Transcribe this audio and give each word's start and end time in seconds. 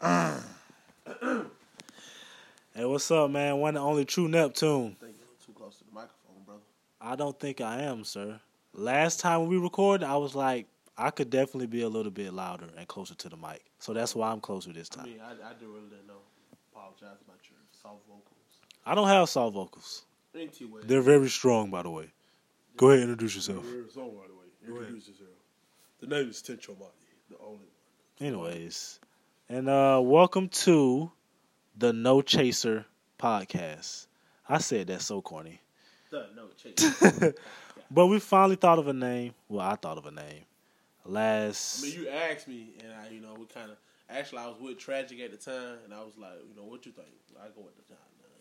Mm. 0.00 0.42
hey, 2.74 2.84
what's 2.84 3.10
up, 3.10 3.30
man? 3.30 3.56
One 3.58 3.76
and 3.76 3.84
only 3.84 4.04
true 4.04 4.28
Neptune. 4.28 4.96
I 5.00 5.04
think 5.04 5.16
you're 5.18 5.28
too 5.44 5.52
close 5.52 5.76
to 5.78 5.84
the 5.84 5.92
microphone, 5.92 6.44
brother. 6.46 6.60
I 7.00 7.16
don't 7.16 7.38
think 7.38 7.60
I 7.60 7.82
am, 7.82 8.04
sir. 8.04 8.38
Last 8.74 9.20
time 9.20 9.46
we 9.46 9.56
recorded, 9.56 10.06
I 10.06 10.16
was 10.16 10.34
like, 10.34 10.66
I 10.96 11.10
could 11.10 11.30
definitely 11.30 11.66
be 11.66 11.82
a 11.82 11.88
little 11.88 12.12
bit 12.12 12.32
louder 12.32 12.66
and 12.76 12.86
closer 12.86 13.14
to 13.14 13.28
the 13.28 13.36
mic. 13.36 13.64
So 13.78 13.92
that's 13.92 14.14
why 14.14 14.30
I'm 14.30 14.40
closer 14.40 14.72
this 14.72 14.88
I 14.92 14.96
time. 14.96 15.04
mean, 15.06 15.20
I, 15.20 15.30
I 15.32 15.52
do 15.58 15.66
really 15.68 15.88
didn't 15.88 16.06
know. 16.06 16.20
Apologize 16.72 17.20
about 17.24 17.38
your 17.48 17.58
soft 17.72 18.06
vocals. 18.06 18.60
I 18.86 18.94
don't 18.94 19.08
have 19.08 19.28
soft 19.28 19.54
vocals. 19.54 20.04
Ain't 20.34 20.60
you 20.60 20.68
way? 20.72 20.82
They're 20.84 21.00
very 21.02 21.28
strong, 21.28 21.70
by 21.70 21.82
the 21.82 21.90
way. 21.90 22.10
Go 22.76 22.90
ahead 22.90 23.00
and 23.02 23.10
introduce 23.10 23.34
yourself. 23.34 23.64
You're 23.68 23.88
song 23.90 24.12
right 24.16 24.30
away. 24.30 24.46
Introduce 24.66 25.08
yourself. 25.08 25.30
The 26.00 26.06
name 26.06 26.28
is 26.28 26.40
Tencho 26.42 26.78
Mati, 26.78 26.92
the 27.28 27.36
only 27.40 27.66
one. 27.66 27.66
Anyways, 28.20 29.00
and 29.48 29.68
uh 29.68 30.00
welcome 30.02 30.48
to 30.48 31.10
the 31.76 31.92
No 31.92 32.20
Chaser 32.22 32.84
podcast. 33.18 34.06
I 34.48 34.58
said 34.58 34.88
that 34.88 35.02
so 35.02 35.22
corny. 35.22 35.60
The 36.10 36.26
no 36.36 36.48
chase. 36.56 37.34
But 37.90 38.06
we 38.08 38.18
finally 38.20 38.56
thought 38.56 38.78
of 38.78 38.86
a 38.88 38.92
name. 38.92 39.32
Well, 39.48 39.66
I 39.66 39.74
thought 39.76 39.96
of 39.96 40.04
a 40.04 40.10
name. 40.10 40.44
I 41.06 41.08
Last 41.08 41.82
mean, 41.82 41.94
you 41.94 42.08
asked 42.08 42.46
me, 42.46 42.74
and 42.84 42.92
I, 42.92 43.08
you 43.10 43.20
know, 43.20 43.34
we 43.38 43.46
kind 43.46 43.70
of. 43.70 43.78
Actually, 44.10 44.40
I 44.40 44.46
was 44.48 44.56
with 44.60 44.78
Tragic 44.78 45.20
at 45.20 45.30
the 45.30 45.38
time, 45.38 45.78
and 45.84 45.94
I 45.94 46.00
was 46.00 46.12
like, 46.18 46.32
you 46.48 46.54
know, 46.54 46.68
what 46.68 46.84
you 46.84 46.92
think? 46.92 47.08
I 47.40 47.46
go 47.48 47.62
with 47.62 47.76
the, 47.76 47.94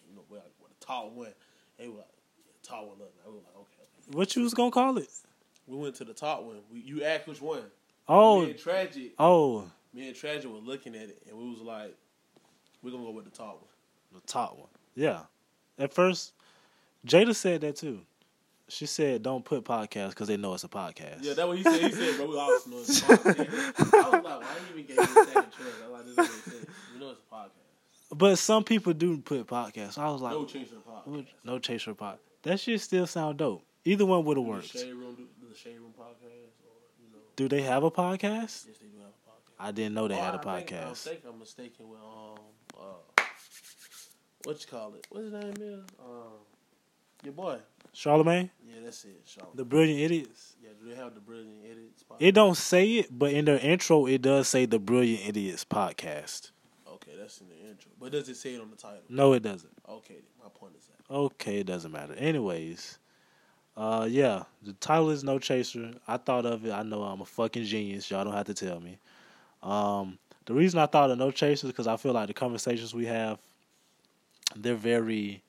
you 0.09 0.15
know, 0.15 0.23
with 0.29 0.41
the 0.59 0.85
tall 0.85 1.11
one. 1.11 1.29
They 1.77 1.87
were 1.87 1.97
like, 1.97 2.07
yeah, 2.37 2.51
tall 2.61 2.87
one. 2.87 2.97
Up. 3.01 3.13
I 3.25 3.29
was 3.29 3.41
like, 3.45 3.55
okay, 3.55 4.17
what 4.17 4.35
you 4.35 4.41
was 4.41 4.53
gonna 4.53 4.71
call 4.71 4.97
it? 4.97 5.09
We 5.65 5.77
went 5.77 5.95
to 5.95 6.03
the 6.03 6.13
top 6.13 6.43
one. 6.43 6.57
We, 6.71 6.81
you 6.81 7.05
asked 7.05 7.27
which 7.27 7.41
one. 7.41 7.63
Oh, 8.09 8.51
Tragic. 8.51 9.13
oh, 9.17 9.71
Me 9.97 10.07
and 10.07 10.15
Tragic 10.15 10.49
were 10.51 10.59
looking 10.59 10.93
at 10.95 11.09
it, 11.09 11.23
and 11.27 11.35
we 11.37 11.49
was 11.49 11.59
like, 11.59 11.95
we're 12.83 12.91
gonna 12.91 13.03
go 13.03 13.09
with 13.11 13.25
the 13.25 13.31
top 13.31 13.55
one. 13.55 14.21
the 14.21 14.27
top 14.27 14.55
one. 14.55 14.67
Yeah. 14.95 15.21
At 15.79 15.91
first, 15.91 16.33
Jada 17.05 17.35
said 17.35 17.61
that 17.61 17.77
too. 17.77 18.01
She 18.69 18.85
said, 18.85 19.23
"Don't 19.23 19.43
put 19.43 19.63
podcast 19.63 20.09
because 20.09 20.27
they 20.27 20.37
know 20.37 20.53
it's 20.53 20.63
a 20.63 20.67
podcast." 20.67 21.19
Yeah, 21.23 21.33
that's 21.33 21.47
what 21.47 21.57
he 21.57 21.63
said. 21.63 21.81
He 21.81 21.91
said, 21.91 22.17
bro, 22.17 22.27
we 22.27 22.37
all 22.37 22.59
know 22.67 22.77
it's 22.79 23.01
a 23.01 23.05
podcast. 23.05 23.93
I 23.93 24.09
was 24.09 24.11
like, 24.11 24.23
why 24.23 24.55
you 24.75 24.79
even 24.83 24.85
gave 24.85 24.97
me 24.97 25.03
a 25.03 25.25
second 25.25 25.51
choice? 25.51 25.73
I 25.83 25.89
was 25.89 25.91
like, 25.91 26.05
this 26.05 26.11
is 26.11 26.17
what 26.17 26.27
he 26.27 26.51
said. 26.51 26.67
We 26.93 26.99
know 26.99 27.09
it's 27.11 27.19
a 27.31 27.35
podcast. 27.35 28.17
but 28.17 28.35
some 28.37 28.63
people 28.63 28.93
do 28.93 29.17
put 29.17 29.47
podcast. 29.47 29.93
So 29.93 30.01
I 30.03 30.09
was 30.11 30.21
like, 30.21 30.33
No 30.33 30.45
chaser 30.45 30.75
podcast. 30.87 31.25
no 31.43 31.59
chaser 31.59 31.93
pod. 31.95 32.17
That 32.43 32.59
shit 32.59 32.81
still 32.81 33.07
sound 33.07 33.37
dope. 33.37 33.63
Either 33.85 34.05
one 34.05 34.23
would 34.25 34.37
have 34.37 34.45
Do 34.45 34.51
the 34.51 34.55
worked. 34.57 34.67
Shade 34.67 34.93
Room, 34.93 35.15
do 35.15 35.47
the 35.49 35.55
Shade 35.55 35.79
Room 35.79 35.93
podcast, 35.97 36.59
or 36.61 36.75
you 37.01 37.07
know, 37.13 37.19
Do 37.37 37.47
they 37.47 37.61
have 37.63 37.83
a 37.83 37.89
podcast? 37.91 38.21
yes, 38.21 38.63
they 38.65 38.71
do 38.71 38.77
have 38.77 38.81
a 38.81 38.96
podcast. 38.96 38.96
I 39.59 39.71
didn't 39.71 39.93
know 39.95 40.07
they 40.07 40.15
Oh, 40.15 40.21
had 40.21 40.35
a 40.35 40.47
I 40.47 40.57
think, 40.59 40.71
I 40.73 40.75
podcast. 40.75 41.03
think 41.03 41.19
I'm 41.27 41.39
mistaken 41.39 41.89
with 41.89 41.99
um, 41.99 42.37
uh, 42.77 43.21
what 44.43 44.59
you 44.61 44.67
call 44.69 44.93
it? 44.93 45.07
What's 45.09 45.25
his 45.25 45.33
name 45.33 45.53
is? 45.59 45.83
Um, 45.99 46.31
your 47.23 47.33
boy. 47.33 47.57
Charlemagne, 47.93 48.51
Yeah, 48.67 48.81
that's 48.83 49.03
it. 49.05 49.21
Shaw. 49.25 49.41
the 49.55 49.65
Brilliant 49.65 49.99
Idiots. 49.99 50.55
yeah, 50.61 50.69
do 50.79 50.87
they 50.89 50.95
have 50.95 51.15
the 51.15 51.19
Brilliant 51.19 51.65
Idiots 51.65 52.03
podcast? 52.03 52.17
It 52.19 52.31
don't 52.33 52.55
say 52.57 52.87
it, 52.97 53.07
but 53.17 53.33
in 53.33 53.45
their 53.45 53.57
intro, 53.57 54.05
it 54.05 54.21
does 54.21 54.47
say 54.47 54.65
the 54.67 54.77
Brilliant 54.77 55.27
Idiots 55.27 55.65
podcast. 55.65 56.51
Okay, 56.87 57.13
that's 57.17 57.41
in 57.41 57.47
the 57.49 57.55
intro. 57.55 57.91
But 57.99 58.11
does 58.11 58.29
it 58.29 58.35
say 58.35 58.53
it 58.53 58.61
on 58.61 58.69
the 58.69 58.75
title? 58.75 59.01
No, 59.09 59.33
it 59.33 59.41
doesn't. 59.41 59.71
Okay, 59.89 60.17
my 60.43 60.49
point 60.53 60.73
is 60.77 60.85
that. 60.85 61.11
Okay, 61.13 61.59
it 61.61 61.65
doesn't 61.65 61.91
matter. 61.91 62.13
Anyways, 62.13 62.99
uh, 63.75 64.07
yeah, 64.07 64.43
the 64.61 64.73
title 64.73 65.09
is 65.09 65.23
No 65.23 65.39
Chaser. 65.39 65.93
I 66.07 66.17
thought 66.17 66.45
of 66.45 66.63
it. 66.65 66.71
I 66.71 66.83
know 66.83 67.01
I'm 67.01 67.21
a 67.21 67.25
fucking 67.25 67.63
genius. 67.63 68.11
Y'all 68.11 68.23
don't 68.25 68.33
have 68.33 68.45
to 68.47 68.53
tell 68.53 68.79
me. 68.79 68.99
Um, 69.63 70.17
the 70.45 70.53
reason 70.53 70.79
I 70.79 70.85
thought 70.85 71.11
of 71.11 71.17
No 71.17 71.31
Chaser 71.31 71.67
is 71.67 71.71
because 71.71 71.87
I 71.87 71.97
feel 71.97 72.13
like 72.13 72.27
the 72.27 72.33
conversations 72.33 72.93
we 72.93 73.05
have, 73.05 73.39
they're 74.55 74.75
very 74.75 75.43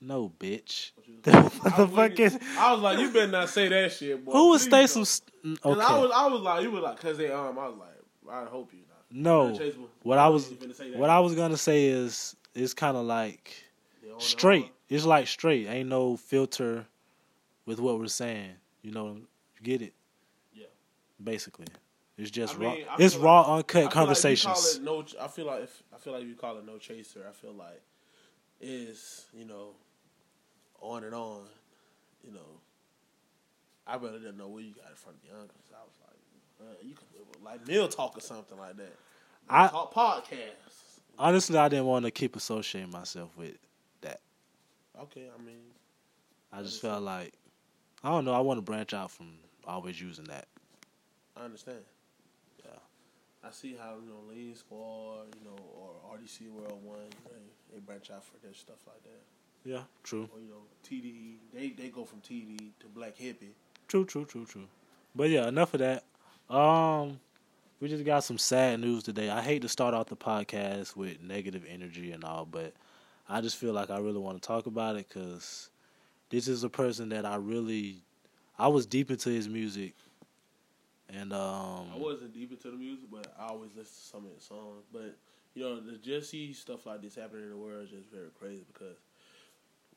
no 0.00 0.30
bitch. 0.38 0.90
What 0.96 1.08
you- 1.08 1.14
what 1.60 1.72
I 1.72 1.76
the 1.78 1.86
was 1.86 1.94
fuck 1.94 2.20
is? 2.20 2.38
I 2.58 2.72
was 2.72 2.80
like, 2.82 2.98
you 2.98 3.10
better 3.12 3.30
not 3.32 3.48
say 3.48 3.68
that 3.68 3.92
shit, 3.92 4.24
boy. 4.24 4.32
Who 4.32 4.48
would 4.50 4.60
stay 4.60 4.86
some? 4.86 5.02
'Cause 5.02 5.78
I 5.78 5.98
was, 5.98 6.10
I 6.14 6.26
was 6.26 6.40
like, 6.42 6.62
you 6.62 6.70
were 6.70 6.80
like, 6.80 6.98
cause 7.00 7.16
they 7.18 7.30
um, 7.30 7.58
I 7.58 7.68
was 7.68 7.78
like, 7.78 8.34
I 8.34 8.44
hope 8.46 8.72
you 8.72 8.80
not. 8.88 9.04
no. 9.10 9.58
What 10.02 10.18
I 10.18 10.28
was, 10.28 10.50
You 10.50 10.56
finna 10.56 10.74
say 10.74 10.90
that. 10.90 10.98
what 10.98 11.10
I 11.10 11.20
was 11.20 11.34
gonna 11.34 11.56
say 11.56 11.86
is, 11.86 12.34
it's 12.54 12.74
kind 12.74 12.96
of 12.96 13.04
like 13.06 13.54
They 14.02 14.08
on 14.08 14.14
and 14.14 14.22
straight. 14.22 14.70
It's 14.88 15.04
like 15.04 15.26
straight. 15.26 15.66
Ain't 15.66 15.88
no 15.88 16.16
filter 16.16 16.86
with 17.66 17.80
what 17.80 17.98
we're 17.98 18.06
saying. 18.08 18.52
You 18.82 18.90
know, 18.92 19.14
you 19.16 19.62
get 19.62 19.80
it. 19.82 19.94
Yeah. 20.52 20.66
Basically, 21.22 21.66
it's 22.16 22.30
just 22.30 22.54
I 22.54 22.58
mean, 22.58 22.68
raw. 22.86 22.94
I 22.94 22.96
It's 22.98 23.16
raw, 23.16 23.56
uncut 23.56 23.74
like 23.76 23.84
you 23.84 23.90
conversations. 23.90 24.76
it 24.76 24.82
no, 24.82 25.04
I 25.20 25.28
feel 25.28 25.46
like 25.46 25.62
if 25.64 25.82
I 25.94 25.98
feel 25.98 26.12
like 26.12 26.24
you 26.24 26.34
call 26.34 26.56
it 26.58 26.66
no 26.66 26.78
chaser, 26.78 27.26
I 27.28 27.32
feel 27.32 27.52
like 27.52 27.82
is 28.60 29.26
you 29.36 29.44
know 29.44 29.70
on 30.80 31.04
and 31.04 31.14
on. 31.14 31.42
You 32.24 32.32
know, 32.32 32.60
I 33.86 33.96
really 33.96 34.18
didn't 34.18 34.38
know 34.38 34.48
where 34.48 34.62
you 34.62 34.72
got 34.72 34.90
it 34.90 34.98
from, 34.98 35.12
young. 35.28 35.46
'cause 35.48 35.72
I 35.74 35.82
was 35.84 35.94
like, 36.00 36.68
uh, 36.70 36.74
you 36.82 36.94
could 36.94 37.42
like 37.44 37.66
meal 37.66 37.88
talk 37.88 38.16
or 38.16 38.20
something 38.20 38.58
like 38.58 38.76
that. 38.76 38.92
I- 39.48 39.68
talk 39.68 39.92
podcast. 39.92 41.00
Honestly, 41.18 41.56
I 41.58 41.68
didn't 41.68 41.84
want 41.86 42.04
to 42.06 42.10
keep 42.10 42.34
associating 42.34 42.90
myself 42.90 43.36
with 43.36 43.56
that. 44.00 44.20
Okay, 44.98 45.30
I 45.32 45.40
mean, 45.42 45.72
I 46.52 46.62
just 46.62 46.80
felt 46.80 47.02
like 47.02 47.34
I 48.02 48.08
don't 48.10 48.24
know. 48.24 48.32
I 48.34 48.40
want 48.40 48.58
to 48.58 48.62
branch 48.62 48.92
out 48.94 49.10
from 49.10 49.38
always 49.66 50.00
using 50.00 50.24
that. 50.26 50.46
I 51.36 51.42
understand. 51.44 51.84
I 53.46 53.50
see 53.50 53.76
how 53.78 53.96
you 54.02 54.08
know 54.10 54.20
Lean 54.34 54.54
Squad, 54.54 55.26
you 55.38 55.44
know, 55.44 55.56
or 55.76 56.16
RDC 56.16 56.48
World 56.50 56.80
One, 56.82 56.96
they, 57.26 57.74
they 57.74 57.80
branch 57.80 58.10
out 58.10 58.24
for 58.24 58.38
their 58.42 58.54
stuff 58.54 58.78
like 58.86 59.02
that. 59.02 59.22
Yeah, 59.70 59.82
true, 60.02 60.28
Or 60.32 60.40
you 60.40 60.48
know, 60.48 60.62
TDE, 60.86 61.36
they 61.52 61.70
they 61.70 61.88
go 61.88 62.04
from 62.04 62.20
TDE 62.20 62.72
to 62.80 62.86
Black 62.94 63.16
Hippy. 63.16 63.54
true, 63.88 64.04
true, 64.04 64.24
true, 64.24 64.44
true. 64.46 64.66
But 65.14 65.30
yeah, 65.30 65.48
enough 65.48 65.74
of 65.74 65.80
that. 65.80 66.04
Um, 66.54 67.20
we 67.80 67.88
just 67.88 68.04
got 68.04 68.24
some 68.24 68.38
sad 68.38 68.80
news 68.80 69.02
today. 69.02 69.30
I 69.30 69.40
hate 69.42 69.62
to 69.62 69.68
start 69.68 69.94
off 69.94 70.06
the 70.06 70.16
podcast 70.16 70.96
with 70.96 71.22
negative 71.22 71.64
energy 71.68 72.12
and 72.12 72.24
all, 72.24 72.44
but 72.46 72.72
I 73.28 73.40
just 73.40 73.56
feel 73.56 73.72
like 73.72 73.90
I 73.90 73.98
really 73.98 74.18
want 74.18 74.40
to 74.40 74.46
talk 74.46 74.66
about 74.66 74.96
it 74.96 75.08
because 75.08 75.70
this 76.30 76.48
is 76.48 76.64
a 76.64 76.68
person 76.68 77.10
that 77.10 77.24
I 77.24 77.36
really, 77.36 78.02
I 78.58 78.68
was 78.68 78.86
deep 78.86 79.10
into 79.10 79.30
his 79.30 79.48
music, 79.48 79.94
and 81.08 81.32
um, 81.32 81.86
I 81.94 81.98
wasn't 81.98 82.32
deep 82.32 82.50
into 82.50 82.70
the 82.70 82.76
music, 82.76 83.06
but 83.10 83.34
I 83.38 83.46
always 83.48 83.70
listen 83.76 83.94
to 83.94 84.00
some 84.00 84.26
of 84.26 84.34
his 84.34 84.44
songs. 84.44 84.84
But 84.92 85.16
you 85.54 85.62
know, 85.62 85.80
to 85.80 85.98
just 85.98 86.30
see 86.30 86.52
stuff 86.52 86.86
like 86.86 87.02
this 87.02 87.14
happening 87.14 87.44
in 87.44 87.50
the 87.50 87.56
world 87.56 87.84
is 87.84 87.90
just 87.90 88.10
very 88.10 88.30
crazy 88.38 88.64
because 88.72 88.96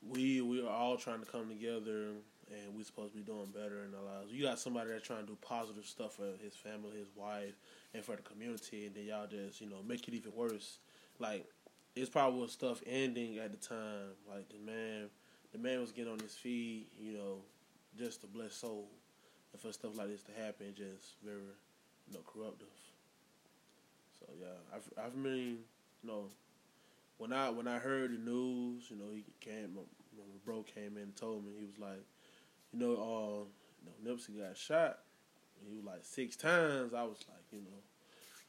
we 0.06 0.40
we 0.40 0.62
are 0.64 0.70
all 0.70 0.96
trying 0.96 1.20
to 1.20 1.26
come 1.26 1.48
together 1.48 2.12
and 2.50 2.74
we're 2.74 2.84
supposed 2.84 3.12
to 3.12 3.18
be 3.18 3.24
doing 3.24 3.48
better 3.52 3.84
in 3.84 3.94
our 3.94 4.18
lives. 4.18 4.32
You 4.32 4.42
got 4.42 4.58
somebody 4.58 4.90
that's 4.90 5.06
trying 5.06 5.20
to 5.20 5.26
do 5.26 5.38
positive 5.40 5.84
stuff 5.84 6.14
for 6.14 6.30
his 6.42 6.54
family, 6.54 6.98
his 6.98 7.10
wife, 7.14 7.54
and 7.94 8.02
for 8.02 8.16
the 8.16 8.22
community, 8.22 8.86
and 8.86 8.94
then 8.94 9.04
y'all 9.04 9.26
just 9.26 9.60
you 9.60 9.68
know 9.68 9.82
make 9.86 10.06
it 10.08 10.14
even 10.14 10.32
worse. 10.34 10.78
Like 11.18 11.46
it's 11.96 12.10
probably 12.10 12.48
stuff 12.48 12.82
ending 12.86 13.38
at 13.38 13.50
the 13.50 13.56
time. 13.56 14.14
Like 14.28 14.48
the 14.48 14.58
man, 14.58 15.08
the 15.52 15.58
man 15.58 15.80
was 15.80 15.92
getting 15.92 16.12
on 16.12 16.20
his 16.20 16.34
feet, 16.34 16.88
you 16.98 17.12
know, 17.12 17.38
just 17.98 18.20
to 18.22 18.26
bless 18.26 18.54
soul, 18.54 18.88
for 19.58 19.72
stuff 19.72 19.96
like 19.96 20.08
this 20.08 20.22
to 20.22 20.32
happen, 20.32 20.74
just 20.76 21.14
very 21.24 21.36
you 22.08 22.14
know, 22.14 22.20
corruptive. 22.26 22.68
So 24.18 24.26
yeah, 24.40 24.74
I've 24.74 25.06
I've 25.06 25.16
mean, 25.16 25.58
you 26.02 26.08
know, 26.08 26.24
when 27.18 27.32
I 27.32 27.50
when 27.50 27.68
I 27.68 27.78
heard 27.78 28.12
the 28.12 28.18
news, 28.18 28.84
you 28.88 28.96
know, 28.96 29.10
he 29.12 29.24
came, 29.40 29.74
my, 29.74 29.82
my 30.16 30.24
bro 30.44 30.62
came 30.62 30.96
in 30.96 31.02
and 31.04 31.16
told 31.16 31.44
me 31.44 31.52
he 31.58 31.66
was 31.66 31.78
like, 31.78 32.04
you 32.72 32.78
know, 32.78 32.92
uh, 32.92 33.44
you 33.84 34.04
know, 34.04 34.14
Nipsey 34.14 34.38
got 34.38 34.56
shot. 34.56 34.98
He 35.68 35.76
was 35.76 35.84
like 35.84 36.04
six 36.04 36.36
times. 36.36 36.94
I 36.94 37.02
was 37.02 37.24
like, 37.28 37.44
you 37.52 37.58
know, 37.58 37.82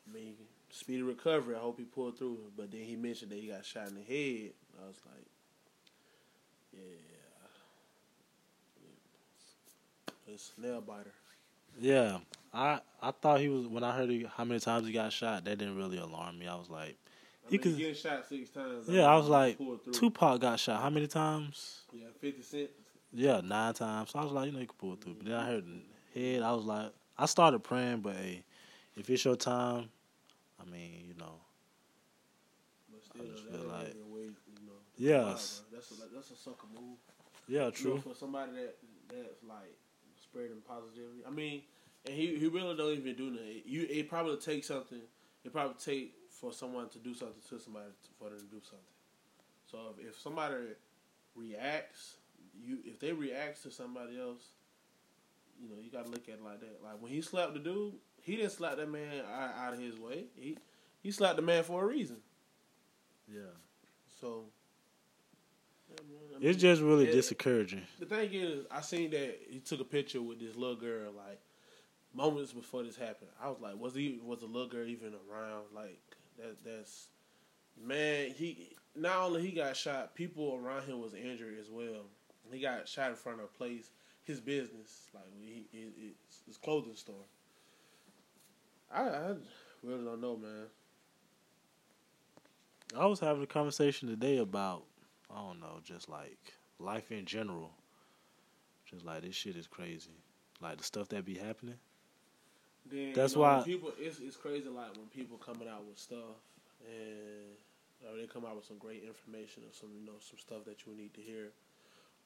I 0.08 0.14
mean, 0.14 0.36
speedy 0.70 1.02
recovery. 1.02 1.56
I 1.56 1.60
hope 1.60 1.80
he 1.80 1.86
pulled 1.86 2.18
through. 2.18 2.38
But 2.56 2.72
then 2.72 2.82
he 2.82 2.96
mentioned 2.96 3.32
that 3.32 3.40
he 3.40 3.48
got 3.48 3.66
shot 3.66 3.88
in 3.88 3.96
the 3.96 4.02
head. 4.02 4.52
I 4.82 4.88
was 4.88 5.02
like, 5.06 5.26
yeah, 6.74 7.09
it's 10.34 10.52
nail 10.58 10.82
biter. 10.82 11.14
yeah, 11.80 12.18
I 12.54 12.80
I 13.02 13.12
thought 13.12 13.40
he 13.40 13.50
was 13.50 13.68
when 13.68 13.84
I 13.84 13.96
heard 13.96 14.10
he, 14.10 14.26
how 14.36 14.44
many 14.44 14.60
times 14.60 14.86
he 14.88 14.94
got 14.94 15.12
shot. 15.14 15.46
That 15.46 15.58
didn't 15.58 15.78
really 15.78 15.98
alarm 15.98 16.38
me. 16.40 16.48
I 16.48 16.56
was 16.56 16.70
like, 16.70 16.98
I 17.46 17.50
He 17.50 17.58
mean, 17.58 17.62
could- 17.62 17.78
getting 17.78 17.96
shot 17.96 18.28
six 18.28 18.50
times. 18.50 18.88
yeah, 18.90 19.06
I 19.06 19.16
was 19.18 19.28
like. 19.28 19.58
Tupac 19.92 20.42
got 20.42 20.60
shot 20.60 20.82
how 20.82 20.90
many 20.90 21.08
times? 21.08 21.82
Yeah, 21.94 22.08
Fifty 22.20 22.42
Cent. 22.42 22.70
Yeah, 23.12 23.42
nine 23.44 23.74
times. 23.74 24.12
So 24.12 24.20
I 24.20 24.24
was 24.24 24.32
like, 24.32 24.46
you 24.48 24.52
know, 24.52 24.60
you 24.60 24.68
can 24.68 24.76
pull 24.78 24.96
through. 24.96 25.16
But 25.16 25.26
then 25.26 25.36
I 25.36 25.46
heard 25.48 25.66
the 25.66 26.20
head. 26.20 26.44
I 26.44 26.52
was 26.54 26.66
like, 26.66 26.92
I 27.18 27.26
started 27.26 27.60
praying, 27.64 28.02
but 28.02 28.16
hey, 28.16 28.44
if 28.96 29.10
it's 29.10 29.26
your 29.26 29.36
time, 29.36 29.90
I 30.62 30.70
mean, 30.70 31.06
you 31.08 31.16
know, 31.18 31.36
But 32.92 33.04
still, 33.04 33.26
just 33.26 33.46
feel 33.46 33.68
like- 33.68 33.96
way, 34.12 34.22
you 34.22 34.66
know. 34.66 34.74
Yes. 34.98 35.62
That's 35.72 35.92
a 35.92 35.96
that's 36.14 36.32
a 36.32 36.36
sucker 36.36 36.68
move. 36.80 36.98
yeah, 37.48 37.60
You 37.60 37.66
know, 37.66 37.72
true. 37.72 38.02
for 38.02 38.14
somebody 38.14 38.52
that 38.54 38.76
that's 39.10 39.44
like 39.48 39.76
spreading 40.30 40.62
positivity. 40.68 41.24
I 41.26 41.32
mean, 41.32 41.64
and 42.06 42.16
he 42.16 42.38
he 42.38 42.48
really 42.48 42.76
don't 42.76 42.94
even 42.94 43.16
do 43.16 43.30
nothing. 43.32 43.62
You 43.66 43.88
it 43.90 44.10
probably 44.10 44.38
takes 44.38 44.68
something 44.68 45.02
it 45.44 45.54
probably 45.54 45.76
take 45.84 46.14
for 46.30 46.52
someone 46.52 46.90
to 46.90 47.00
do 47.00 47.14
something 47.14 47.42
to 47.50 47.60
somebody 47.60 47.88
for 48.18 48.30
them 48.30 48.40
to 48.40 48.46
do 48.46 48.62
something. 48.62 48.96
So 49.70 49.78
if, 49.98 50.10
if 50.10 50.20
somebody 50.20 50.56
reacts, 51.36 52.16
you 52.62 52.80
if 52.86 53.00
they 53.00 53.14
react 53.14 53.64
to 53.64 53.72
somebody 53.72 54.20
else, 54.20 54.44
you 55.62 55.70
know 55.70 55.76
you 55.82 55.92
got 55.92 56.06
to 56.06 56.12
look 56.12 56.28
at 56.28 56.36
it 56.36 56.44
like 56.44 56.60
that. 56.62 56.80
Like 56.84 57.02
when 57.02 57.12
he 57.12 57.22
slapped 57.22 57.54
the 57.54 57.60
dude, 57.60 57.94
he 58.22 58.36
didn't 58.36 58.52
slap 58.52 58.78
that 58.78 58.90
man 58.90 59.22
out, 59.32 59.56
out 59.58 59.74
of 59.74 59.80
his 59.80 59.98
way. 59.98 60.26
He 60.36 60.58
he 61.02 61.12
slapped 61.12 61.38
the 61.38 61.42
man 61.42 61.64
for 61.64 61.84
a 61.84 61.88
reason. 61.88 62.18
Yeah. 63.28 63.54
So 64.20 64.46
it's 66.42 66.62
just 66.62 66.82
really 66.82 67.08
it, 67.08 67.12
discouraging. 67.12 67.82
The 68.00 68.06
thing 68.06 68.30
is, 68.34 68.66
I 68.72 68.82
seen 68.82 69.12
that 69.12 69.40
he 69.50 69.60
took 69.60 69.80
a 69.80 69.86
picture 69.86 70.22
with 70.22 70.40
this 70.40 70.56
little 70.56 70.76
girl 70.76 71.12
like 71.16 71.40
moments 72.14 72.54
before 72.54 72.84
this 72.84 72.96
happened. 72.96 73.30
I 73.42 73.50
was 73.50 73.60
like, 73.62 73.80
was 73.80 73.96
he 73.96 74.20
was 74.24 74.40
the 74.40 74.46
little 74.46 74.68
girl 74.68 74.86
even 74.86 75.14
around? 75.30 75.66
Like 75.74 76.00
that 76.38 76.64
that's 76.64 77.08
man. 77.82 78.32
He 78.32 78.76
not 78.96 79.18
only 79.18 79.42
he 79.42 79.52
got 79.52 79.76
shot, 79.76 80.16
people 80.16 80.60
around 80.62 80.84
him 80.84 81.02
was 81.02 81.14
injured 81.14 81.58
as 81.60 81.70
well. 81.70 82.06
He 82.52 82.60
got 82.60 82.88
shot 82.88 83.12
in 83.12 83.16
front 83.16 83.40
of 83.40 83.46
a 83.46 83.58
place, 83.58 83.92
his 84.24 84.40
business, 84.40 85.08
like 85.14 85.24
he, 85.40 85.68
it's 85.72 86.42
his 86.48 86.58
clothing 86.58 86.96
store. 86.96 87.26
I, 88.92 89.04
I 89.04 89.36
really 89.84 90.04
don't 90.04 90.22
know, 90.22 90.36
man. 90.36 90.66
I 92.98 93.06
was 93.06 93.20
having 93.20 93.44
a 93.44 93.48
conversation 93.48 94.10
today 94.10 94.40
about 94.40 94.84
I 95.34 95.40
don't 95.40 95.60
know, 95.60 95.80
just 95.84 96.10
like 96.10 96.38
life 96.80 97.12
in 97.12 97.26
general. 97.26 97.72
Just 98.90 99.06
like 99.06 99.22
this 99.22 99.36
shit 99.36 99.56
is 99.56 99.68
crazy. 99.68 100.10
Like 100.62 100.78
the 100.78 100.84
stuff 100.84 101.10
that 101.10 101.26
be 101.26 101.36
happening. 101.36 101.76
Then, 102.90 103.14
That's 103.14 103.34
you 103.34 103.40
know, 103.40 103.58
why 103.58 103.64
people. 103.64 103.92
It's 104.00 104.20
it's 104.20 104.36
crazy. 104.36 104.68
Like 104.68 104.96
when 104.98 105.08
people 105.08 105.38
coming 105.38 105.68
out 105.68 105.86
with 105.86 106.00
stuff 106.00 106.42
and 106.86 107.56
know, 108.10 108.18
they 108.18 108.28
come 108.28 108.46
out 108.46 108.56
with 108.56 108.66
some 108.66 108.78
great 108.78 109.04
information 109.04 109.64
or 109.64 109.74
some 109.74 109.90
you 110.00 110.06
know 110.06 110.18
some 110.20 110.40
stuff 110.40 110.66
that 110.66 110.86
you 110.86 110.94
need 110.96 111.14
to 111.14 111.22
hear. 111.22 111.52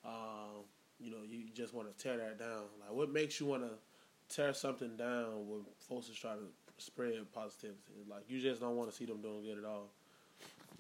Um, 0.06 0.66
you 1.00 1.12
know, 1.12 1.24
you 1.28 1.46
just 1.54 1.74
want 1.74 1.88
to 1.96 2.04
tear 2.04 2.18
that 2.18 2.40
down. 2.40 2.64
Like, 2.80 2.92
what 2.92 3.12
makes 3.12 3.40
you 3.40 3.46
want 3.46 3.64
to 3.64 4.36
tear 4.36 4.54
something 4.54 4.96
down 4.96 5.48
when 5.48 5.62
folks 5.80 6.10
is 6.10 6.16
trying 6.16 6.38
to 6.38 6.84
spread 6.84 7.14
positivity? 7.34 8.06
Like, 8.10 8.24
you 8.28 8.40
just 8.40 8.62
don't 8.62 8.76
want 8.76 8.90
to 8.90 8.96
see 8.96 9.06
them 9.06 9.22
doing 9.22 9.44
good 9.44 9.58
at 9.58 9.66
all. 9.66 9.90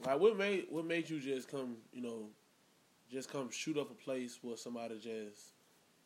Like, 0.05 0.19
what 0.19 0.37
made 0.37 0.65
what 0.69 0.85
made 0.85 1.09
you 1.09 1.19
just 1.19 1.49
come? 1.49 1.77
You 1.91 2.01
know, 2.01 2.29
just 3.11 3.31
come 3.31 3.49
shoot 3.51 3.77
up 3.77 3.91
a 3.91 3.93
place 3.93 4.39
where 4.41 4.57
somebody 4.57 4.95
just 4.99 5.53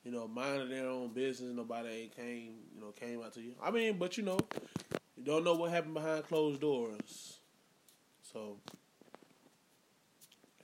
you 0.07 0.13
know, 0.13 0.25
minding 0.25 0.69
their 0.69 0.88
own 0.88 1.10
business. 1.10 1.54
Nobody 1.54 2.10
came, 2.16 2.54
you 2.74 2.80
know, 2.80 2.92
came 2.92 3.22
out 3.22 3.34
to 3.34 3.42
you. 3.42 3.56
I 3.62 3.72
mean, 3.72 3.98
but 3.98 4.18
you 4.18 4.24
know, 4.24 4.39
you 5.18 5.24
don't 5.25 5.44
know 5.44 5.56
what 5.56 5.69
happened 5.69 5.95
behind 5.95 6.25
closed 6.25 6.62
doors. 6.62 7.39
So, 8.31 8.56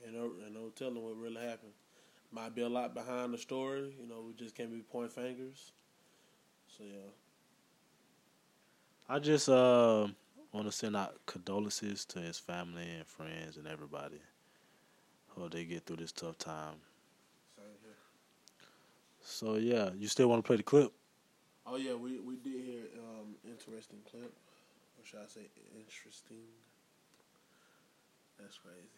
and 0.06 0.16
no, 0.16 0.32
and 0.46 0.54
no 0.54 0.70
telling 0.70 1.04
what 1.04 1.18
really 1.18 1.42
happened. 1.42 1.74
Might 2.32 2.56
be 2.56 2.62
a 2.62 2.70
lot 2.70 2.94
behind 2.94 3.34
the 3.34 3.38
story. 3.38 3.94
You 4.00 4.08
know, 4.08 4.24
we 4.26 4.34
just 4.34 4.56
can't 4.56 4.72
be 4.72 4.80
pointing 4.80 5.12
fingers. 5.12 5.74
So 6.78 6.86
yeah. 6.86 7.12
I 9.10 9.20
just 9.20 9.50
uh, 9.50 10.08
want 10.54 10.68
to 10.68 10.72
send 10.72 10.96
out 10.96 11.16
condolences 11.26 12.06
to 12.06 12.20
his 12.20 12.38
family 12.38 12.88
and 12.98 13.08
friends 13.08 13.58
and 13.58 13.68
everybody. 13.68 14.22
Hope 15.30 15.52
they 15.52 15.66
get 15.66 15.86
through 15.86 15.98
this 15.98 16.12
tough 16.12 16.38
time. 16.38 16.76
So 19.22 19.56
yeah, 19.56 19.90
you 19.98 20.08
still 20.08 20.28
want 20.28 20.44
to 20.44 20.48
play 20.48 20.58
the 20.58 20.64
clip? 20.64 20.94
Oh 21.66 21.78
yeah, 21.78 21.94
we 21.94 22.20
we 22.20 22.36
did 22.36 22.62
hear 22.62 22.82
um 23.00 23.36
interesting 23.46 24.00
clip, 24.10 24.34
or 25.00 25.06
should 25.06 25.20
I 25.20 25.28
say 25.28 25.42
interesting? 25.76 26.44
That's 28.40 28.58
crazy. 28.58 28.90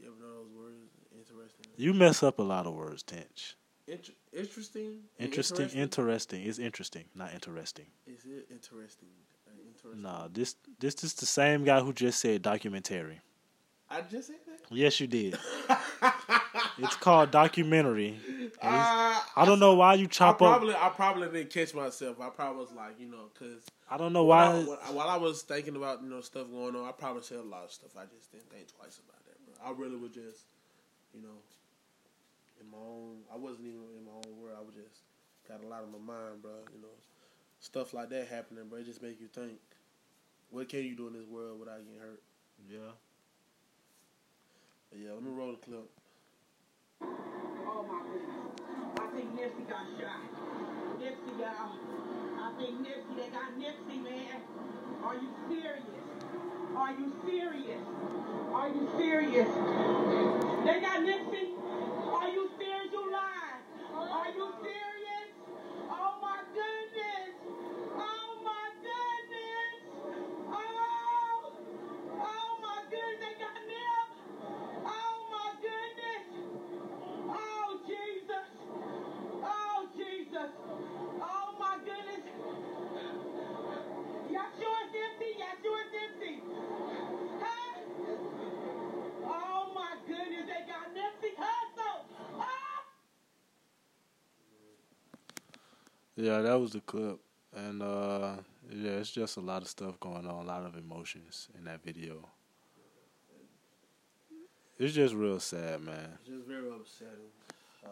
You 0.00 0.06
ever 0.06 0.16
know 0.20 0.44
those 0.44 0.52
words? 0.56 0.90
Interesting. 1.18 1.66
You 1.76 1.92
mess 1.92 2.22
up 2.22 2.38
a 2.38 2.42
lot 2.42 2.66
of 2.66 2.74
words, 2.74 3.02
Tench. 3.02 3.56
Inter- 3.88 4.12
interesting. 4.32 5.00
Interesting. 5.18 5.66
Interesting. 5.66 5.80
Interesting. 5.80 6.42
It's 6.44 6.58
interesting, 6.58 7.04
not 7.14 7.34
interesting. 7.34 7.86
Is 8.06 8.24
it 8.24 8.46
interesting? 8.50 9.08
Interesting. 9.74 10.02
Nah, 10.02 10.28
this 10.32 10.56
this 10.78 11.02
is 11.04 11.14
the 11.14 11.26
same 11.26 11.64
guy 11.64 11.80
who 11.80 11.92
just 11.92 12.20
said 12.20 12.42
documentary. 12.42 13.20
I 13.90 14.00
just 14.02 14.28
said 14.28 14.36
that. 14.46 14.60
Yes, 14.70 15.00
you 15.00 15.06
did. 15.06 15.38
it's 16.78 16.96
called 16.96 17.30
documentary. 17.30 18.18
Uh, 18.60 19.20
I 19.36 19.44
don't 19.44 19.60
know 19.60 19.74
why 19.74 19.94
you 19.94 20.06
chop 20.06 20.36
I 20.36 20.38
probably, 20.38 20.74
up. 20.74 20.84
I 20.84 20.88
probably 20.88 21.28
didn't 21.28 21.50
catch 21.50 21.74
myself. 21.74 22.20
I 22.20 22.30
probably 22.30 22.62
was 22.62 22.72
like, 22.72 22.98
you 22.98 23.06
know, 23.06 23.28
because 23.32 23.64
I 23.90 23.98
don't 23.98 24.12
know 24.12 24.24
why. 24.24 24.48
While 24.48 24.78
I, 24.82 24.90
while 24.92 25.08
I, 25.08 25.16
was 25.16 25.42
thinking 25.42 25.76
about 25.76 26.02
you 26.02 26.08
know 26.08 26.20
stuff 26.20 26.50
going 26.50 26.74
on, 26.74 26.88
I 26.88 26.92
probably 26.92 27.22
said 27.22 27.38
a 27.38 27.42
lot 27.42 27.64
of 27.64 27.72
stuff. 27.72 27.90
I 27.96 28.04
just 28.04 28.32
didn't 28.32 28.48
think 28.50 28.68
twice 28.76 28.98
about 28.98 29.20
that, 29.26 29.36
bro. 29.44 29.54
I 29.60 29.76
really 29.76 29.96
was 29.96 30.12
just, 30.12 30.48
you 31.14 31.20
know, 31.20 31.36
in 32.60 32.70
my 32.70 32.78
own. 32.78 33.18
I 33.32 33.36
wasn't 33.36 33.68
even 33.68 33.84
in 33.98 34.04
my 34.04 34.16
own 34.16 34.40
world. 34.40 34.56
I 34.56 34.64
was 34.64 34.74
just 34.74 35.04
got 35.46 35.62
a 35.62 35.68
lot 35.68 35.84
on 35.84 35.92
my 35.92 36.00
mind, 36.00 36.40
bro. 36.40 36.64
You 36.72 36.80
know, 36.80 36.96
stuff 37.62 37.94
like 37.94 38.10
that 38.10 38.26
happening, 38.28 38.68
bro. 38.68 38.80
It 38.80 38.86
just 38.86 39.02
make 39.02 39.20
you 39.20 39.28
think. 39.28 39.58
What 40.50 40.68
can 40.68 40.84
you 40.84 40.94
do 40.94 41.06
in 41.06 41.14
this 41.14 41.26
world 41.26 41.58
without 41.58 41.78
getting 41.78 41.98
hurt? 41.98 42.20
Yeah. 42.68 42.92
But 44.90 45.00
yeah, 45.00 45.12
let 45.12 45.22
me 45.22 45.30
roll 45.30 45.52
the 45.52 45.56
clip. 45.56 45.88
Oh 47.00 47.86
my 47.88 48.02
goodness. 48.04 48.52
I 48.98 49.06
think 49.16 49.32
Nipsey 49.32 49.66
got 49.66 49.86
shot. 49.96 50.20
Nipsey, 51.00 51.40
y'all. 51.40 51.72
I 52.36 52.52
think 52.58 52.84
Nipsey, 52.84 53.16
they 53.16 53.28
got 53.32 53.56
Nipsey, 53.56 54.02
man. 54.04 54.42
Are 55.02 55.14
you 55.14 55.28
serious? 55.48 55.82
Are 56.76 56.92
you 56.92 57.12
serious? 57.24 57.80
Are 58.52 58.68
you 58.68 58.88
serious? 58.98 60.21
Yeah, 96.22 96.40
that 96.42 96.60
was 96.60 96.70
the 96.70 96.80
clip. 96.80 97.18
And 97.52 97.82
uh 97.82 98.34
yeah, 98.70 98.92
it's 98.92 99.10
just 99.10 99.38
a 99.38 99.40
lot 99.40 99.62
of 99.62 99.68
stuff 99.68 99.98
going 99.98 100.24
on, 100.24 100.44
a 100.44 100.46
lot 100.46 100.64
of 100.64 100.76
emotions 100.76 101.48
in 101.58 101.64
that 101.64 101.82
video. 101.82 102.28
It's 104.78 104.94
just 104.94 105.14
real 105.14 105.40
sad, 105.40 105.80
man. 105.80 106.10
It's 106.20 106.28
just 106.28 106.46
very 106.46 106.68
upsetting. 106.68 107.32
Uh, 107.84 107.88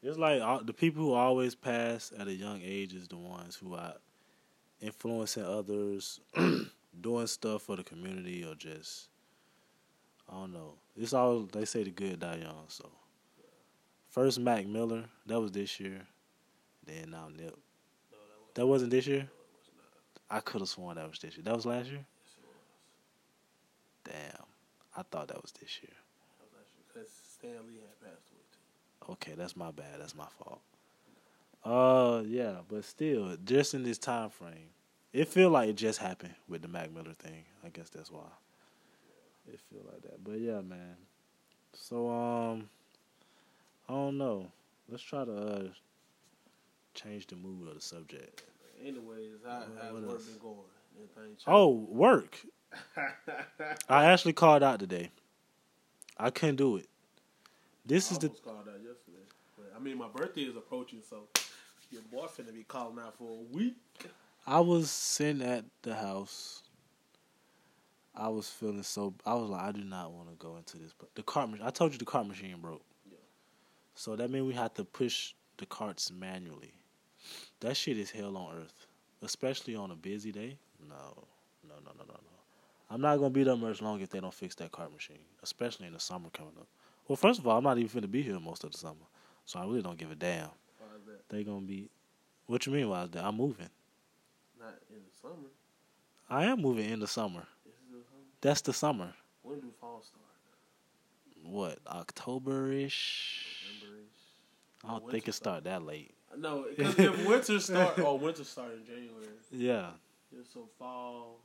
It's 0.00 0.16
like 0.16 0.40
uh, 0.40 0.60
the 0.62 0.72
people 0.72 1.02
who 1.02 1.12
always 1.12 1.56
pass 1.56 2.12
at 2.16 2.28
a 2.28 2.32
young 2.32 2.60
age 2.62 2.94
is 2.94 3.08
the 3.08 3.16
ones 3.16 3.56
who 3.56 3.74
are 3.74 3.94
influencing 4.80 5.44
others, 5.44 6.20
doing 7.00 7.26
stuff 7.26 7.62
for 7.62 7.74
the 7.74 7.82
community, 7.82 8.44
or 8.44 8.54
just 8.54 9.08
I 10.28 10.34
don't 10.34 10.52
know. 10.52 10.74
It's 10.96 11.14
all 11.14 11.48
they 11.52 11.64
say 11.64 11.82
the 11.82 11.90
good 11.90 12.20
die 12.20 12.36
young. 12.42 12.66
So 12.68 12.88
first 14.12 14.38
Mac 14.38 14.66
Miller, 14.66 15.04
that 15.26 15.40
was 15.40 15.50
this 15.50 15.80
year. 15.80 16.02
Then 16.86 17.10
now 17.10 17.28
Nip. 17.28 17.40
No, 17.40 17.50
that, 17.50 18.54
that 18.54 18.66
wasn't 18.66 18.92
this 18.92 19.06
year. 19.06 19.28
Was 19.28 19.28
I 20.30 20.40
could 20.40 20.60
have 20.60 20.68
sworn 20.68 20.96
that 20.96 21.08
was 21.10 21.18
this 21.18 21.36
year. 21.36 21.42
That 21.44 21.56
was 21.56 21.66
last 21.66 21.88
year. 21.88 22.04
Yes, 24.04 24.14
Damn. 24.14 24.46
I 24.96 25.02
thought 25.02 25.28
that 25.28 25.42
was 25.42 25.52
this 25.52 25.80
year. 25.82 25.96
Okay, 29.10 29.32
that's 29.36 29.56
my 29.56 29.70
bad. 29.70 30.00
That's 30.00 30.14
my 30.14 30.26
fault. 30.38 30.60
Uh, 31.64 32.22
yeah, 32.26 32.56
but 32.68 32.84
still, 32.84 33.36
just 33.44 33.74
in 33.74 33.82
this 33.82 33.98
time 33.98 34.30
frame, 34.30 34.70
it 35.12 35.28
feel 35.28 35.50
like 35.50 35.68
it 35.68 35.76
just 35.76 35.98
happened 35.98 36.34
with 36.48 36.62
the 36.62 36.68
Mac 36.68 36.92
Miller 36.92 37.14
thing. 37.14 37.44
I 37.64 37.68
guess 37.68 37.88
that's 37.88 38.10
why 38.10 38.26
it 39.52 39.60
feel 39.70 39.82
like 39.92 40.02
that. 40.02 40.22
But 40.24 40.40
yeah, 40.40 40.60
man. 40.60 40.96
So 41.74 42.10
um, 42.10 42.68
I 43.88 43.92
don't 43.92 44.18
know. 44.18 44.50
Let's 44.88 45.02
try 45.02 45.24
to 45.24 45.32
uh, 45.32 45.62
change 46.94 47.26
the 47.26 47.36
mood 47.36 47.68
of 47.68 47.74
the 47.74 47.80
subject. 47.80 48.44
Anyways, 48.80 49.40
how, 49.46 49.62
how's 49.80 50.02
work 50.02 50.26
been 50.26 50.38
going? 50.40 50.56
Oh, 51.46 51.86
work. 51.88 52.38
I 53.88 54.06
actually 54.06 54.32
called 54.32 54.62
out 54.62 54.78
today. 54.80 55.10
I 56.18 56.30
couldn't 56.30 56.56
do 56.56 56.76
it. 56.76 56.88
This 57.84 58.10
I 58.10 58.14
is 58.14 58.18
the 58.18 58.28
called 58.28 58.68
out 58.68 58.80
yesterday. 58.82 59.24
But, 59.56 59.72
I 59.76 59.78
mean, 59.78 59.98
my 59.98 60.08
birthday 60.08 60.42
is 60.42 60.56
approaching, 60.56 61.00
so 61.08 61.28
your 61.90 62.02
boy 62.10 62.26
finna 62.26 62.52
be 62.52 62.64
calling 62.64 62.98
out 62.98 63.16
for 63.16 63.30
a 63.30 63.56
week. 63.56 63.76
I 64.46 64.60
was 64.60 64.90
sitting 64.90 65.42
at 65.42 65.64
the 65.82 65.94
house. 65.94 66.62
I 68.14 68.28
was 68.28 68.48
feeling 68.48 68.82
so. 68.82 69.14
I 69.24 69.34
was 69.34 69.48
like, 69.48 69.62
I 69.62 69.72
do 69.72 69.84
not 69.84 70.12
want 70.12 70.28
to 70.28 70.34
go 70.36 70.56
into 70.56 70.78
this. 70.78 70.92
But 70.98 71.14
the 71.14 71.22
cart, 71.22 71.50
machine. 71.50 71.66
I 71.66 71.70
told 71.70 71.92
you 71.92 71.98
the 71.98 72.04
cart 72.04 72.26
machine 72.26 72.56
broke. 72.60 72.82
So 73.94 74.16
that 74.16 74.30
means 74.30 74.46
we 74.46 74.54
had 74.54 74.74
to 74.76 74.84
push 74.84 75.34
the 75.58 75.66
carts 75.66 76.10
manually. 76.10 76.72
That 77.60 77.76
shit 77.76 77.98
is 77.98 78.10
hell 78.10 78.36
on 78.36 78.56
earth, 78.56 78.86
especially 79.22 79.76
on 79.76 79.90
a 79.90 79.96
busy 79.96 80.32
day. 80.32 80.58
No, 80.88 81.26
no, 81.68 81.74
no, 81.84 81.92
no, 81.96 82.04
no, 82.08 82.14
no. 82.14 82.32
I'm 82.90 83.00
not 83.00 83.16
gonna 83.16 83.30
be 83.30 83.44
there 83.44 83.56
much 83.56 83.80
longer 83.80 84.02
if 84.02 84.10
they 84.10 84.20
don't 84.20 84.34
fix 84.34 84.54
that 84.56 84.72
cart 84.72 84.92
machine, 84.92 85.24
especially 85.42 85.86
in 85.86 85.92
the 85.92 86.00
summer 86.00 86.28
coming 86.30 86.52
up. 86.60 86.66
Well, 87.08 87.16
first 87.16 87.38
of 87.38 87.46
all, 87.46 87.56
I'm 87.56 87.64
not 87.64 87.78
even 87.78 88.02
finna 88.02 88.10
be 88.10 88.22
here 88.22 88.38
most 88.38 88.64
of 88.64 88.72
the 88.72 88.78
summer, 88.78 89.06
so 89.46 89.58
I 89.60 89.64
really 89.64 89.82
don't 89.82 89.96
give 89.96 90.10
a 90.10 90.14
damn. 90.14 90.48
Why 90.78 90.86
is 90.98 91.06
that? 91.06 91.28
They 91.28 91.44
gonna 91.44 91.60
be. 91.60 91.88
What 92.46 92.66
you 92.66 92.72
mean? 92.72 92.88
Why 92.88 93.04
is 93.04 93.10
that? 93.10 93.24
I'm 93.24 93.36
moving. 93.36 93.70
Not 94.58 94.74
in 94.90 94.96
the 94.96 95.16
summer. 95.20 95.48
I 96.28 96.44
am 96.44 96.60
moving 96.60 96.90
in 96.90 97.00
the 97.00 97.06
summer. 97.06 97.46
This 97.64 97.74
is 97.74 97.80
the 97.90 98.04
summer. 98.04 98.24
That's 98.40 98.60
the 98.62 98.72
summer. 98.72 99.14
When 99.42 99.60
do 99.60 99.68
fall 99.80 100.02
start? 100.02 100.22
What 101.44 101.78
October 101.86 102.72
ish? 102.72 103.51
I 104.84 104.92
don't 104.92 105.10
think 105.10 105.28
it 105.28 105.32
start. 105.32 105.64
that 105.64 105.84
late. 105.84 106.14
No, 106.36 106.64
because 106.76 106.98
if 106.98 107.26
winter 107.26 107.60
start, 107.60 107.98
oh, 107.98 108.14
winter 108.16 108.44
start 108.44 108.72
in 108.72 108.84
January. 108.84 109.26
Yeah, 109.50 109.90
Yeah, 110.32 110.40
so 110.52 110.68
fall. 110.78 111.38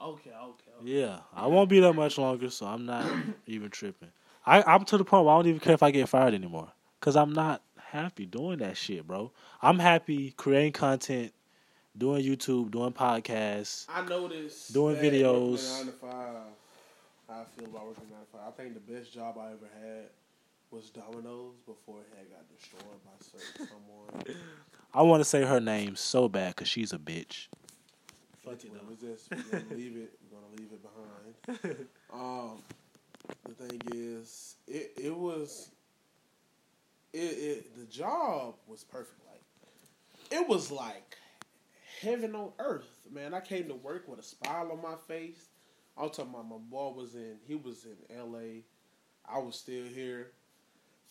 Okay, 0.00 0.30
okay. 0.30 0.70
okay. 0.80 0.90
yeah. 1.00 1.20
I 1.34 1.46
won't 1.46 1.70
be 1.70 1.80
there 1.80 1.92
much 1.92 2.18
longer, 2.18 2.50
so 2.50 2.66
I'm 2.66 2.86
not 2.86 3.06
even 3.46 3.70
tripping. 3.70 4.10
I 4.44 4.62
I'm 4.62 4.84
to 4.86 4.98
the 4.98 5.04
point 5.04 5.24
where 5.24 5.34
I 5.34 5.38
don't 5.38 5.46
even 5.46 5.60
care 5.60 5.74
if 5.74 5.82
I 5.82 5.90
get 5.90 6.08
fired 6.08 6.34
anymore, 6.34 6.72
cause 7.00 7.16
I'm 7.16 7.32
not 7.32 7.62
happy 7.78 8.26
doing 8.26 8.58
that 8.58 8.76
shit, 8.76 9.06
bro. 9.06 9.30
I'm 9.60 9.78
happy 9.78 10.32
creating 10.32 10.72
content, 10.72 11.32
doing 11.96 12.24
YouTube, 12.24 12.70
doing 12.70 12.92
podcasts. 12.92 13.86
I 13.88 14.04
noticed 14.04 14.72
Doing 14.72 14.96
that 14.96 15.04
videos. 15.04 15.78
Nine 15.78 15.86
to 15.86 15.92
five. 15.92 16.34
How 17.28 17.40
I 17.40 17.44
feel 17.56 17.68
about 17.68 17.86
working 17.86 18.10
nine 18.10 18.20
to 18.20 18.32
five. 18.32 18.40
I 18.48 18.50
think 18.50 18.74
the 18.74 18.92
best 18.92 19.12
job 19.12 19.38
I 19.38 19.52
ever 19.52 19.68
had 19.80 20.06
was 20.72 20.90
Domino's 20.90 21.56
before 21.66 22.00
it 22.00 22.08
had 22.16 22.30
got 22.30 22.48
destroyed 22.48 23.04
by 23.04 23.10
certain 23.20 23.68
someone. 24.24 24.36
I 24.94 25.02
want 25.02 25.20
to 25.20 25.24
say 25.24 25.44
her 25.44 25.60
name 25.60 25.96
so 25.96 26.28
bad, 26.28 26.56
cause 26.56 26.68
she's 26.68 26.92
a 26.92 26.98
bitch. 26.98 27.48
Fuck 28.44 28.64
it 28.64 28.72
Well, 28.72 28.80
though. 28.80 28.88
We're 28.88 29.14
just 29.14 29.30
we're 29.30 29.60
gonna 29.60 29.74
leave 29.74 29.96
it. 29.96 30.18
We're 30.30 30.38
gonna 30.38 30.54
leave 30.58 30.70
it 30.72 30.82
behind. 30.82 31.86
Um, 32.12 32.58
the 33.44 33.54
thing 33.54 33.80
is, 33.94 34.56
it 34.66 34.92
it 34.96 35.16
was 35.16 35.70
it, 37.12 37.18
it 37.18 37.76
the 37.78 37.86
job 37.86 38.54
was 38.66 38.84
perfect. 38.84 39.20
Like 39.26 39.42
it 40.30 40.46
was 40.46 40.70
like 40.70 41.16
heaven 42.00 42.34
on 42.34 42.52
earth, 42.58 43.06
man. 43.10 43.32
I 43.32 43.40
came 43.40 43.68
to 43.68 43.74
work 43.74 44.08
with 44.08 44.18
a 44.18 44.22
smile 44.22 44.70
on 44.72 44.82
my 44.82 44.96
face. 45.08 45.48
I 45.96 46.02
was 46.02 46.16
talking 46.16 46.32
about 46.32 46.48
my 46.48 46.56
boy 46.56 46.92
was 46.96 47.14
in 47.14 47.36
he 47.46 47.54
was 47.54 47.86
in 47.86 48.16
L.A. 48.16 48.64
I 49.26 49.38
was 49.38 49.56
still 49.56 49.84
here. 49.84 50.32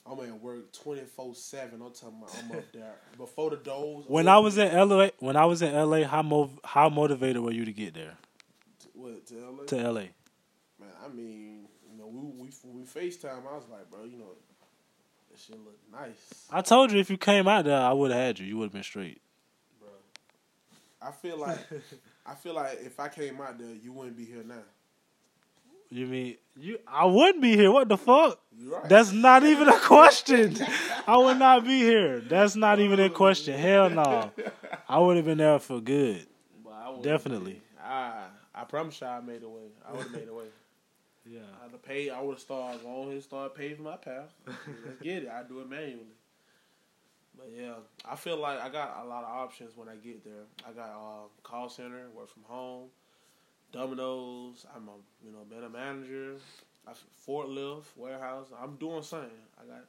I'm 0.05 0.20
at 0.20 0.41
work 0.41 0.72
twenty 0.74 1.01
four 1.01 1.36
seven. 1.36 1.81
I'm 1.81 1.91
talking 1.93 2.17
about 2.22 2.36
I'm 2.43 2.58
up 2.58 2.72
there 2.74 2.93
before 3.17 3.51
the 3.51 3.58
doors. 3.58 4.05
When 4.08 4.27
I 4.27 4.39
was 4.39 4.58
in 4.58 4.74
LA, 4.75 5.10
when 5.20 5.36
I 5.36 5.46
was 5.46 5.62
in 5.62 5.74
LA, 5.74 6.03
how 6.08 6.22
mov- 6.24 6.60
how 6.65 6.89
motivated 6.89 7.41
were 7.41 7.51
you 7.51 7.65
to 7.65 7.72
get 7.74 7.93
there 7.93 8.17
what, 8.93 9.25
to 9.27 9.36
LA, 9.36 9.63
to 9.65 9.75
LA? 9.91 10.00
man, 10.79 10.89
I 11.05 11.08
mean, 11.10 11.67
you 11.91 11.98
know, 11.98 12.08
we 12.08 12.46
we 12.46 12.50
we 12.74 12.84
Facetime, 12.84 13.48
I 13.48 13.55
was 13.55 13.63
like, 13.72 13.89
bro, 13.91 14.03
you 14.05 14.17
know, 14.17 14.31
that 15.29 15.39
shit 15.39 15.58
look 15.63 15.77
nice, 15.91 16.48
I 16.51 16.62
told 16.62 16.91
you 16.91 17.00
if 17.00 17.10
you 17.10 17.17
came 17.17 17.48
out 17.48 17.65
there, 17.65 17.79
I 17.79 17.93
would 17.93 18.12
have 18.12 18.20
had 18.20 18.39
you. 18.39 18.46
You 18.48 18.58
would 18.58 18.65
have 18.65 18.74
been 18.74 18.84
straight. 18.84 19.22
bro. 19.79 19.89
I 21.01 21.12
feel 21.12 21.38
like 21.38 21.60
I 22.25 22.34
feel 22.36 22.55
like 22.55 22.79
if 22.84 23.00
I 23.00 23.08
came 23.08 23.39
out 23.39 23.60
there, 23.60 23.75
you 23.81 23.91
wouldn't 23.93 24.17
be 24.17 24.25
here 24.25 24.43
now. 24.43 24.63
You 25.91 26.07
mean 26.07 26.38
you? 26.55 26.79
I 26.88 27.05
wouldn't 27.05 27.41
be 27.41 27.55
here. 27.55 27.69
What 27.71 27.89
the 27.89 27.98
fuck? 27.98 28.39
Right? 28.63 28.88
That's 28.88 29.12
not 29.12 29.43
even 29.43 29.67
a 29.67 29.77
question. 29.79 30.57
I 31.05 31.17
would 31.17 31.38
not 31.38 31.65
be 31.65 31.79
here. 31.79 32.19
That's 32.21 32.55
not 32.55 32.79
even 32.79 33.00
a 33.00 33.10
question. 33.10 33.60
Hell 33.60 33.89
no. 33.89 34.31
I 34.88 35.00
would 35.00 35.17
have 35.17 35.25
been 35.25 35.38
there 35.39 35.60
for 35.60 35.81
good. 35.81 36.25
But 36.63 36.71
I 36.74 37.01
Definitely. 37.01 37.53
be. 37.53 37.62
I 37.83 38.25
I 38.55 38.63
promise 38.63 39.01
you, 39.01 39.07
I 39.07 39.19
made 39.19 39.43
a 39.43 39.50
way. 39.50 39.67
I 39.88 39.91
would 39.91 40.03
have 40.03 40.12
made 40.13 40.27
a 40.29 40.33
way. 40.33 40.45
Yeah. 41.25 41.39
I'd 41.63 41.71
have 41.71 41.83
paid. 41.83 42.10
I 42.12 42.21
would 42.21 42.33
have 42.33 42.39
started 42.39 42.81
going 42.83 43.01
ahead 43.03 43.13
and 43.13 43.24
start 43.24 43.55
paving 43.55 43.83
my 43.83 43.98
path. 43.98 44.33
Let's 44.48 45.01
get 45.01 45.24
it. 45.24 45.29
I 45.29 45.43
do 45.43 45.60
it 45.60 45.69
manually. 45.69 46.15
But 47.38 47.50
yeah, 47.57 47.74
I 48.10 48.15
feel 48.15 48.38
like 48.38 48.60
I 48.62 48.69
got 48.69 49.01
a 49.03 49.07
lot 49.07 49.24
of 49.24 49.29
options 49.29 49.75
when 49.75 49.89
I 49.89 49.95
get 49.95 50.24
there. 50.24 50.43
I 50.67 50.71
got 50.74 50.89
uh, 50.89 51.27
call 51.43 51.69
center, 51.69 52.07
work 52.15 52.29
from 52.29 52.43
home, 52.43 52.89
Domino's. 53.72 54.66
I'm 54.75 54.88
a 54.88 55.25
you 55.25 55.32
know 55.32 55.46
better 55.50 55.70
manager. 55.70 56.36
I 56.88 56.92
forklift 57.28 57.84
warehouse. 57.96 58.48
I'm 58.62 58.75
doing 58.78 59.04
something. 59.04 59.30
I 59.62 59.66
got. 59.66 59.86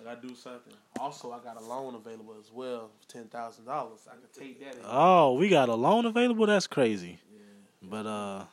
I 0.00 0.04
gotta 0.04 0.26
do 0.26 0.34
something. 0.34 0.72
Also, 1.00 1.32
I 1.32 1.38
got 1.40 1.60
a 1.60 1.64
loan 1.64 1.94
available 1.96 2.34
as 2.40 2.52
well, 2.52 2.90
ten 3.08 3.24
thousand 3.24 3.64
dollars. 3.66 4.00
I 4.08 4.12
can 4.12 4.22
take 4.32 4.60
that. 4.60 4.76
Oh, 4.84 5.34
we 5.34 5.48
got 5.48 5.68
a 5.68 5.74
loan 5.74 6.06
available. 6.06 6.46
That's 6.46 6.66
crazy. 6.68 7.18
yeah, 7.32 7.40
But 7.82 8.06
uh, 8.06 8.44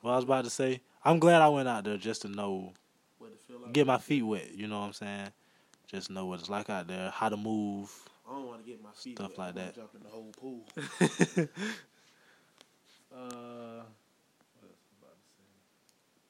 what 0.00 0.12
I 0.12 0.16
was 0.16 0.24
about 0.24 0.44
to 0.44 0.50
say, 0.50 0.80
I'm 1.04 1.18
glad 1.20 1.42
I 1.42 1.48
went 1.48 1.68
out 1.68 1.84
there 1.84 1.96
just 1.96 2.22
to 2.22 2.28
know, 2.28 2.72
what 3.18 3.28
it 3.30 3.40
feel 3.46 3.60
like. 3.60 3.72
get 3.72 3.86
my 3.86 3.98
feet 3.98 4.22
wet. 4.22 4.52
You 4.52 4.66
know 4.66 4.80
what 4.80 4.86
I'm 4.86 4.92
saying? 4.94 5.28
Just 5.86 6.10
know 6.10 6.26
what 6.26 6.40
it's 6.40 6.50
like 6.50 6.68
out 6.68 6.88
there, 6.88 7.10
how 7.10 7.28
to 7.28 7.36
move. 7.36 7.92
I 8.28 8.32
don't 8.34 8.46
want 8.46 8.64
to 8.64 8.68
get 8.70 8.82
my 8.82 8.90
feet 8.92 9.16
Stuff 9.16 9.30
wet. 9.30 9.38
like 9.38 9.54
that. 9.54 9.74
Jump 9.76 9.90
in 9.94 10.02
the 10.02 10.08
whole 10.08 10.32
pool. 10.40 11.48
uh, 13.14 13.82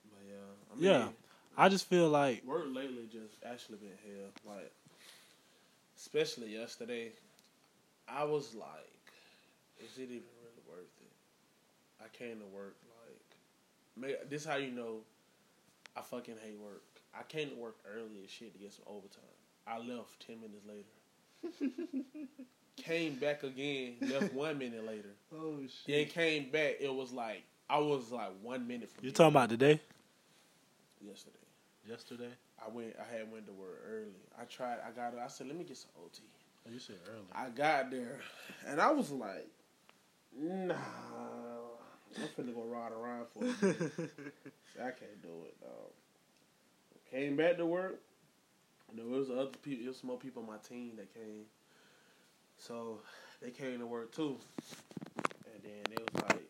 But 0.04 0.20
yeah, 0.26 0.34
I 0.72 0.74
mean, 0.74 0.84
Yeah. 0.84 1.08
I 1.56 1.68
just 1.68 1.86
feel 1.86 2.08
like 2.08 2.44
Work 2.44 2.66
lately 2.72 3.06
just 3.12 3.34
actually 3.44 3.78
been 3.78 3.98
hell. 4.04 4.54
Like, 4.54 4.72
especially 5.96 6.52
yesterday, 6.54 7.12
I 8.08 8.24
was 8.24 8.54
like, 8.54 9.12
"Is 9.84 9.98
it 9.98 10.04
even 10.04 10.22
really 10.42 10.62
worth 10.68 10.94
it?" 11.02 11.12
I 12.02 12.08
came 12.16 12.38
to 12.40 12.46
work 12.46 12.76
like, 13.04 13.36
ma- 13.96 14.28
this 14.28 14.44
how 14.44 14.56
you 14.56 14.70
know 14.70 15.00
I 15.96 16.00
fucking 16.02 16.36
hate 16.42 16.58
work. 16.58 16.82
I 17.14 17.24
came 17.24 17.50
to 17.50 17.56
work 17.56 17.76
early 17.92 18.22
as 18.24 18.30
shit 18.30 18.52
to 18.54 18.58
get 18.58 18.72
some 18.72 18.84
overtime. 18.86 19.24
I 19.66 19.78
left 19.78 20.24
ten 20.26 20.40
minutes 20.40 20.64
later. 20.66 20.88
came 22.76 23.14
back 23.16 23.42
again, 23.42 23.96
left 24.00 24.32
one 24.34 24.58
minute 24.58 24.86
later. 24.86 25.10
oh 25.34 25.58
shit! 25.62 25.86
Then 25.86 26.06
came 26.06 26.50
back. 26.50 26.76
It 26.80 26.92
was 26.92 27.12
like 27.12 27.42
I 27.68 27.78
was 27.78 28.10
like 28.10 28.30
one 28.42 28.66
minute 28.66 28.90
from 28.90 29.04
You 29.04 29.10
talking 29.12 29.32
about 29.32 29.48
today? 29.50 29.80
yesterday. 31.04 31.36
Yesterday? 31.88 32.30
I 32.64 32.68
went. 32.70 32.94
I 32.98 33.16
had 33.16 33.30
went 33.32 33.46
to 33.46 33.52
work 33.52 33.80
early. 33.88 34.20
I 34.40 34.44
tried. 34.44 34.78
I 34.86 34.90
got. 34.90 35.18
I 35.18 35.28
said, 35.28 35.46
let 35.46 35.56
me 35.56 35.64
get 35.64 35.76
some 35.76 35.90
OT. 36.04 36.22
Oh, 36.66 36.72
you 36.72 36.78
said 36.78 36.96
early. 37.08 37.24
I 37.34 37.48
got 37.48 37.90
there, 37.90 38.18
and 38.66 38.80
I 38.80 38.90
was 38.92 39.10
like, 39.10 39.48
nah. 40.38 40.74
I'm 42.16 42.26
finna 42.44 42.52
go 42.54 42.64
ride 42.64 42.90
around 42.92 43.26
for 43.32 43.44
a 43.44 43.64
minute. 43.64 43.92
I 44.78 44.90
can't 44.90 45.22
do 45.22 45.28
it, 45.46 45.60
dog. 45.60 45.92
Came 47.10 47.36
back 47.36 47.56
to 47.58 47.66
work. 47.66 48.00
And 48.90 48.98
there 48.98 49.06
was 49.06 49.30
other 49.30 49.46
people. 49.62 49.80
There 49.84 49.88
was 49.90 49.98
some 49.98 50.08
more 50.08 50.18
people 50.18 50.42
on 50.42 50.48
my 50.48 50.56
team 50.58 50.94
that 50.96 51.14
came. 51.14 51.44
So 52.60 53.00
they 53.42 53.50
came 53.50 53.78
to 53.78 53.86
work 53.86 54.14
too. 54.14 54.36
And 55.52 55.62
then 55.64 55.92
it 55.92 56.10
was 56.12 56.22
like, 56.24 56.44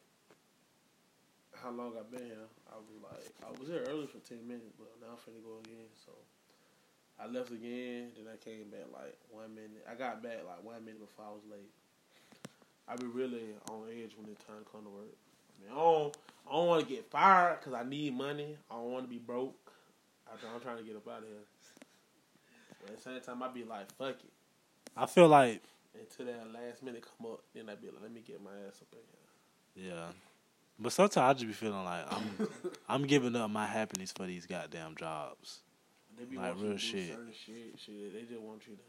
how 1.63 1.71
long 1.71 1.93
I've 1.99 2.11
been 2.11 2.27
here? 2.27 2.49
I 2.71 2.77
was 2.77 2.89
like, 3.03 3.33
I 3.47 3.59
was 3.59 3.69
here 3.69 3.85
early 3.89 4.07
for 4.07 4.19
ten 4.19 4.47
minutes, 4.47 4.75
but 4.79 4.91
now 5.01 5.15
I'm 5.15 5.17
finna 5.19 5.43
go 5.45 5.59
again. 5.65 5.87
So 6.05 6.13
I 7.19 7.27
left 7.27 7.51
again. 7.51 8.11
Then 8.17 8.27
I 8.33 8.37
came 8.37 8.71
back 8.71 8.87
like 8.93 9.17
one 9.31 9.55
minute. 9.55 9.87
I 9.89 9.95
got 9.95 10.23
back 10.23 10.39
like 10.47 10.65
one 10.65 10.85
minute 10.85 11.01
before 11.01 11.27
I 11.27 11.31
was 11.31 11.43
late. 11.51 11.71
I 12.89 12.97
be 12.97 13.07
really 13.07 13.55
on 13.71 13.85
edge 13.89 14.13
when 14.19 14.29
it's 14.31 14.43
time 14.45 14.59
to 14.65 14.71
come 14.71 14.83
to 14.83 14.91
work. 14.91 15.15
I 15.15 15.63
mean, 15.63 15.73
I 15.73 15.81
don't, 15.81 16.17
I 16.49 16.53
don't 16.57 16.67
want 16.67 16.89
to 16.89 16.93
get 16.93 17.09
fired 17.09 17.61
because 17.61 17.75
I 17.75 17.89
need 17.89 18.17
money. 18.17 18.57
I 18.69 18.75
don't 18.75 18.91
want 18.91 19.05
to 19.05 19.11
be 19.11 19.19
broke. 19.19 19.55
I, 20.27 20.33
I'm 20.53 20.61
trying 20.61 20.79
to 20.79 20.83
get 20.83 20.97
up 20.97 21.07
out 21.07 21.19
of 21.19 21.29
here. 21.29 21.47
But 22.81 22.91
at 22.91 22.97
the 22.97 23.03
same 23.03 23.21
time, 23.21 23.43
I 23.43 23.49
be 23.49 23.63
like, 23.63 23.93
fuck 23.93 24.17
it. 24.17 24.33
I 24.97 25.07
feel 25.07 25.29
like 25.29 25.63
Until 26.01 26.27
that 26.27 26.53
last 26.53 26.83
minute 26.83 27.05
come 27.19 27.31
up, 27.31 27.41
then 27.55 27.69
I 27.69 27.75
be 27.75 27.89
like, 27.89 28.03
let 28.03 28.13
me 28.13 28.23
get 28.27 28.43
my 28.43 28.51
ass 28.67 28.81
up 28.83 28.89
in 28.93 28.99
here. 29.85 29.93
yeah. 29.93 30.07
But 30.83 30.93
sometimes 30.93 31.17
I 31.19 31.33
just 31.35 31.47
be 31.47 31.53
feeling 31.53 31.85
like 31.85 32.05
I'm 32.11 32.49
I'm 32.89 33.07
giving 33.07 33.37
up 33.37 33.51
my 33.51 33.67
happiness 33.67 34.13
for 34.13 34.25
these 34.27 34.47
goddamn 34.47 34.97
jobs. 34.97 35.61
They 36.19 36.25
be 36.25 36.37
Like 36.39 36.55
real 36.59 36.77
shit. 36.79 37.11
certain 37.11 37.33
shit, 37.33 37.79
shit. 37.79 38.15
They 38.15 38.23
just 38.23 38.41
want 38.41 38.63
you 38.67 38.75
to. 38.75 38.81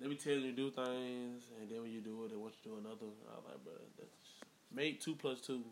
They 0.00 0.08
be 0.08 0.16
telling 0.16 0.42
you 0.42 0.50
to 0.50 0.56
do 0.56 0.70
things, 0.70 1.44
and 1.60 1.68
then 1.70 1.82
when 1.82 1.90
you 1.92 2.00
do 2.00 2.24
it, 2.24 2.30
they 2.30 2.36
want 2.36 2.54
you 2.64 2.70
to 2.70 2.76
do 2.76 2.84
another. 2.86 3.06
I 3.32 3.36
was 3.36 3.44
like, 3.48 3.64
bro, 3.64 3.72
that's 3.98 4.10
make 4.74 5.00
two 5.00 5.14
plus 5.14 5.40
two 5.40 5.62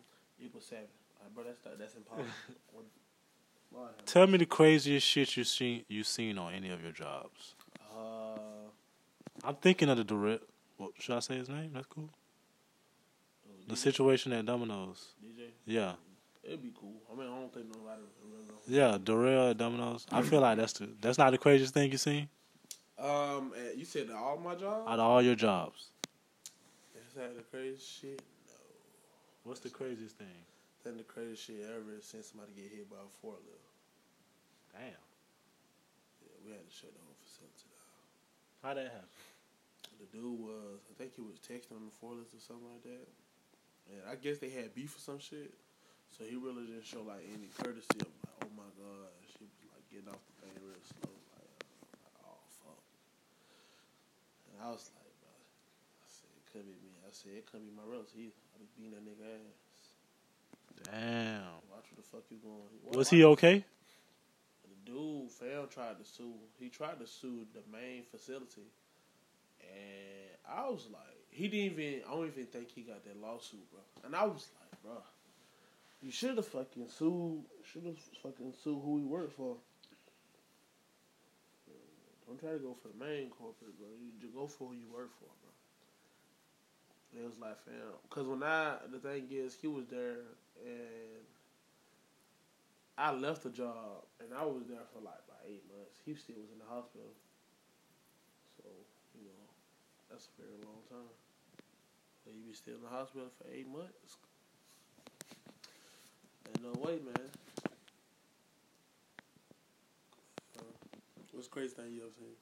equals 0.41 0.67
seven. 0.67 0.85
Like, 1.23 1.35
bro, 1.35 1.45
that's 1.45 1.59
not, 1.65 1.79
that's 1.79 1.95
impossible. 1.95 2.27
Tell 4.07 4.27
me 4.27 4.39
the 4.39 4.47
craziest 4.47 5.07
shit 5.07 5.37
you 5.37 5.45
seen 5.45 5.85
you 5.89 6.05
seen 6.05 6.39
on 6.39 6.55
any 6.55 6.71
of 6.71 6.83
your 6.83 6.93
jobs. 6.93 7.55
Uh, 7.95 8.39
I'm 9.45 9.57
thinking 9.57 9.88
of 9.88 9.97
the 9.99 10.05
direct 10.05 10.43
Well, 10.78 10.90
should 10.99 11.16
I 11.16 11.21
say 11.21 11.37
his 11.37 11.49
name? 11.49 11.71
That's 11.75 11.87
cool. 11.87 12.11
Uh, 13.45 13.52
The 13.69 13.75
DJ? 13.75 13.78
situation 13.78 14.33
at 14.33 14.45
Domino's. 14.47 15.14
DJ. 15.25 15.49
Yeah. 15.64 15.95
It'd 16.45 16.62
be 16.62 16.73
cool. 16.78 16.95
I 17.12 17.16
mean, 17.19 17.26
I 17.28 17.35
don't 17.40 17.52
think 17.52 17.66
nobody. 17.75 18.02
Yeah, 18.69 18.99
Darrell 19.02 19.50
at 19.50 19.59
Domino's. 19.59 20.07
I 20.12 20.23
feel 20.23 20.40
like 20.40 20.59
that's 20.59 20.73
the 20.75 20.88
that's 21.00 21.19
not 21.19 21.31
the 21.31 21.38
craziest 21.38 21.73
thing 21.75 21.90
you 21.90 21.99
seen 21.99 22.28
Um, 22.99 23.52
you 23.76 23.85
said 23.85 24.11
all 24.11 24.37
my 24.38 24.55
jobs. 24.55 24.88
out 24.88 24.99
of 24.99 25.07
all 25.07 25.23
your 25.23 25.35
jobs. 25.35 25.90
Is 26.95 27.14
that 27.14 27.37
the 27.37 27.43
craziest 27.43 27.88
shit? 28.00 28.23
No. 28.49 28.55
What's 29.45 29.61
the 29.61 29.71
craziest 29.71 30.16
thing? 30.19 30.38
Then 30.85 30.97
the 30.99 31.02
craziest 31.05 31.45
shit 31.47 31.57
ever 31.64 31.95
is 31.99 32.05
seeing 32.05 32.23
somebody 32.23 32.52
get 32.55 32.71
hit 32.71 32.88
by 32.90 32.97
a 32.97 33.11
forklift. 33.26 33.66
Damn. 34.73 34.83
Yeah, 36.23 36.37
we 36.45 36.52
had 36.52 36.69
to 36.69 36.75
shut 36.75 36.93
the 36.93 37.00
whole 37.02 37.16
facility 37.25 37.66
down. 37.75 38.62
How'd 38.62 38.76
that 38.76 38.93
happen? 38.93 39.09
The 39.97 40.07
dude 40.12 40.38
was, 40.38 40.81
I 40.91 40.95
think 40.99 41.17
he 41.17 41.23
was 41.23 41.41
texting 41.41 41.76
on 41.76 41.88
the 41.88 41.95
forklift 41.97 42.37
or 42.37 42.41
something 42.41 42.69
like 42.69 42.85
that. 42.85 43.07
And 43.88 44.00
I 44.11 44.15
guess 44.17 44.38
they 44.38 44.50
had 44.50 44.75
beef 44.75 44.97
or 44.97 45.00
some 45.00 45.19
shit. 45.19 45.55
So 46.12 46.25
he 46.25 46.37
really 46.37 46.65
didn't 46.67 46.87
show 46.87 47.03
like 47.03 47.25
any 47.29 47.49
courtesy 47.57 47.97
of 48.00 48.09
like, 48.09 48.45
oh 48.45 48.53
my 48.57 48.69
god. 48.76 49.11
She 49.31 49.45
was 49.45 49.53
like 49.73 49.85
getting 49.88 50.09
off 50.09 50.21
the 50.21 50.35
thing 50.45 50.55
real 50.61 50.81
slow. 50.85 51.12
Like, 51.37 51.57
uh, 51.97 52.29
oh 52.29 52.41
fuck. 52.62 52.83
And 54.53 54.65
I 54.65 54.69
was 54.73 54.88
like, 54.97 55.12
bro, 55.21 55.33
I 55.33 56.09
said, 56.09 56.31
it 56.35 56.45
could 56.53 56.67
be 56.69 56.76
me. 56.81 56.93
I 57.05 57.12
said, 57.12 57.33
it 57.37 57.45
could 57.49 57.65
be 57.65 57.73
my 57.73 57.85
relative. 57.85 58.17
He, 58.17 58.33
I 58.53 58.61
be 58.61 58.69
beating 58.76 58.95
that 58.97 59.05
nigga 59.05 59.25
ass. 59.25 59.65
Damn. 60.93 61.65
Watch 61.73 61.88
where 61.88 62.00
the 62.00 62.09
fuck 62.09 62.25
you 62.31 62.38
going. 62.38 62.97
Was 62.97 63.09
he 63.09 63.25
okay? 63.25 63.65
The 64.65 64.93
dude, 64.93 65.31
fam, 65.31 65.69
tried 65.69 65.99
to 65.99 66.05
sue. 66.05 66.35
He 66.59 66.69
tried 66.69 67.00
to 67.00 67.07
sue 67.07 67.47
the 67.55 67.62
main 67.73 68.05
facility, 68.05 68.69
and 69.73 70.31
I 70.49 70.69
was 70.69 70.87
like, 70.93 71.03
he 71.31 71.49
didn't 71.49 71.79
even. 71.79 72.01
I 72.07 72.11
don't 72.13 72.27
even 72.27 72.47
think 72.47 72.71
he 72.71 72.83
got 72.83 73.05
that 73.05 73.21
lawsuit, 73.21 73.71
bro. 73.71 73.81
And 74.05 74.15
I 74.17 74.25
was 74.25 74.49
like, 74.61 74.83
bro, 74.83 75.03
you 76.01 76.11
should 76.11 76.37
have 76.37 76.47
fucking 76.47 76.89
sued. 76.89 77.45
Should 77.73 77.85
have 77.85 77.99
fucking 78.23 78.55
sued 78.63 78.81
who 78.83 78.99
he 78.99 79.05
worked 79.05 79.37
for. 79.37 79.57
Don't 82.27 82.41
try 82.41 82.51
to 82.53 82.59
go 82.59 82.75
for 82.75 82.89
the 82.89 83.05
main 83.05 83.31
corporate, 83.31 83.79
bro. 83.79 83.87
You 83.87 84.11
just 84.21 84.35
go 84.35 84.47
for 84.49 84.69
who 84.69 84.75
you 84.75 84.89
work 84.93 85.11
for, 85.15 85.31
bro. 85.43 85.53
And 87.13 87.23
it 87.23 87.27
was 87.27 87.39
like, 87.39 87.57
fam, 87.65 87.95
because 88.09 88.27
when 88.27 88.43
I 88.43 88.77
the 88.91 88.99
thing 88.99 89.29
is, 89.31 89.57
he 89.61 89.69
was 89.69 89.87
there 89.87 90.27
and 90.65 91.23
I 92.99 93.13
left 93.13 93.45
the 93.45 93.51
job 93.51 94.05
and 94.21 94.35
I 94.37 94.45
was 94.45 94.65
there 94.69 94.83
for 94.93 95.01
like 95.01 95.21
about 95.29 95.45
eight 95.47 95.63
months. 95.71 96.01
He 96.05 96.15
still 96.15 96.37
was 96.41 96.51
in 96.51 96.59
the 96.59 96.69
hospital. 96.69 97.13
So, 100.09 100.15
you 100.15 100.19
know, 100.19 100.19
that's 100.19 100.29
a 100.29 100.43
very 100.43 100.59
long 100.65 100.83
time. 100.89 101.15
So 102.25 102.31
you 102.31 102.43
be 102.47 102.55
still 102.55 102.75
in 102.77 102.83
the 102.83 102.89
hospital 102.89 103.29
for 103.39 103.47
eight 103.53 103.69
months. 103.69 104.17
Ain't 106.49 106.63
no 106.63 106.73
way, 106.81 106.99
man. 107.05 107.31
Uh, 110.59 110.63
what's 111.33 111.47
the 111.49 111.53
craziest 111.53 111.77
thing 111.77 111.93
you 111.93 112.03
ever 112.03 112.13
seen? 112.19 112.37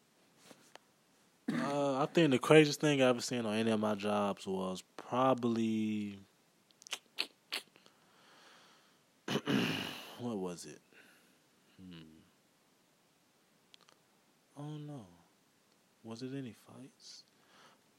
Uh, 1.70 2.02
I 2.02 2.06
think 2.06 2.30
the 2.30 2.38
craziest 2.38 2.80
thing 2.80 3.02
I 3.02 3.06
ever 3.06 3.20
seen 3.20 3.44
on 3.46 3.54
any 3.54 3.70
of 3.70 3.80
my 3.80 3.94
jobs 3.94 4.46
was 4.46 4.82
probably 4.96 6.18
what 10.18 10.36
was 10.36 10.64
it? 10.64 10.80
Hmm. 11.80 12.20
Oh 14.56 14.76
no, 14.78 15.06
was 16.02 16.22
it 16.22 16.32
any 16.34 16.54
fights? 16.66 17.23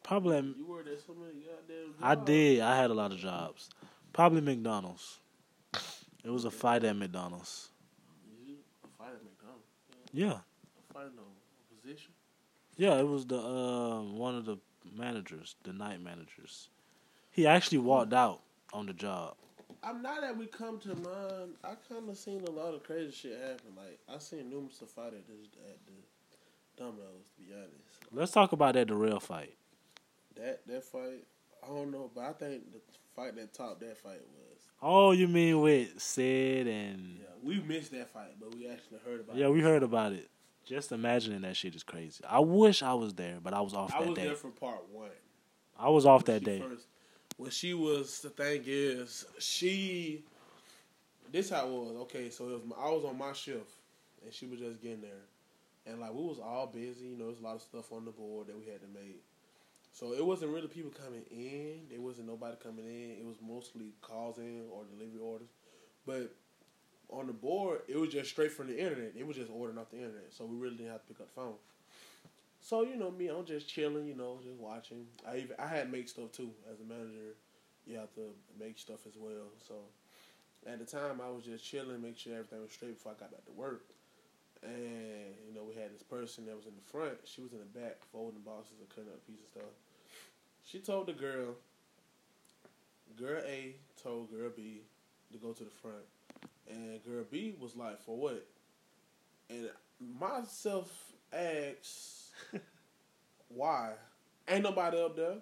Probably. 0.05 0.37
at- 0.37 0.43
You 0.43 0.65
worked 0.67 0.87
at 0.87 0.99
so 1.05 1.13
many 1.13 1.33
goddamn 1.41 1.93
jobs. 1.93 2.01
I 2.01 2.15
did. 2.15 2.59
I 2.61 2.75
had 2.77 2.91
a 2.91 2.93
lot 2.93 3.11
of 3.11 3.17
jobs. 3.17 3.69
Probably 4.13 4.41
McDonald's. 4.41 5.19
It 6.23 6.29
was 6.29 6.45
a 6.45 6.51
fight 6.51 6.83
at 6.83 6.95
McDonald's. 6.95 7.69
You 8.47 8.55
a 8.83 8.87
fight 9.03 9.13
at 9.13 9.23
McDonald's. 9.23 9.65
Yeah, 10.13 10.37
A 10.89 10.93
fight 10.93 11.07
in 11.07 11.13
a 11.19 11.81
position. 11.81 12.11
yeah. 12.77 12.95
It 12.99 13.07
was 13.07 13.25
the 13.25 13.37
uh, 13.39 14.01
one 14.01 14.35
of 14.35 14.45
the 14.45 14.57
managers, 14.95 15.55
the 15.63 15.73
night 15.73 16.01
managers. 16.01 16.69
He 17.31 17.45
actually 17.47 17.79
walked 17.79 18.13
out 18.13 18.41
on 18.73 18.85
the 18.85 18.93
job. 18.93 19.35
I'm 19.83 20.01
not 20.01 20.21
that 20.21 20.35
we 20.37 20.45
come 20.47 20.79
to 20.79 20.89
mind. 20.95 21.55
I 21.63 21.73
kind 21.89 22.09
of 22.09 22.17
seen 22.17 22.43
a 22.47 22.51
lot 22.51 22.73
of 22.73 22.81
crazy 22.83 23.11
shit 23.11 23.39
happen. 23.39 23.73
Like 23.75 23.99
I 24.09 24.17
seen 24.19 24.49
numerous 24.49 24.81
fight 24.95 25.07
at 25.13 25.27
this 25.27 25.47
at 25.67 25.77
the 25.85 25.91
Domino's. 26.81 27.27
To 27.35 27.41
be 27.41 27.53
honest, 27.53 27.71
Let's 28.11 28.31
talk 28.31 28.51
about 28.51 28.73
that 28.75 28.87
the 28.87 28.95
real 28.95 29.19
fight. 29.19 29.53
That 30.35 30.65
that 30.67 30.83
fight, 30.83 31.23
I 31.63 31.67
don't 31.67 31.91
know, 31.91 32.09
but 32.13 32.23
I 32.23 32.33
think 32.33 32.71
the 32.71 32.79
fight 33.15 33.35
that 33.35 33.53
topped 33.53 33.79
that 33.81 33.97
fight 33.97 34.21
was. 34.21 34.61
Oh, 34.81 35.11
you 35.11 35.27
mean 35.27 35.61
with 35.61 35.99
Sid 36.01 36.67
and 36.67 37.17
Yeah, 37.19 37.25
we 37.43 37.59
missed 37.61 37.91
that 37.93 38.09
fight, 38.11 38.35
but 38.39 38.53
we 38.55 38.67
actually 38.67 38.99
heard 39.05 39.21
about. 39.21 39.35
yeah, 39.35 39.45
it. 39.45 39.47
Yeah, 39.47 39.53
we 39.53 39.61
heard 39.61 39.83
about 39.83 40.11
it. 40.13 40.29
Just 40.65 40.91
imagining 40.91 41.41
that 41.41 41.55
shit 41.55 41.75
is 41.75 41.83
crazy. 41.83 42.23
I 42.27 42.39
wish 42.39 42.81
I 42.83 42.93
was 42.93 43.13
there, 43.13 43.37
but 43.41 43.53
I 43.53 43.61
was 43.61 43.73
off 43.73 43.93
I 43.95 43.99
that 43.99 44.09
was 44.09 44.15
day. 44.17 44.25
there 44.25 44.35
for 44.35 44.49
part 44.49 44.81
one. 44.91 45.09
I 45.79 45.89
was 45.89 46.05
off 46.05 46.25
When 46.27 46.35
that 46.35 46.43
day. 46.43 46.59
First, 46.59 46.87
when 47.37 47.51
she 47.51 47.73
was, 47.73 48.19
the 48.21 48.29
thing 48.29 48.63
is, 48.65 49.25
she. 49.39 50.23
This 51.31 51.49
how 51.49 51.67
it 51.67 51.71
was. 51.71 51.95
Okay, 52.03 52.29
so 52.29 52.49
it 52.49 52.51
was. 52.53 52.61
I 52.79 52.89
was 52.89 53.03
on 53.05 53.17
my 53.17 53.33
shift, 53.33 53.71
and 54.23 54.33
she 54.33 54.45
was 54.45 54.59
just 54.59 54.81
getting 54.81 55.01
there, 55.01 55.25
and 55.85 55.99
like 55.99 56.13
we 56.13 56.21
was 56.23 56.39
all 56.39 56.67
busy. 56.67 57.05
You 57.07 57.17
know, 57.17 57.25
there's 57.27 57.39
a 57.39 57.43
lot 57.43 57.55
of 57.55 57.61
stuff 57.61 57.91
on 57.91 58.05
the 58.05 58.11
board 58.11 58.47
that 58.47 58.57
we 58.57 58.65
had 58.65 58.81
to 58.81 58.87
make. 58.93 59.21
So 59.95 60.11
it 60.11 60.25
wasn't 60.25 60.51
really 60.51 60.67
people 60.67 60.91
coming 60.91 61.23
in. 61.31 61.87
There 61.89 62.01
wasn't 62.01 62.27
nobody 62.27 62.57
coming 62.61 62.83
in. 62.83 63.11
It 63.17 63.25
was 63.25 63.37
mostly 63.41 63.93
calls 64.01 64.37
in 64.37 64.63
or 64.69 64.83
delivery 64.83 65.21
orders. 65.21 65.47
But 66.05 66.35
on 67.09 67.27
the 67.27 67.33
board, 67.33 67.79
it 67.87 67.95
was 67.97 68.09
just 68.09 68.29
straight 68.29 68.51
from 68.51 68.67
the 68.67 68.77
internet. 68.77 69.13
It 69.15 69.25
was 69.25 69.37
just 69.37 69.49
ordering 69.49 69.77
off 69.77 69.91
the 69.91 69.99
internet. 69.99 70.33
So 70.33 70.43
we 70.43 70.57
really 70.57 70.75
didn't 70.75 70.91
have 70.91 71.07
to 71.07 71.07
pick 71.07 71.21
up 71.21 71.33
the 71.33 71.41
phone. 71.41 71.55
So 72.59 72.83
you 72.83 72.97
know 72.97 73.09
me, 73.09 73.29
I'm 73.29 73.45
just 73.45 73.69
chilling, 73.69 74.05
you 74.05 74.15
know, 74.15 74.39
just 74.43 74.59
watching. 74.59 75.05
I 75.25 75.37
even 75.37 75.55
I 75.57 75.67
had 75.67 75.89
make 75.89 76.09
stuff 76.09 76.29
too 76.33 76.51
as 76.69 76.81
a 76.81 76.83
manager. 76.83 77.39
You 77.87 77.95
have 77.95 78.13
to 78.15 78.35
make 78.59 78.77
stuff 78.77 79.07
as 79.07 79.13
well. 79.15 79.47
So 79.65 79.75
at 80.67 80.79
the 80.79 80.85
time, 80.85 81.21
I 81.23 81.29
was 81.29 81.45
just 81.45 81.63
chilling, 81.63 82.01
make 82.01 82.17
sure 82.17 82.33
everything 82.33 82.61
was 82.61 82.73
straight 82.73 82.95
before 82.95 83.13
I 83.13 83.19
got 83.21 83.31
back 83.31 83.45
to 83.45 83.53
work. 83.53 83.85
And 84.61 85.39
you 85.47 85.53
know, 85.55 85.63
we 85.63 85.73
had 85.79 85.93
this 85.93 86.03
person 86.03 86.45
that 86.47 86.55
was 86.57 86.65
in 86.65 86.73
the 86.75 86.91
front. 86.91 87.15
She 87.23 87.39
was 87.39 87.53
in 87.53 87.59
the 87.59 87.79
back 87.79 88.03
folding 88.11 88.41
boxes 88.41 88.75
and 88.81 88.89
cutting 88.89 89.13
up 89.13 89.25
pieces 89.25 89.45
of 89.45 89.61
stuff. 89.61 89.84
She 90.65 90.79
told 90.79 91.05
the 91.05 91.13
girl, 91.13 91.55
girl 93.15 93.41
A 93.45 93.75
told 94.01 94.31
girl 94.31 94.49
B 94.55 94.81
to 95.31 95.37
go 95.37 95.53
to 95.53 95.63
the 95.63 95.69
front, 95.69 96.03
and 96.67 97.03
girl 97.03 97.23
B 97.29 97.55
was 97.59 97.75
like, 97.75 98.01
"For 98.01 98.17
what?" 98.17 98.47
And 99.47 99.69
myself 100.19 100.91
asked, 101.31 102.31
"Why? 103.47 103.93
Ain't 104.47 104.63
nobody 104.63 104.99
up 104.99 105.15
there. 105.15 105.37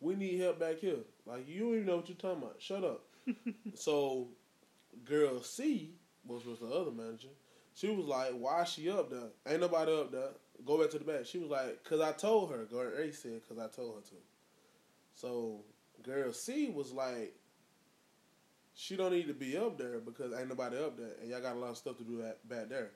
We 0.00 0.14
need 0.14 0.40
help 0.40 0.60
back 0.60 0.78
here. 0.78 0.98
Like 1.26 1.48
you 1.48 1.60
don't 1.60 1.74
even 1.74 1.86
know 1.86 1.96
what 1.96 2.08
you're 2.08 2.16
talking 2.16 2.44
about. 2.44 2.62
Shut 2.62 2.84
up." 2.84 3.02
so, 3.74 4.28
girl 5.04 5.42
C 5.42 5.90
was 6.24 6.44
was 6.44 6.60
the 6.60 6.68
other 6.68 6.92
manager. 6.92 7.34
She 7.74 7.90
was 7.90 8.06
like, 8.06 8.30
"Why 8.34 8.62
is 8.62 8.68
she 8.68 8.88
up 8.88 9.10
there? 9.10 9.30
Ain't 9.48 9.62
nobody 9.62 9.92
up 9.92 10.12
there. 10.12 10.30
Go 10.64 10.78
back 10.78 10.90
to 10.90 10.98
the 11.00 11.04
back." 11.04 11.26
She 11.26 11.38
was 11.38 11.50
like, 11.50 11.82
"Cause 11.82 12.00
I 12.00 12.12
told 12.12 12.52
her." 12.52 12.66
Girl 12.66 12.92
A 12.96 13.12
said, 13.12 13.40
"Cause 13.48 13.58
I 13.58 13.66
told 13.66 13.96
her 13.96 14.02
to." 14.02 14.29
So, 15.20 15.60
girl 16.02 16.32
C 16.32 16.70
was 16.70 16.92
like, 16.92 17.34
"She 18.74 18.96
don't 18.96 19.12
need 19.12 19.28
to 19.28 19.34
be 19.34 19.54
up 19.54 19.76
there 19.76 19.98
because 19.98 20.32
ain't 20.32 20.48
nobody 20.48 20.78
up 20.78 20.96
there, 20.96 21.12
and 21.20 21.28
y'all 21.28 21.42
got 21.42 21.56
a 21.56 21.58
lot 21.58 21.70
of 21.70 21.76
stuff 21.76 21.98
to 21.98 22.04
do 22.04 22.24
back 22.44 22.70
there. 22.70 22.92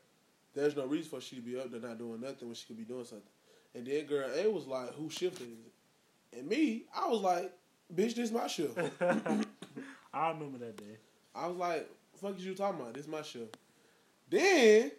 There's 0.55 0.75
no 0.75 0.87
reason 0.87 1.11
for 1.11 1.21
she 1.21 1.37
to 1.37 1.43
be 1.43 1.59
up 1.61 1.71
there 1.71 1.81
not 1.81 1.99
doing 1.99 2.23
nothing 2.23 2.49
when 2.49 2.55
she 2.55 2.67
could 2.67 2.79
be 2.79 2.85
doing 2.85 3.05
something." 3.05 3.29
And 3.75 3.87
then 3.87 4.07
girl 4.07 4.31
A 4.35 4.51
was 4.51 4.67
like, 4.67 4.95
"Who 4.95 5.11
shifted 5.11 5.49
it?" 5.49 6.39
And 6.39 6.49
me, 6.49 6.85
I 6.95 7.09
was 7.09 7.21
like, 7.21 7.53
"Bitch, 7.95 8.15
this 8.15 8.31
my 8.31 8.47
shift." 8.47 8.79
I 10.15 10.31
remember 10.31 10.59
that 10.59 10.79
day. 10.79 10.97
I 11.35 11.47
was 11.49 11.59
like, 11.59 11.91
"Fuck 12.23 12.39
is 12.39 12.47
you 12.47 12.55
talking 12.55 12.81
about? 12.81 12.95
This 12.95 13.07
my 13.07 13.21
shift." 13.21 13.55
Then 14.31 14.93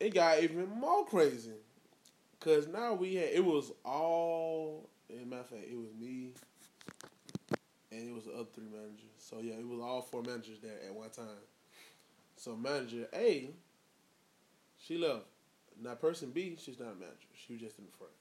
it 0.00 0.12
got 0.12 0.42
even 0.42 0.68
more 0.68 1.06
crazy, 1.06 1.52
cause 2.40 2.66
now 2.66 2.94
we 2.94 3.14
had 3.14 3.28
it 3.28 3.44
was 3.44 3.70
all. 3.84 4.88
In 5.08 5.28
matter 5.30 5.42
of 5.42 5.48
fact, 5.48 5.62
it 5.70 5.76
was 5.78 5.94
me, 6.00 6.32
and 7.90 8.08
it 8.08 8.14
was 8.14 8.24
the 8.24 8.32
other 8.32 8.48
three 8.54 8.68
managers. 8.70 9.10
So 9.18 9.40
yeah, 9.40 9.54
it 9.54 9.66
was 9.66 9.80
all 9.80 10.02
four 10.02 10.22
managers 10.22 10.58
there 10.62 10.78
at 10.86 10.94
one 10.94 11.10
time. 11.10 11.26
So 12.36 12.56
manager 12.56 13.06
A, 13.14 13.50
she 14.78 14.98
left. 14.98 15.24
Now 15.82 15.94
person 15.94 16.30
B, 16.30 16.56
she's 16.58 16.78
not 16.78 16.92
a 16.92 16.94
manager. 16.94 17.28
She 17.34 17.54
was 17.54 17.62
just 17.62 17.78
in 17.78 17.84
the 17.86 17.92
front. 17.92 18.12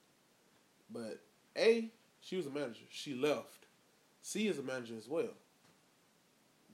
But 0.89 1.21
A, 1.57 1.89
she 2.21 2.37
was 2.37 2.45
a 2.45 2.49
manager. 2.49 2.85
She 2.89 3.13
left. 3.13 3.65
C 4.21 4.47
is 4.47 4.57
a 4.57 4.63
manager 4.63 4.95
as 4.97 5.07
well 5.07 5.33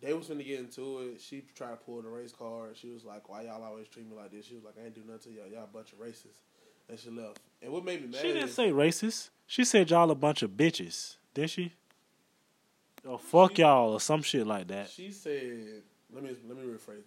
they 0.01 0.13
was 0.13 0.27
finna 0.27 0.45
get 0.45 0.60
into 0.60 0.99
it. 0.99 1.21
She 1.21 1.43
tried 1.56 1.71
to 1.71 1.75
pull 1.77 2.01
the 2.01 2.10
race 2.10 2.34
card. 2.34 2.75
She 2.75 2.89
was 2.89 3.06
like, 3.06 3.30
"Why 3.30 3.43
y'all 3.43 3.63
always 3.63 3.88
treat 3.88 4.10
me 4.10 4.15
like 4.15 4.32
this?" 4.32 4.47
She 4.47 4.56
was 4.56 4.63
like, 4.63 4.73
"I 4.82 4.86
ain't 4.86 4.95
do 4.95 5.04
nothing 5.06 5.34
to 5.34 5.39
y'all. 5.39 5.47
Y'all 5.47 5.63
a 5.63 5.67
bunch 5.67 5.93
of 5.93 5.99
racists." 5.99 6.41
and 6.89 6.99
she 6.99 7.10
left. 7.10 7.39
And 7.62 7.71
what 7.71 7.86
made 7.86 8.01
me 8.01 8.08
mad? 8.08 8.21
She 8.21 8.27
didn't 8.27 8.49
is- 8.49 8.54
say 8.54 8.71
racist. 8.71 9.30
She 9.47 9.63
said 9.63 9.89
y'all 9.89 10.12
a 10.12 10.15
bunch 10.15 10.41
of 10.43 10.51
bitches. 10.51 11.15
Didn't 11.34 11.51
she? 11.51 11.73
Or 13.06 13.18
fuck 13.20 13.56
She- 13.56 13.62
y'all 13.62 13.94
or 13.94 14.00
some 14.00 14.22
shit 14.22 14.46
like 14.46 14.68
that. 14.68 14.90
She 14.90 15.12
said, 15.12 15.82
"Let 16.14 16.24
me 16.24 16.36
let 16.48 16.58
me 16.58 16.64
rephrase 16.64 17.00
it." 17.00 17.06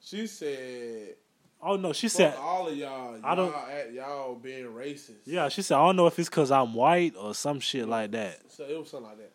She 0.00 0.26
said, 0.26 1.16
Oh 1.60 1.76
no, 1.76 1.92
she 1.92 2.08
"Fuck 2.08 2.16
said 2.16 2.34
all 2.36 2.68
of 2.68 2.76
y'all. 2.76 3.16
Y'all 3.16 3.20
I 3.26 3.34
don't- 3.34 3.54
act, 3.54 3.92
y'all 3.92 4.34
being 4.36 4.64
racist." 4.66 5.16
yeah, 5.26 5.48
she 5.48 5.62
said 5.62 5.76
I 5.76 5.86
don't 5.86 5.96
know 5.96 6.06
if 6.06 6.18
it's 6.18 6.28
cause 6.28 6.50
I'm 6.50 6.74
white 6.74 7.14
or 7.18 7.34
some 7.34 7.60
shit 7.60 7.88
like 7.88 8.12
that. 8.12 8.40
So 8.50 8.64
it 8.64 8.78
was 8.78 8.88
something 8.90 9.08
like 9.10 9.18
that. 9.18 9.32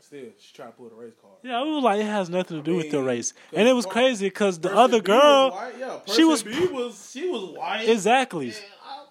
Still, 0.00 0.26
she 0.38 0.52
tried 0.54 0.66
to 0.66 0.72
pull 0.72 0.90
the 0.90 0.94
race 0.96 1.14
card. 1.20 1.34
Yeah, 1.42 1.62
it 1.62 1.66
was 1.66 1.82
like 1.82 1.98
it 2.00 2.04
has 2.06 2.28
nothing 2.28 2.58
to 2.58 2.62
I 2.62 2.64
do 2.64 2.76
with 2.76 2.90
the 2.90 3.02
race, 3.02 3.32
and 3.54 3.66
it 3.66 3.72
was 3.72 3.86
crazy 3.86 4.26
because 4.26 4.58
the 4.58 4.70
other 4.76 5.00
B 5.00 5.10
was 5.12 5.20
girl, 5.20 5.50
white, 5.50 5.72
yeah, 5.78 6.00
she 6.06 6.24
was- 6.24 6.42
B 6.42 6.66
was 6.66 7.10
she 7.12 7.28
was 7.30 7.56
white. 7.56 7.88
exactly. 7.88 8.52
I, 8.84 9.04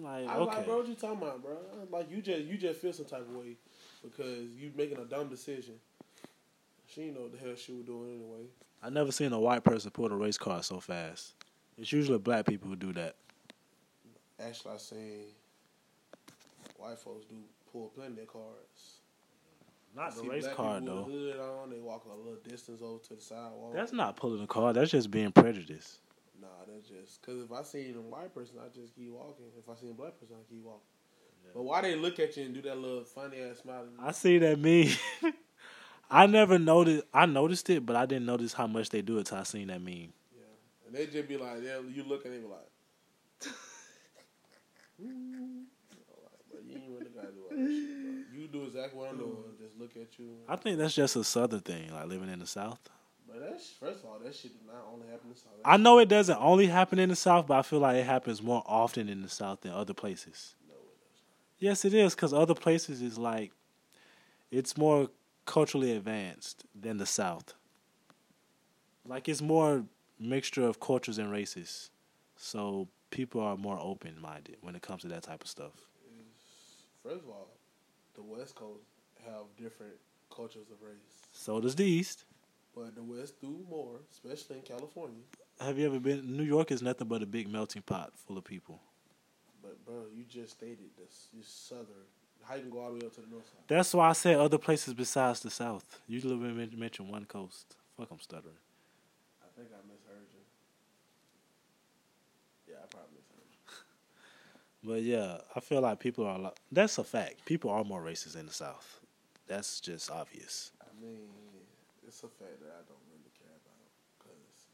Like 0.00 0.28
I 0.28 0.38
was 0.38 0.46
like, 0.48 0.64
bro, 0.64 0.76
what 0.78 0.88
you 0.88 0.94
talking 0.94 1.18
about, 1.18 1.42
bro? 1.42 1.56
Like 1.90 2.10
you 2.10 2.22
just 2.22 2.44
you 2.44 2.56
just 2.56 2.80
feel 2.80 2.92
some 2.94 3.04
type 3.06 3.20
of 3.22 3.30
way 3.34 3.56
because 4.02 4.48
you 4.56 4.72
making 4.76 4.98
a 4.98 5.04
dumb 5.04 5.28
decision. 5.28 5.74
She 6.86 7.02
didn't 7.02 7.16
know 7.16 7.22
what 7.22 7.32
the 7.32 7.38
hell 7.38 7.54
she 7.56 7.72
was 7.72 7.84
doing 7.84 8.14
anyway. 8.14 8.46
I 8.82 8.90
never 8.90 9.12
seen 9.12 9.32
a 9.32 9.38
white 9.38 9.64
person 9.64 9.90
pull 9.90 10.10
a 10.10 10.16
race 10.16 10.38
car 10.38 10.62
so 10.62 10.80
fast. 10.80 11.34
It's 11.76 11.92
usually 11.92 12.18
black 12.18 12.46
people 12.46 12.68
who 12.68 12.76
do 12.76 12.92
that. 12.94 13.14
Actually, 14.40 14.74
I 14.74 14.76
seen 14.78 15.24
white 16.76 16.98
folks 16.98 17.26
do 17.26 17.36
pull 17.72 17.88
plenty 17.94 18.22
of 18.22 18.28
cards. 18.28 19.00
Not 19.96 20.14
the 20.14 20.22
See 20.22 20.28
race 20.28 20.44
black 20.44 20.56
car 20.56 20.80
people 20.80 20.94
though. 20.96 21.02
with 21.02 21.14
the 21.14 21.32
hood 21.32 21.40
on, 21.40 21.70
they 21.70 21.78
walk 21.80 22.04
a 22.06 22.14
little 22.16 22.38
distance 22.48 22.80
over 22.82 23.02
to 23.04 23.14
the 23.14 23.20
sidewalk. 23.20 23.74
That's 23.74 23.92
not 23.92 24.16
pulling 24.16 24.42
a 24.42 24.46
car. 24.46 24.72
That's 24.72 24.90
just 24.90 25.10
being 25.10 25.32
prejudiced. 25.32 25.98
Nah, 26.40 26.46
that's 26.72 26.88
just 26.88 27.20
because 27.20 27.42
if 27.42 27.52
I 27.52 27.62
seen 27.62 27.96
a 27.96 28.00
white 28.00 28.32
person, 28.34 28.56
I 28.64 28.68
just 28.68 28.94
keep 28.94 29.10
walking. 29.10 29.46
If 29.58 29.68
I 29.68 29.74
seen 29.80 29.90
a 29.90 29.94
black 29.94 30.18
person, 30.20 30.36
I 30.38 30.44
keep 30.48 30.62
walking. 30.62 30.80
But 31.54 31.62
why 31.62 31.80
they 31.82 31.96
look 31.96 32.18
at 32.18 32.36
you 32.36 32.44
and 32.44 32.54
do 32.54 32.62
that 32.62 32.78
little 32.78 33.04
funny 33.04 33.40
ass 33.40 33.58
smile? 33.58 33.86
I 34.00 34.12
see 34.12 34.38
that 34.38 34.58
meme. 34.58 35.32
I 36.10 36.26
never 36.26 36.58
noticed. 36.58 37.04
I 37.12 37.26
noticed 37.26 37.68
it, 37.70 37.84
but 37.84 37.96
I 37.96 38.06
didn't 38.06 38.26
notice 38.26 38.52
how 38.52 38.66
much 38.66 38.90
they 38.90 39.02
do 39.02 39.18
it 39.18 39.26
till 39.26 39.38
I 39.38 39.42
seen 39.42 39.68
that 39.68 39.80
meme. 39.82 40.12
Yeah, 40.34 40.86
and 40.86 40.94
they 40.94 41.06
just 41.06 41.28
be 41.28 41.36
like, 41.36 41.62
yeah, 41.62 41.78
you 41.92 42.04
look 42.04 42.24
and 42.24 42.34
they 42.34 42.38
be 42.38 42.46
like, 42.46 42.60
but 46.50 46.64
you 46.64 46.74
ain't 46.76 46.90
really 46.90 47.10
gotta 47.14 47.28
do 47.28 47.42
all 47.42 47.50
that 47.50 47.66
shit, 47.66 48.02
bro. 48.02 48.40
You 48.40 48.48
do 48.48 48.64
exactly 48.64 48.98
what 48.98 49.10
I'm 49.10 49.18
doing. 49.18 49.30
Mm. 49.30 49.58
Just 49.58 49.78
look 49.78 49.96
at 49.96 50.18
you. 50.18 50.36
I 50.48 50.56
think 50.56 50.78
that's 50.78 50.94
just 50.94 51.16
a 51.16 51.24
southern 51.24 51.60
thing, 51.60 51.92
like 51.92 52.06
living 52.06 52.30
in 52.30 52.38
the 52.38 52.46
south. 52.46 52.80
But 53.28 53.40
that's 53.40 53.70
first 53.70 54.00
of 54.02 54.06
all, 54.06 54.18
that 54.24 54.34
shit 54.34 54.52
does 54.54 54.66
not 54.66 54.86
only 54.92 55.06
happen 55.06 55.28
in 55.28 55.34
the 55.34 55.38
South. 55.38 55.52
I 55.64 55.76
know 55.76 55.98
it 55.98 56.08
doesn't 56.08 56.38
only 56.40 56.66
happen 56.66 56.98
in 56.98 57.10
the 57.10 57.16
south, 57.16 57.46
but 57.46 57.58
I 57.58 57.62
feel 57.62 57.80
like 57.80 57.96
it 57.96 58.06
happens 58.06 58.42
more 58.42 58.62
often 58.66 59.08
in 59.08 59.20
the 59.20 59.28
south 59.28 59.60
than 59.60 59.72
other 59.72 59.92
places. 59.92 60.54
No, 61.60 61.66
it 61.66 61.70
doesn't. 61.70 61.82
Yes, 61.82 61.84
it 61.84 61.94
is 61.94 62.14
because 62.14 62.32
other 62.32 62.54
places 62.54 63.02
is 63.02 63.18
like 63.18 63.52
it's 64.50 64.76
more 64.76 65.08
culturally 65.44 65.92
advanced 65.92 66.64
than 66.78 66.98
the 66.98 67.06
south. 67.06 67.54
Like 69.06 69.28
it's 69.28 69.40
more 69.42 69.84
mixture 70.18 70.66
of 70.66 70.80
cultures 70.80 71.18
and 71.18 71.30
races, 71.30 71.90
so 72.36 72.88
people 73.10 73.40
are 73.40 73.56
more 73.56 73.78
open 73.80 74.20
minded 74.20 74.56
when 74.60 74.74
it 74.76 74.82
comes 74.82 75.02
to 75.02 75.08
that 75.08 75.22
type 75.22 75.42
of 75.42 75.48
stuff. 75.48 75.72
First 77.02 77.24
of 77.24 77.30
all, 77.30 77.48
the 78.14 78.22
West 78.22 78.54
Coast 78.54 78.82
have 79.24 79.44
different 79.56 79.94
cultures 80.34 80.66
of 80.70 80.82
race, 80.82 81.22
So 81.32 81.60
does 81.60 81.74
the 81.74 81.84
east. 81.84 82.24
but 82.74 82.94
the 82.94 83.02
West 83.02 83.40
do 83.40 83.64
more, 83.70 84.00
especially 84.12 84.56
in 84.56 84.62
California. 84.62 85.22
Have 85.60 85.78
you 85.78 85.86
ever 85.86 85.98
been? 86.00 86.36
New 86.36 86.42
York 86.44 86.70
is 86.70 86.82
nothing 86.82 87.08
but 87.08 87.22
a 87.22 87.26
big 87.26 87.48
melting 87.48 87.82
pot 87.82 88.12
full 88.14 88.36
of 88.36 88.44
people. 88.44 88.80
But 89.62 89.84
bro, 89.84 90.04
you 90.14 90.24
just 90.24 90.52
stated 90.52 90.90
this. 90.96 91.28
you're 91.32 91.42
Southern. 91.44 92.06
How 92.42 92.54
you 92.54 92.62
can 92.62 92.70
go 92.70 92.80
all 92.80 92.92
the 92.92 93.00
way 93.00 93.06
up 93.06 93.14
to 93.16 93.20
the 93.20 93.26
north 93.26 93.46
side? 93.46 93.60
That's 93.66 93.92
why 93.92 94.08
I 94.08 94.12
said 94.12 94.36
other 94.36 94.58
places 94.58 94.94
besides 94.94 95.40
the 95.40 95.50
south. 95.50 96.00
You 96.06 96.20
live 96.20 96.42
in 96.42 96.78
mention 96.78 97.08
one 97.08 97.24
coast. 97.24 97.76
Fuck, 97.96 98.08
I'm 98.10 98.20
stuttering. 98.20 98.54
I 99.42 99.48
think 99.56 99.68
I 99.72 99.82
misheard 99.86 100.28
you. 100.32 100.40
Yeah, 102.72 102.78
I 102.82 102.86
probably 102.86 103.18
misheard 103.18 103.48
you. 103.50 103.58
But 104.88 105.02
yeah, 105.02 105.38
I 105.56 105.60
feel 105.60 105.80
like 105.82 105.98
people 105.98 106.24
are. 106.24 106.38
a 106.40 106.52
That's 106.70 106.98
a 106.98 107.04
fact. 107.04 107.44
People 107.44 107.70
are 107.70 107.84
more 107.84 108.00
racist 108.00 108.38
in 108.38 108.46
the 108.46 108.52
South. 108.52 109.00
That's 109.48 109.80
just 109.80 110.10
obvious. 110.10 110.70
I 110.80 110.88
mean, 111.02 111.28
it's 112.06 112.22
a 112.22 112.28
fact 112.28 112.60
that 112.60 112.72
I 112.72 112.82
don't 112.88 113.04
really 113.10 113.32
care 113.36 113.52
about 113.52 113.84
because 114.16 114.68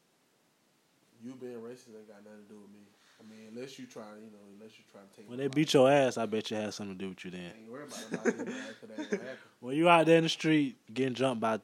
you 1.24 1.34
being 1.34 1.58
racist 1.58 1.96
ain't 1.96 2.06
got 2.06 2.22
nothing 2.22 2.46
to 2.46 2.48
do 2.54 2.60
with 2.60 2.70
me. 2.70 2.86
I 3.24 3.30
mean, 3.30 3.48
unless 3.54 3.78
you 3.78 3.86
try, 3.86 4.02
you 4.22 4.30
know, 4.30 4.38
unless 4.58 4.78
you 4.78 4.84
try 4.92 5.00
to 5.00 5.16
take. 5.16 5.28
When 5.30 5.38
they 5.38 5.48
beat 5.48 5.72
your 5.72 5.90
ass, 5.90 6.18
I 6.18 6.26
bet 6.26 6.50
you 6.50 6.56
had 6.56 6.74
something 6.74 6.96
to 6.98 7.04
do 7.04 7.08
with 7.10 7.24
you 7.24 7.30
then. 7.30 7.52
ain't 7.58 7.70
worried 7.70 7.88
about 7.88 8.26
it. 8.26 8.36
Because 8.36 8.46
that 8.88 8.98
ain't 9.00 9.10
gonna 9.10 9.22
happen. 9.22 9.38
When 9.60 9.76
you 9.76 9.88
out 9.88 10.04
there 10.06 10.18
in 10.18 10.24
the 10.24 10.28
street 10.28 10.76
getting 10.92 11.14
jumped 11.14 11.40
by 11.40 11.58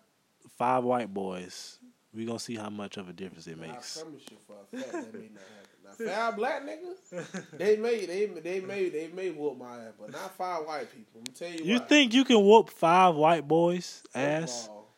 five 0.56 0.84
white 0.84 1.12
boys, 1.12 1.78
we 2.14 2.24
gonna 2.24 2.38
see 2.38 2.56
how 2.56 2.70
much 2.70 2.96
of 2.96 3.08
a 3.08 3.12
difference 3.12 3.46
it 3.46 3.58
Now, 3.58 3.64
I 3.64 3.68
makes. 3.72 4.00
promise 4.00 4.22
you 4.30 4.36
for 4.46 4.54
a 4.54 4.76
fact 4.76 4.92
that 4.92 5.14
may 5.14 5.28
not 5.28 5.42
happen. 5.42 6.06
Now, 6.06 6.12
five 6.14 6.36
black 6.36 6.62
niggas, 6.62 7.58
they 7.58 7.76
may, 7.76 8.06
they, 8.06 8.26
they 8.26 8.60
may, 8.60 8.88
they 8.88 9.08
may 9.08 9.30
whoop 9.30 9.58
my 9.58 9.76
ass, 9.84 9.92
but 10.00 10.12
not 10.12 10.34
five 10.36 10.64
white 10.64 10.90
people. 10.94 11.20
I'm 11.26 11.34
tell 11.34 11.50
you. 11.50 11.64
You 11.64 11.78
why. 11.80 11.84
think 11.86 12.14
you 12.14 12.24
can 12.24 12.42
whoop 12.44 12.70
five 12.70 13.16
white 13.16 13.46
boys 13.46 14.02
ass? 14.14 14.68
all, 14.68 14.88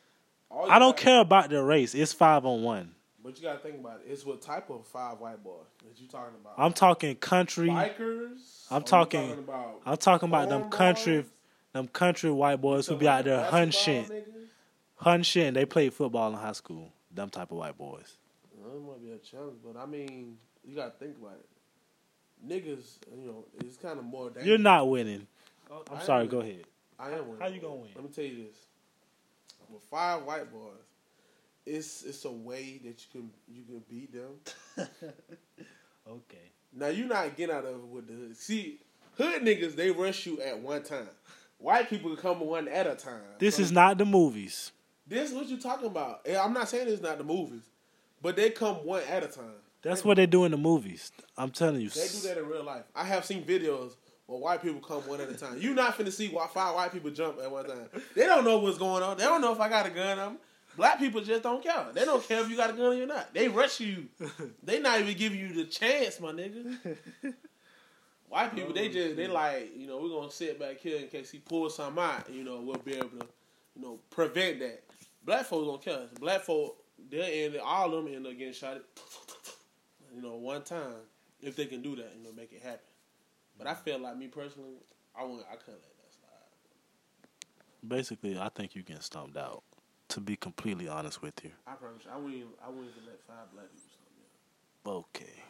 all 0.51 0.71
I 0.71 0.79
don't 0.79 0.97
care 0.97 1.21
about 1.21 1.51
the 1.51 1.63
race. 1.63 1.95
It's 1.95 2.13
five 2.13 2.45
on 2.47 2.63
one. 2.63 2.95
But 3.25 3.37
you 3.37 3.43
gotta 3.45 3.61
think 3.61 3.79
about 3.79 4.01
it. 4.05 4.11
It's 4.11 4.27
what 4.27 4.43
type 4.43 4.69
of 4.71 4.85
five 4.87 5.19
white 5.21 5.43
boy 5.45 5.61
that 5.85 6.01
you 6.01 6.09
talking 6.09 6.35
about? 6.41 6.55
I'm 6.59 6.73
talking 6.73 7.15
country. 7.17 7.69
bikers. 7.69 8.67
I'm 8.71 8.83
you 8.83 8.87
talking- 8.87 9.33
about 9.33 9.83
I'm 9.87 9.97
talking 9.97 10.29
about 10.29 10.49
them 10.49 10.71
country, 10.71 11.23
boys? 11.23 11.31
them 11.73 11.89
country 11.89 12.31
white 12.31 12.61
boys 12.61 12.87
who 12.87 12.97
be 12.97 13.07
out 13.07 13.25
there 13.25 13.39
about 13.39 13.51
hun 13.53 13.69
basketball 13.69 14.03
shit, 14.05 14.27
niggas? 14.29 14.47
hun 14.97 15.23
shit. 15.23 15.47
And 15.47 15.57
they 15.57 15.65
played 15.65 15.95
football 15.95 16.31
in 16.33 16.39
high 16.39 16.53
school. 16.53 16.93
Them 17.15 17.31
type 17.31 17.53
of 17.53 17.59
white 17.59 17.77
boys. 17.79 18.17
Well, 18.59 18.77
it 18.77 18.81
might 18.83 19.03
be 19.05 19.13
a 19.13 19.19
challenge, 19.19 19.59
but 19.65 19.79
I 19.79 19.87
mean, 19.87 20.39
you 20.65 20.75
gotta 20.75 20.93
think 20.99 21.17
about 21.19 21.35
it. 21.35 21.49
Niggas, 22.49 22.97
you 23.17 23.27
know, 23.27 23.45
it's 23.61 23.77
kind 23.77 23.99
of 24.01 24.05
more 24.05 24.27
dangerous. 24.29 24.47
You're 24.47 24.59
not 24.59 24.89
winning. 24.89 25.27
Oh, 25.71 25.85
I 25.89 25.93
I'm 25.95 26.01
am 26.01 26.05
sorry. 26.07 26.27
Go 26.27 26.41
ahead. 26.41 26.65
I 26.99 27.11
am 27.13 27.29
winning. 27.29 27.41
How 27.41 27.47
you 27.47 27.61
gonna 27.61 27.75
win? 27.77 27.91
Let 27.95 28.03
me 28.05 28.11
tell 28.11 28.25
you 28.25 28.45
this: 28.47 28.57
with 29.71 29.83
five 29.85 30.25
white 30.25 30.51
boys, 30.53 30.73
it's 31.67 32.03
it's 32.03 32.25
a 32.25 32.31
way 32.31 32.81
that 32.85 33.05
you 33.15 33.21
can 33.21 33.31
you 33.49 33.63
can 33.65 33.83
beat 33.89 34.13
them. 34.13 34.41
Okay. 36.09 36.51
Now 36.75 36.89
you're 36.89 37.07
not 37.07 37.37
getting 37.37 37.55
out 37.55 37.65
of 37.65 37.77
it 37.77 37.87
with 37.87 38.09
the 38.09 38.15
hood. 38.15 38.37
See, 38.37 38.81
hood 39.17 39.43
niggas 39.43 39.77
they 39.77 39.91
rush 39.91 40.27
you 40.27 40.41
at 40.41 40.59
one 40.59 40.83
time. 40.83 41.09
White 41.59 41.89
people 41.89 42.17
come 42.17 42.41
one 42.41 42.67
at 42.67 42.87
a 42.87 42.95
time. 42.97 43.21
This 43.39 43.57
So 43.57 43.63
is 43.63 43.73
not 43.73 43.99
the 43.99 44.05
movies. 44.05 44.73
this 45.07 45.31
is 45.31 45.37
what 45.37 45.47
you 45.47 45.59
talking 45.59 45.87
about. 45.87 46.27
I'm 46.29 46.53
not 46.53 46.69
saying 46.69 46.89
it's 46.89 47.03
not 47.03 47.19
the 47.19 47.25
movies, 47.25 47.63
but 48.21 48.35
they 48.35 48.51
come 48.51 48.77
one 48.85 49.03
at 49.09 49.23
a 49.23 49.29
time. 49.29 49.55
That's 49.83 50.05
what 50.05 50.17
they 50.17 50.27
do 50.27 50.45
in 50.45 50.51
the 50.51 50.57
movies. 50.57 51.13
I'm 51.37 51.51
telling 51.51 51.81
you. 51.81 51.91
They 51.91 52.09
do 52.09 52.21
that 52.29 52.39
in 52.39 52.47
real 52.47 52.65
life. 52.65 52.85
I 52.97 53.05
have 53.05 53.25
seen 53.25 53.45
videos 53.45 53.93
where 54.27 54.39
white 54.41 54.63
people 54.63 54.81
come 54.81 55.03
one 55.09 55.21
at 55.21 55.29
a 55.29 55.35
time. 55.35 55.59
You're 55.61 55.75
not 55.75 55.97
finna 55.97 56.13
see 56.13 56.29
why 56.29 56.47
five 56.49 56.75
white 56.75 56.93
people 56.93 57.11
jump 57.11 57.39
at 57.41 57.51
one 57.51 57.65
time. 57.67 57.89
They 58.17 58.27
don't 58.27 58.45
know 58.45 58.59
what's 58.59 58.79
going 58.79 59.03
on. 59.05 59.17
They 59.19 59.25
don't 59.25 59.41
know 59.41 59.53
if 59.53 59.61
I 59.61 59.69
got 59.69 59.87
a 59.87 59.91
gun 59.91 60.19
on 60.19 60.29
'em. 60.33 60.39
Black 60.77 60.99
people 60.99 61.21
just 61.21 61.43
don't 61.43 61.63
care. 61.63 61.87
They 61.93 62.05
don't 62.05 62.27
care 62.27 62.41
if 62.41 62.51
you 62.51 62.57
got 62.57 62.71
a 62.71 62.73
gun 62.73 63.01
or 63.01 63.07
not. 63.07 63.35
They 63.35 63.49
rush 63.49 63.81
you. 63.81 64.07
They 64.63 64.81
not 64.81 65.01
even 65.01 65.17
giving 65.17 65.39
you 65.39 65.53
the 65.53 65.65
chance, 65.65 66.21
my 66.21 66.33
nigga. 66.33 66.77
White 68.29 68.55
people, 68.55 68.73
they 68.73 68.89
oh, 68.89 68.93
just 68.93 69.17
they 69.17 69.27
like, 69.27 69.77
you 69.77 69.87
know, 69.87 69.99
we're 69.99 70.09
gonna 70.09 70.31
sit 70.31 70.59
back 70.59 70.79
here 70.79 70.97
in 70.97 71.09
case 71.09 71.31
he 71.31 71.39
pulls 71.39 71.77
something 71.77 72.03
out. 72.03 72.31
You 72.33 72.45
know, 72.45 72.61
we'll 72.61 72.77
be 72.77 72.95
able 72.95 73.11
to, 73.11 73.27
you 73.77 73.83
know, 73.83 73.99
prevent 74.09 74.61
that. 74.61 74.85
Black 75.25 75.45
folks 75.45 75.67
don't 75.67 75.83
care. 75.83 76.07
Black 76.19 76.41
folk, 76.41 76.79
they're 77.11 77.31
in 77.31 77.61
all 77.63 77.93
of 77.93 78.05
them 78.05 78.15
end 78.15 78.27
up 78.27 78.39
getting 78.39 78.55
shot. 78.55 78.77
At, 78.77 78.85
you 80.15 80.23
know, 80.23 80.37
one 80.37 80.63
time 80.63 80.95
if 81.43 81.57
they 81.57 81.67
can 81.67 81.83
do 81.83 81.97
that, 81.97 82.13
you 82.17 82.25
know, 82.25 82.33
make 82.35 82.53
it 82.53 82.63
happen. 82.63 82.81
But 83.59 83.67
I 83.67 83.75
feel 83.75 83.99
like 83.99 84.17
me 84.17 84.29
personally, 84.29 84.77
I 85.15 85.25
wouldn't, 85.25 85.45
I 85.51 85.57
couldn't 85.57 85.81
let 85.81 85.97
that 85.99 86.13
slide. 86.13 87.89
Basically, 87.89 88.39
I 88.39 88.49
think 88.49 88.75
you 88.75 88.83
get 88.83 89.03
stumped 89.03 89.37
out. 89.37 89.63
To 90.13 90.21
be 90.21 90.37
completely 90.37 90.89
honest 90.89 91.23
with 91.23 91.33
you. 91.43 91.51
I 91.67 91.73
promise 91.73 92.03
you, 92.05 92.11
I 92.13 92.17
wouldn't, 92.17 92.35
even- 92.35 92.49
I 92.63 92.69
wouldn't 92.69 92.91
even 92.95 93.07
let 93.09 93.19
five 93.27 93.51
black 93.55 93.65
people 93.73 93.89
stump 93.89 94.11
me. 94.19 94.93
Okay. 95.25 95.43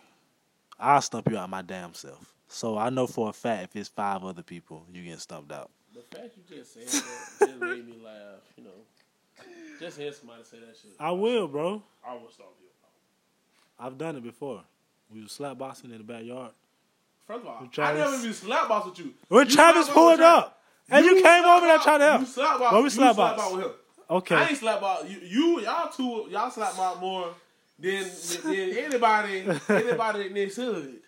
I'll 0.78 1.00
stump 1.02 1.28
you 1.30 1.36
out 1.36 1.50
my 1.50 1.62
damn 1.62 1.94
self. 1.94 2.32
So 2.46 2.78
I 2.78 2.88
know 2.90 3.06
for 3.08 3.28
a 3.30 3.32
fact 3.32 3.64
if 3.64 3.76
it's 3.76 3.88
five 3.88 4.22
other 4.24 4.42
people, 4.44 4.84
you 4.92 5.02
get 5.02 5.18
stumped 5.20 5.50
out. 5.50 5.70
The 5.94 6.02
fact 6.16 6.34
you 6.36 6.56
just 6.56 6.74
said 6.74 6.86
that 6.86 7.48
just 7.48 7.60
made 7.60 7.86
me 7.88 7.94
laugh. 8.04 8.40
You 8.56 8.64
know, 8.64 9.44
just 9.80 9.98
hear 9.98 10.12
somebody 10.12 10.44
say 10.44 10.58
that 10.60 10.76
shit. 10.80 10.92
I 11.00 11.10
will, 11.10 11.48
bro. 11.48 11.82
I 12.06 12.14
will 12.14 12.30
stomp 12.30 12.50
you. 12.60 12.68
I've 13.80 13.98
done 13.98 14.14
it 14.16 14.22
before. 14.22 14.62
We 15.12 15.22
was 15.22 15.32
slap 15.32 15.58
boxing 15.58 15.90
in 15.90 15.98
the 15.98 16.04
backyard. 16.04 16.52
First 17.26 17.40
of 17.40 17.46
all, 17.48 17.56
When 17.58 17.68
I 17.68 17.72
Travis- 17.72 18.00
never 18.00 18.16
even 18.16 18.32
slap 18.32 18.68
box 18.68 18.86
with 18.86 18.98
you. 19.00 19.14
When 19.28 19.48
You 19.48 19.54
Travis 19.54 19.88
pulled 19.88 20.12
with 20.18 20.20
up, 20.20 20.62
and 20.88 21.04
you, 21.04 21.20
came 21.22 21.44
over 21.44 21.66
there 21.66 21.76
box- 21.78 21.84
trying 21.84 21.98
to 22.00 22.04
help. 22.04 22.20
You 22.20 22.26
slap 22.26 22.58
box. 22.60 22.72
Well, 22.72 22.80
we 22.82 22.84
you 22.84 22.90
slap 22.90 23.14
slap 23.16 23.36
box. 23.36 23.42
box 23.42 23.54
with 23.56 23.64
him. 23.64 23.72
Okay. 24.10 24.34
I 24.34 24.46
ain't 24.48 24.58
slap 24.58 24.82
out 24.82 25.08
You, 25.08 25.18
you 25.22 25.60
y'all 25.60 25.90
two, 25.90 26.26
y'all 26.30 26.50
slap 26.50 26.78
out 26.78 27.00
more 27.00 27.34
than 27.78 28.04
than 28.42 28.54
anybody 28.54 29.44
anybody 29.68 30.26
in 30.26 30.34
this 30.34 30.56
hood. 30.56 31.00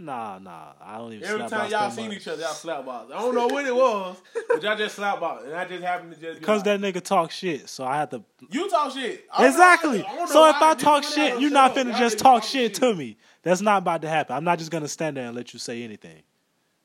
Nah, 0.00 0.38
nah. 0.38 0.72
I 0.80 0.96
don't 0.96 1.12
even. 1.12 1.28
Every 1.28 1.46
time 1.48 1.70
y'all 1.70 1.90
seen 1.90 2.08
much. 2.08 2.16
each 2.16 2.28
other, 2.28 2.40
y'all 2.40 2.54
slap 2.54 2.86
box. 2.86 3.12
I 3.14 3.18
don't 3.18 3.34
know 3.34 3.48
what 3.48 3.66
it 3.66 3.74
was, 3.74 4.16
but 4.48 4.62
y'all 4.62 4.76
just 4.76 4.94
slap 4.96 5.20
box, 5.20 5.44
and 5.44 5.54
I 5.54 5.66
just 5.66 5.82
happened 5.82 6.14
to 6.14 6.20
just 6.20 6.40
Because 6.40 6.62
that 6.62 6.80
nigga 6.80 7.02
talk 7.02 7.30
shit, 7.30 7.68
so 7.68 7.84
I 7.84 7.98
had 7.98 8.10
to. 8.12 8.24
you 8.50 8.70
talk 8.70 8.92
shit. 8.94 9.26
I 9.30 9.46
Exactly. 9.46 10.02
I 10.02 10.24
So 10.24 10.46
if 10.48 10.58
why 10.58 10.70
I 10.70 10.74
talk 10.74 11.04
shit, 11.04 11.38
you're 11.38 11.50
not 11.50 11.74
finna 11.74 11.96
just 11.98 12.16
niggas 12.16 12.18
talk 12.18 12.42
talking 12.42 12.48
shit 12.48 12.74
to 12.74 12.94
me. 12.94 13.18
That's 13.42 13.60
not 13.60 13.78
about 13.78 14.00
to 14.02 14.08
happen. 14.08 14.36
I'm 14.36 14.44
not 14.44 14.58
just 14.58 14.70
gonna 14.70 14.88
stand 14.88 15.18
there 15.18 15.26
and 15.26 15.36
let 15.36 15.52
you 15.52 15.58
say 15.58 15.82
anything. 15.82 16.22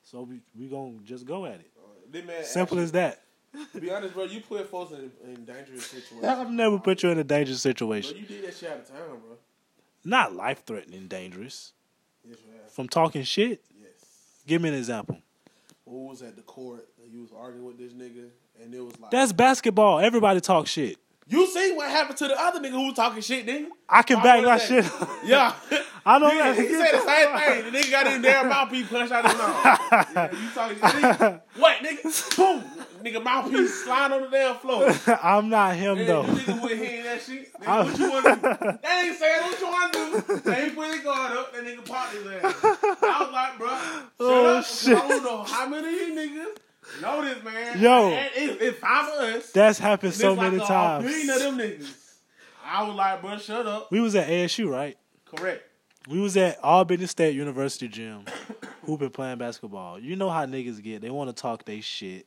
So 0.02 0.22
we 0.22 0.40
we 0.54 0.68
gonna 0.68 0.98
just 1.02 1.24
go 1.24 1.46
at 1.46 1.60
it. 1.60 1.70
Man 2.26 2.44
Simple 2.44 2.78
actually- 2.78 2.84
as 2.84 2.92
that. 2.92 3.22
To 3.72 3.80
be 3.80 3.90
honest, 3.90 4.14
bro, 4.14 4.24
you 4.24 4.40
put 4.40 4.68
folks 4.70 4.92
in, 4.92 5.10
in 5.24 5.44
dangerous 5.44 5.86
situations. 5.86 6.24
I've 6.24 6.50
never 6.50 6.78
put 6.78 7.02
you 7.02 7.10
in 7.10 7.18
a 7.18 7.24
dangerous 7.24 7.62
Bro, 7.62 7.70
situation. 7.70 8.16
you 8.18 8.24
did 8.26 8.44
that 8.44 8.54
shit 8.56 8.70
out 8.70 8.78
of 8.78 8.88
town, 8.88 8.98
bro. 9.24 9.36
Not 10.04 10.34
life 10.34 10.62
threatening, 10.64 11.08
dangerous. 11.08 11.72
Yes. 12.24 12.38
From 12.72 12.88
talking 12.88 13.22
shit. 13.24 13.62
Yes. 13.80 13.90
Give 14.46 14.60
me 14.62 14.68
an 14.70 14.74
example. 14.76 15.18
We 15.84 15.96
was 16.08 16.22
at 16.22 16.36
the 16.36 16.42
court 16.42 16.86
you 17.10 17.20
was 17.22 17.30
arguing 17.38 17.64
with 17.66 17.78
this 17.78 17.92
nigga, 17.92 18.28
and 18.62 18.74
it 18.74 18.80
was 18.80 18.98
like, 19.00 19.10
That's 19.12 19.32
basketball. 19.32 20.00
Everybody 20.00 20.40
talk 20.40 20.66
shit. 20.66 20.98
you 21.28 21.46
see 21.46 21.72
what 21.74 21.88
happened 21.88 22.16
to 22.18 22.28
the 22.28 22.38
other 22.40 22.60
nigga 22.60 22.70
who 22.72 22.86
was 22.86 22.94
talking 22.94 23.22
shit, 23.22 23.46
didn't 23.46 23.62
you? 23.68 23.72
I 23.88 24.02
can 24.02 24.20
back 24.22 24.42
my 24.44 24.58
that? 24.58 24.62
shit. 24.62 24.84
Yeah. 25.24 25.54
I 26.04 26.18
know 26.18 26.30
He, 26.30 26.36
that. 26.38 26.56
he 26.56 26.68
said 26.68 26.92
the 26.92 27.00
same 27.04 27.62
thing. 27.64 27.72
The 27.72 27.78
nigga 27.78 27.90
got 27.90 28.06
in 28.08 28.22
there 28.22 28.40
about 28.46 28.70
mouthpiece 28.70 28.88
punched 28.88 29.12
out 29.12 29.24
his 29.28 29.38
mouth. 29.38 30.10
Yeah, 30.14 30.32
you 30.32 30.50
talking 30.54 30.76
nigga, 30.78 31.40
what 31.56 31.76
nigga? 31.78 32.36
Boom. 32.36 32.64
Nigga 33.06 33.22
mouthpiece 33.22 33.84
slide 33.84 34.10
on 34.10 34.22
the 34.22 34.28
damn 34.28 34.56
floor. 34.56 34.90
I'm 35.22 35.48
not 35.48 35.76
him 35.76 35.96
Man, 35.98 36.06
though. 36.06 36.22
you 36.24 36.28
niggas 36.32 36.62
went 36.62 36.78
hearing 36.78 37.04
that 37.04 37.22
shit. 37.22 37.52
Nigga, 37.60 37.84
what 37.84 37.98
you 37.98 38.10
want 38.10 38.24
to 38.24 38.58
do? 38.72 38.78
They 38.82 39.00
ain't 39.08 39.18
saying 39.18 39.42
what 39.42 39.60
you 39.60 39.66
want 39.66 39.92
to 39.92 40.24
do. 40.26 40.40
They 40.40 40.62
ain't 40.64 40.74
put 40.74 40.92
his 40.92 41.00
guard 41.04 41.36
up. 41.36 41.52
That 41.54 41.64
nigga 41.64 41.86
popped 41.88 42.14
his 42.14 42.26
ass. 42.26 42.54
I 42.64 43.22
was 43.22 43.32
like, 43.32 43.58
bro, 43.58 43.68
shut 43.68 44.10
Oh, 44.20 44.56
up. 44.58 44.64
shit. 44.64 44.98
I 44.98 45.08
don't 45.08 45.22
know 45.24 45.42
how 45.44 45.68
many 45.68 45.86
of 45.88 46.08
you 46.08 46.14
niggas 46.14 47.02
know 47.02 47.22
this, 47.24 47.44
man. 47.44 47.80
Yo. 47.80 48.08
And 48.10 48.30
it, 48.34 48.62
it's 48.62 48.78
five 48.78 49.08
of 49.08 49.20
us. 49.36 49.50
That's 49.52 49.78
happened 49.78 50.14
so 50.14 50.32
like 50.32 50.52
many 50.52 50.64
times. 50.64 51.04
billion 51.04 51.30
of 51.30 51.38
them 51.42 51.58
niggas. 51.58 51.94
I 52.64 52.82
was 52.82 52.96
like, 52.96 53.20
bro, 53.22 53.38
shut 53.38 53.66
up. 53.66 53.92
We 53.92 54.00
was 54.00 54.16
at 54.16 54.26
ASU, 54.28 54.68
right? 54.68 54.96
Correct. 55.26 55.62
We 56.08 56.18
was 56.20 56.36
at 56.36 56.58
Albany 56.62 57.06
State 57.06 57.34
University 57.36 57.88
gym, 57.88 58.24
hooping 58.84 59.10
playing 59.10 59.38
basketball. 59.38 59.98
You 60.00 60.16
know 60.16 60.28
how 60.30 60.46
niggas 60.46 60.82
get. 60.82 61.02
They 61.02 61.10
want 61.10 61.28
to 61.34 61.40
talk 61.40 61.64
they 61.64 61.80
shit. 61.80 62.26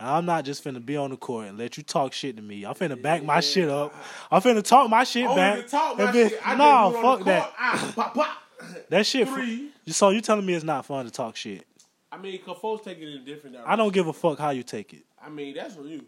And 0.00 0.08
I'm 0.08 0.24
not 0.24 0.44
just 0.46 0.64
finna 0.64 0.84
be 0.84 0.96
on 0.96 1.10
the 1.10 1.16
court 1.16 1.46
and 1.48 1.58
let 1.58 1.76
you 1.76 1.82
talk 1.82 2.12
shit 2.14 2.34
to 2.36 2.42
me. 2.42 2.64
I'm 2.64 2.74
finna 2.74 3.00
back 3.00 3.22
my 3.22 3.40
shit 3.40 3.68
up. 3.68 3.94
I'm 4.30 4.40
finna 4.40 4.62
talk 4.64 4.88
my 4.90 5.04
shit 5.04 5.24
I 5.24 5.26
don't 5.26 5.36
back. 5.36 5.58
even 5.58 5.70
talk 5.70 5.98
my 5.98 6.04
And 6.04 6.14
shit. 6.14 6.40
I 6.44 6.54
nah, 6.56 6.90
just 6.90 6.94
do 6.94 6.98
it 6.98 7.04
on 7.04 7.16
fuck 7.18 7.26
that. 7.26 7.42
court. 7.42 7.54
Ah, 7.58 7.92
pop, 7.94 8.14
pop. 8.14 8.36
That 8.88 9.06
shit. 9.06 9.28
fu- 9.28 9.34
Three. 9.34 9.68
So 9.88 10.10
you 10.10 10.20
telling 10.20 10.44
me 10.46 10.54
it's 10.54 10.64
not 10.64 10.86
fun 10.86 11.04
to 11.04 11.10
talk 11.10 11.36
shit? 11.36 11.66
I 12.12 12.16
mean, 12.18 12.40
cause 12.42 12.58
folks 12.60 12.84
take 12.84 12.98
it 12.98 13.08
in 13.08 13.18
a 13.22 13.24
different 13.24 13.54
direction. 13.56 13.72
I 13.72 13.76
don't 13.76 13.92
give 13.92 14.06
a 14.08 14.12
fuck 14.12 14.38
how 14.38 14.50
you 14.50 14.62
take 14.62 14.92
it. 14.94 15.04
I 15.24 15.28
mean, 15.28 15.54
that's 15.54 15.76
on 15.76 15.86
you. 15.86 16.04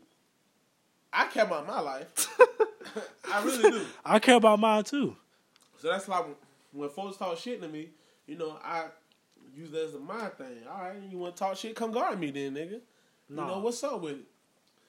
I 1.12 1.26
care 1.26 1.44
about 1.44 1.66
my 1.66 1.80
life. 1.80 2.06
I 3.32 3.44
really 3.44 3.70
do. 3.70 3.82
I 4.04 4.18
care 4.18 4.36
about 4.36 4.58
mine 4.58 4.84
too. 4.84 5.16
So 5.80 5.88
that's 5.90 6.08
like 6.08 6.24
when 6.72 6.88
folks 6.88 7.18
talk 7.18 7.36
shit 7.38 7.60
to 7.62 7.68
me, 7.68 7.90
you 8.26 8.36
know, 8.36 8.58
I 8.64 8.84
use 9.54 9.70
that 9.72 9.84
as 9.88 9.94
a 9.94 9.98
mind 9.98 10.32
thing. 10.38 10.46
All 10.70 10.80
right, 10.82 10.96
you 11.10 11.18
want 11.18 11.36
to 11.36 11.40
talk 11.40 11.56
shit? 11.56 11.74
Come 11.76 11.92
guard 11.92 12.18
me 12.18 12.30
then, 12.30 12.54
nigga. 12.54 12.80
You 13.32 13.46
know 13.46 13.58
what's 13.58 13.82
up 13.82 14.00
with 14.00 14.12
it? 14.12 14.24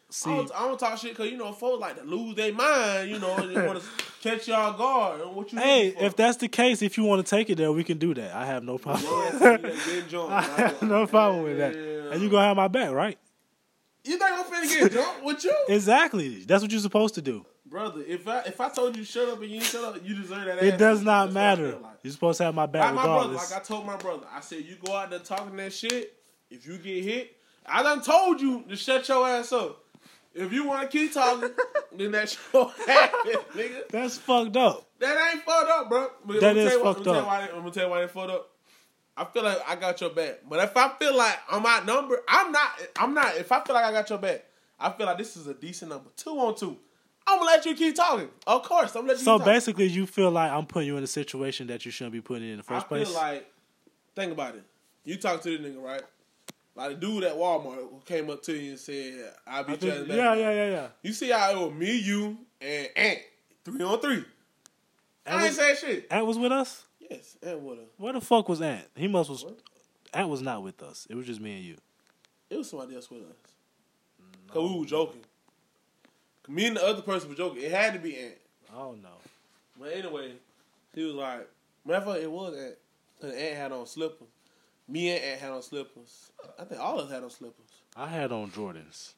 See, 0.09 0.29
I, 0.29 0.35
don't, 0.35 0.51
I 0.53 0.67
don't 0.67 0.79
talk 0.79 0.97
shit 0.99 1.11
because 1.11 1.31
you 1.31 1.37
know 1.37 1.51
folks 1.53 1.81
like 1.81 1.97
to 1.97 2.03
lose 2.03 2.35
their 2.35 2.53
mind. 2.53 3.09
You 3.09 3.17
know, 3.17 3.35
and 3.35 3.65
want 3.65 3.81
to 3.81 3.87
catch 4.21 4.47
y'all 4.47 4.77
guard. 4.77 5.21
And 5.21 5.35
what 5.35 5.51
you? 5.51 5.57
hey, 5.57 5.87
if 5.99 6.15
that's 6.15 6.37
the 6.37 6.47
case, 6.47 6.83
if 6.83 6.97
you 6.97 7.03
want 7.03 7.25
to 7.25 7.29
take 7.29 7.49
it 7.49 7.55
there, 7.55 7.71
we 7.71 7.83
can 7.83 7.97
do 7.97 8.13
that. 8.13 8.35
I 8.35 8.45
have 8.45 8.63
no 8.63 8.77
problem. 8.77 9.05
Yo, 9.05 9.21
that's 9.39 9.63
me, 9.63 9.69
that 9.69 9.85
getting 9.85 10.09
jumped. 10.09 10.31
I 10.31 10.41
have 10.41 10.81
no 10.83 11.07
problem 11.07 11.43
with 11.43 11.57
that. 11.57 11.75
And 11.75 12.21
you 12.21 12.29
gonna 12.29 12.45
have 12.45 12.55
my 12.57 12.67
back, 12.67 12.91
right? 12.91 13.17
You 14.03 14.17
think 14.19 14.31
I'm 14.33 14.43
finna 14.43 14.79
get 14.81 14.91
jumped 14.91 15.23
with 15.23 15.43
you, 15.45 15.55
Exactly. 15.69 16.43
That's 16.43 16.61
what 16.61 16.71
you're 16.71 16.81
supposed 16.81 17.15
to 17.15 17.21
do. 17.21 17.45
brother? 17.65 18.03
If 18.05 18.27
I 18.27 18.41
if 18.41 18.61
I 18.61 18.69
told 18.69 18.95
you 18.95 19.03
shut 19.05 19.29
up 19.29 19.41
and 19.41 19.49
you 19.49 19.55
ain't 19.55 19.63
shut 19.63 19.83
up, 19.83 20.05
you 20.05 20.13
deserve 20.13 20.45
that. 20.45 20.61
It 20.61 20.77
does 20.77 21.01
not 21.01 21.27
That's 21.27 21.33
matter. 21.33 21.77
like. 21.81 21.93
You're 22.03 22.13
supposed 22.13 22.37
to 22.37 22.43
have 22.43 22.53
my 22.53 22.65
back 22.65 22.93
Like 22.93 22.95
my 22.95 23.05
brother, 23.05 23.33
like 23.33 23.53
I 23.53 23.59
told 23.59 23.85
my 23.87 23.95
brother, 23.95 24.27
I 24.31 24.41
said 24.41 24.65
you 24.65 24.75
go 24.85 24.93
out 24.93 25.09
there 25.09 25.19
talking 25.19 25.55
that 25.55 25.73
shit. 25.73 26.17
If 26.51 26.67
you 26.67 26.77
get 26.77 27.03
hit, 27.03 27.37
I 27.65 27.83
done 27.83 28.01
told 28.01 28.41
you 28.41 28.63
to 28.69 28.75
shut 28.75 29.07
your 29.07 29.27
ass 29.27 29.51
up. 29.51 29.79
If 30.33 30.51
you 30.51 30.65
want 30.65 30.89
to 30.89 30.97
keep 30.97 31.13
talking, 31.13 31.51
then 31.95 32.11
that's 32.11 32.37
your 32.53 32.71
ass, 32.89 33.09
nigga. 33.55 33.87
That's 33.89 34.17
fucked 34.17 34.57
up. 34.57 34.85
That 34.99 35.31
ain't 35.33 35.43
fucked 35.43 35.69
up, 35.69 35.89
bro. 35.89 36.09
But 36.25 36.39
That 36.41 36.49
I'm 36.51 36.55
gonna 36.55 36.69
tell 36.69 36.77
you 36.79 36.83
what- 36.83 36.95
fucked 36.95 37.07
I'm 37.07 37.13
gonna 37.13 37.13
tell 37.13 37.13
you 37.13 37.19
up. 37.19 37.27
why 37.27 37.41
I'm 37.55 37.59
gonna 37.59 37.71
tell 37.71 37.83
you 37.85 37.89
why 37.91 38.01
they 38.01 38.07
fucked 38.07 38.31
up. 38.31 38.49
I 39.15 39.25
feel 39.25 39.43
like 39.43 39.59
I 39.69 39.75
got 39.75 40.01
your 40.01 40.09
back, 40.09 40.39
but 40.49 40.57
if 40.63 40.75
I 40.75 40.89
feel 40.97 41.15
like 41.15 41.37
I'm 41.51 41.63
outnumbered, 41.63 42.19
I'm 42.27 42.51
not. 42.51 42.71
I'm 42.97 43.13
not. 43.13 43.35
If 43.37 43.51
I 43.51 43.63
feel 43.63 43.75
like 43.75 43.85
I 43.85 43.91
got 43.91 44.09
your 44.09 44.17
back, 44.17 44.43
I 44.79 44.89
feel 44.91 45.05
like 45.05 45.19
this 45.19 45.37
is 45.37 45.45
a 45.45 45.53
decent 45.53 45.91
number, 45.91 46.09
two 46.17 46.31
on 46.31 46.55
two. 46.55 46.77
I'm 47.27 47.37
gonna 47.37 47.51
let 47.51 47.63
you 47.65 47.75
keep 47.75 47.95
talking. 47.95 48.29
Of 48.47 48.63
course, 48.63 48.95
I'm 48.95 49.01
gonna 49.03 49.09
let 49.13 49.19
you. 49.19 49.23
So 49.25 49.33
keep 49.37 49.41
talking. 49.41 49.53
basically, 49.53 49.85
you 49.85 50.07
feel 50.07 50.31
like 50.31 50.51
I'm 50.51 50.65
putting 50.65 50.87
you 50.87 50.97
in 50.97 51.03
a 51.03 51.07
situation 51.07 51.67
that 51.67 51.85
you 51.85 51.91
shouldn't 51.91 52.13
be 52.13 52.21
putting 52.21 52.45
in 52.45 52.49
in 52.53 52.57
the 52.57 52.63
I 52.67 52.73
first 52.79 52.87
place. 52.87 53.07
I 53.07 53.11
feel 53.11 53.21
like, 53.21 53.51
think 54.15 54.31
about 54.31 54.55
it. 54.55 54.63
You 55.05 55.15
talk 55.17 55.41
to 55.43 55.57
this 55.57 55.61
nigga, 55.71 55.79
right? 55.83 56.01
Like 56.75 56.89
the 56.89 56.95
dude 56.95 57.23
at 57.23 57.35
Walmart 57.35 57.75
who 57.75 58.01
came 58.05 58.29
up 58.29 58.41
to 58.43 58.53
you 58.53 58.71
and 58.71 58.79
said, 58.79 59.33
"I'll 59.45 59.63
be 59.63 59.77
judging 59.77 60.15
yeah, 60.15 60.33
yeah, 60.33 60.51
yeah, 60.51 60.69
yeah. 60.69 60.87
You 61.03 61.13
see 61.13 61.29
how 61.29 61.51
it 61.51 61.57
was 61.57 61.73
me, 61.73 61.97
you, 61.97 62.37
and 62.59 62.89
Ant 62.95 63.19
three 63.63 63.83
on 63.83 63.99
three. 63.99 64.15
Ant 64.15 64.25
I 65.27 65.33
ain't 65.33 65.43
was, 65.49 65.55
saying 65.57 65.75
shit. 65.79 66.07
Ant 66.09 66.25
was 66.25 66.39
with 66.39 66.51
us. 66.51 66.83
Yes, 66.99 67.37
Ant 67.43 67.59
would 67.61 67.77
have. 67.77 67.87
Where 67.97 68.13
the 68.13 68.21
fuck 68.21 68.49
was 68.49 68.61
Ant? 68.61 68.85
He 68.95 69.07
must 69.07 69.29
was. 69.29 69.43
What? 69.43 69.59
Ant 70.13 70.29
was 70.29 70.41
not 70.41 70.63
with 70.63 70.81
us. 70.81 71.05
It 71.09 71.15
was 71.15 71.27
just 71.27 71.39
me 71.39 71.55
and 71.55 71.63
you. 71.63 71.77
It 72.49 72.57
was 72.57 72.69
somebody 72.69 72.95
else 72.95 73.09
with 73.09 73.21
us. 73.21 73.35
Cause 74.49 74.71
we 74.71 74.79
were 74.79 74.85
joking. 74.85 75.21
Me 76.47 76.67
and 76.67 76.77
the 76.77 76.85
other 76.85 77.01
person 77.01 77.29
were 77.29 77.35
joking. 77.35 77.63
It 77.63 77.71
had 77.71 77.93
to 77.93 77.99
be 77.99 78.17
Ant. 78.17 78.35
Oh 78.75 78.95
no. 79.01 79.09
But 79.79 79.93
anyway, 79.93 80.33
he 80.93 81.03
was 81.03 81.15
like, 81.15 81.47
matter 81.85 81.99
of 81.99 82.13
fact, 82.13 82.23
it 82.23 82.31
was 82.31 82.55
Ant. 82.55 82.75
Cause 83.21 83.33
Ant 83.33 83.57
had 83.57 83.71
on 83.71 83.85
slippers. 83.85 84.27
Me 84.87 85.11
and 85.11 85.23
Ant 85.23 85.41
had 85.41 85.51
on 85.51 85.61
slippers. 85.61 86.31
I 86.59 86.65
think 86.65 86.81
all 86.81 86.99
of 86.99 87.07
us 87.07 87.11
had 87.11 87.23
on 87.23 87.29
slippers. 87.29 87.69
I 87.95 88.07
had 88.07 88.31
on 88.31 88.51
Jordans. 88.51 89.13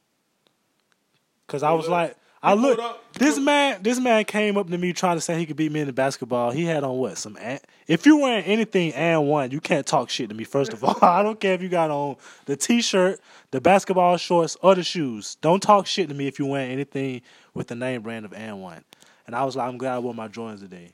Cause 1.48 1.64
I 1.64 1.72
was 1.74 1.88
like, 1.88 2.16
I 2.46 2.54
look. 2.54 2.80
This 3.14 3.40
man, 3.40 3.82
this 3.82 4.00
man 4.00 4.24
came 4.26 4.56
up 4.56 4.70
to 4.70 4.78
me 4.78 4.94
trying 4.94 5.18
to 5.18 5.22
say 5.22 5.38
he 5.40 5.48
could 5.48 5.56
beat 5.56 5.72
me 5.72 5.80
in 5.80 5.88
the 5.88 5.94
basketball. 5.94 6.52
He 6.52 6.66
had 6.66 6.84
on 6.84 6.98
what? 6.98 7.18
Some 7.18 7.38
ant. 7.38 7.64
If 7.88 8.06
you 8.06 8.18
wearing 8.18 8.44
anything 8.46 8.92
AND1, 8.92 9.52
you 9.52 9.60
can't 9.60 9.86
talk 9.86 10.12
shit 10.12 10.30
to 10.30 10.36
me. 10.36 10.44
First 10.44 10.72
of 10.72 10.84
all, 10.84 10.96
I 11.02 11.24
don't 11.24 11.40
care 11.40 11.56
if 11.56 11.64
you 11.64 11.70
got 11.70 11.90
on 11.90 12.18
the 12.46 12.56
t-shirt, 12.56 13.20
the 13.50 13.60
basketball 13.60 14.18
shorts, 14.18 14.58
or 14.62 14.76
the 14.76 14.84
shoes. 14.84 15.36
Don't 15.42 15.62
talk 15.62 15.88
shit 15.88 16.08
to 16.10 16.14
me 16.14 16.28
if 16.28 16.38
you 16.38 16.46
wearing 16.46 16.72
anything 16.72 17.22
with 17.56 17.68
the 17.68 17.76
name 17.76 18.04
brand 18.04 18.26
of 18.26 18.32
AND1. 18.32 18.84
And 19.26 19.36
I 19.36 19.44
was 19.44 19.56
like, 19.56 19.68
I'm 19.68 19.80
glad 19.80 19.96
I 19.96 20.00
wore 20.00 20.14
my 20.14 20.28
Jordans 20.28 20.60
today, 20.60 20.92